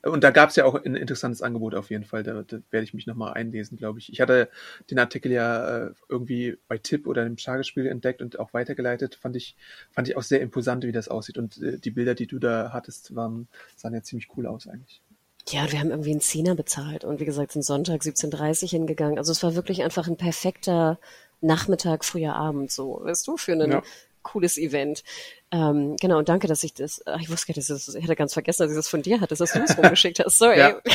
[0.07, 2.23] Und da gab es ja auch ein interessantes Angebot auf jeden Fall.
[2.23, 4.11] Da, da werde ich mich nochmal einlesen, glaube ich.
[4.11, 4.49] Ich hatte
[4.89, 9.15] den Artikel ja äh, irgendwie bei Tipp oder im Tagesspiel entdeckt und auch weitergeleitet.
[9.15, 9.55] Fand ich,
[9.91, 11.37] fand ich auch sehr imposant, wie das aussieht.
[11.37, 15.01] Und äh, die Bilder, die du da hattest, waren, sahen ja ziemlich cool aus eigentlich.
[15.49, 18.69] Ja, und wir haben irgendwie einen Zehner bezahlt und wie gesagt, sind Sonntag 17.30 Uhr
[18.69, 19.17] hingegangen.
[19.17, 20.99] Also es war wirklich einfach ein perfekter
[21.39, 23.83] Nachmittag, früher Abend, so, weißt du, für ein Ja.
[24.23, 25.03] cooles Event.
[25.49, 28.33] Ähm, genau, und danke, dass ich das, ach, ich wusste gar nicht, ich hatte ganz
[28.33, 30.37] vergessen, dass ich das von dir hatte, dass du es rumgeschickt hast.
[30.37, 30.59] Sorry.
[30.59, 30.81] Ja.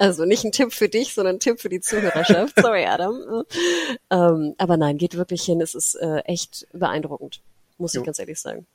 [0.00, 2.54] Also nicht ein Tipp für dich, sondern ein Tipp für die Zuhörerschaft.
[2.60, 3.44] Sorry, Adam.
[4.10, 5.60] Ähm, aber nein, geht wirklich hin.
[5.60, 7.40] Es ist äh, echt beeindruckend,
[7.78, 8.00] muss Jo.
[8.00, 8.66] ich ganz ehrlich sagen.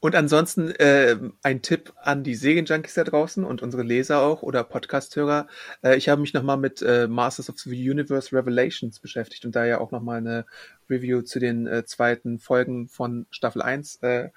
[0.00, 4.64] Und ansonsten äh, ein Tipp an die Serienjunkies da draußen und unsere Leser auch oder
[4.64, 5.46] Podcasthörer.
[5.82, 9.66] Äh, ich habe mich nochmal mit äh, Masters of the Universe Revelations beschäftigt und da
[9.66, 10.46] ja auch nochmal eine
[10.90, 14.30] Review zu den äh, zweiten Folgen von Staffel 1 äh,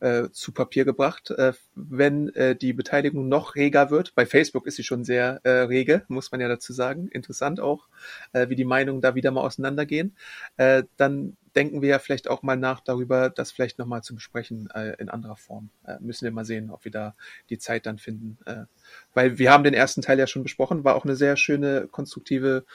[0.00, 1.30] äh, zu Papier gebracht.
[1.30, 5.50] Äh, wenn äh, die Beteiligung noch reger wird, bei Facebook ist sie schon sehr äh,
[5.62, 7.08] rege, muss man ja dazu sagen.
[7.08, 7.88] Interessant auch,
[8.32, 10.16] äh, wie die Meinungen da wieder mal auseinandergehen.
[10.56, 14.68] Äh, dann denken wir ja vielleicht auch mal nach darüber, das vielleicht nochmal zu besprechen
[14.74, 15.70] äh, in anderer Form.
[15.86, 17.14] Äh, müssen wir mal sehen, ob wir da
[17.48, 18.38] die Zeit dann finden.
[18.44, 18.64] Äh,
[19.14, 22.66] weil wir haben den ersten Teil ja schon besprochen, war auch eine sehr schöne, konstruktive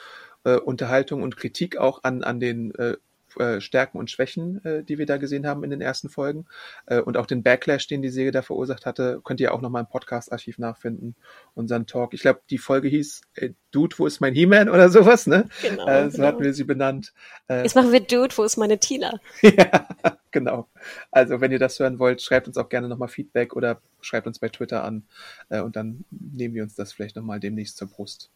[0.43, 2.97] äh, Unterhaltung und Kritik auch an, an den äh,
[3.38, 6.45] äh, Stärken und Schwächen, äh, die wir da gesehen haben in den ersten Folgen.
[6.86, 9.84] Äh, und auch den Backlash, den die Serie da verursacht hatte, könnt ihr auch nochmal
[9.84, 11.15] im Podcast-Archiv nachfinden.
[11.53, 12.13] Unseren Talk.
[12.13, 15.45] Ich glaube, die Folge hieß äh, Dude, wo ist mein He-Man oder sowas, ne?
[15.61, 16.27] Genau, äh, so genau.
[16.27, 17.13] hatten wir sie benannt.
[17.49, 19.19] Jetzt machen wir Dude, wo ist meine Tina?
[19.41, 19.88] ja,
[20.32, 20.67] genau.
[21.11, 24.39] Also wenn ihr das hören wollt, schreibt uns auch gerne nochmal Feedback oder schreibt uns
[24.39, 25.03] bei Twitter an
[25.49, 28.29] und dann nehmen wir uns das vielleicht nochmal demnächst zur Brust.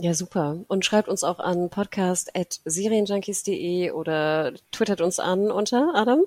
[0.00, 0.64] Ja, super.
[0.68, 6.22] Und schreibt uns auch an podcast.serienjunkies.de oder twittert uns an unter Adam?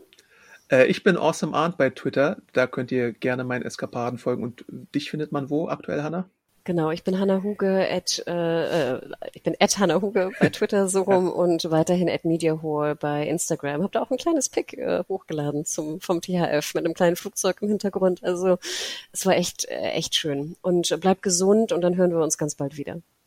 [0.70, 2.36] Äh, ich bin Awesome Arndt bei Twitter.
[2.52, 4.44] Da könnt ihr gerne meinen Eskapaden folgen.
[4.44, 6.30] Und dich findet man wo aktuell, Hanna?
[6.64, 9.02] Genau, ich bin Hanna Huge, at, äh, äh,
[9.34, 11.32] ich bin at Hanna Huge bei Twitter so rum ja.
[11.32, 13.82] und weiterhin at MediaHore bei Instagram.
[13.82, 17.58] Hab da auch ein kleines Pick äh, hochgeladen zum, vom THF mit einem kleinen Flugzeug
[17.62, 18.24] im Hintergrund.
[18.24, 18.60] Also
[19.12, 20.56] es war echt, äh, echt schön.
[20.62, 23.02] Und bleibt gesund und dann hören wir uns ganz bald wieder.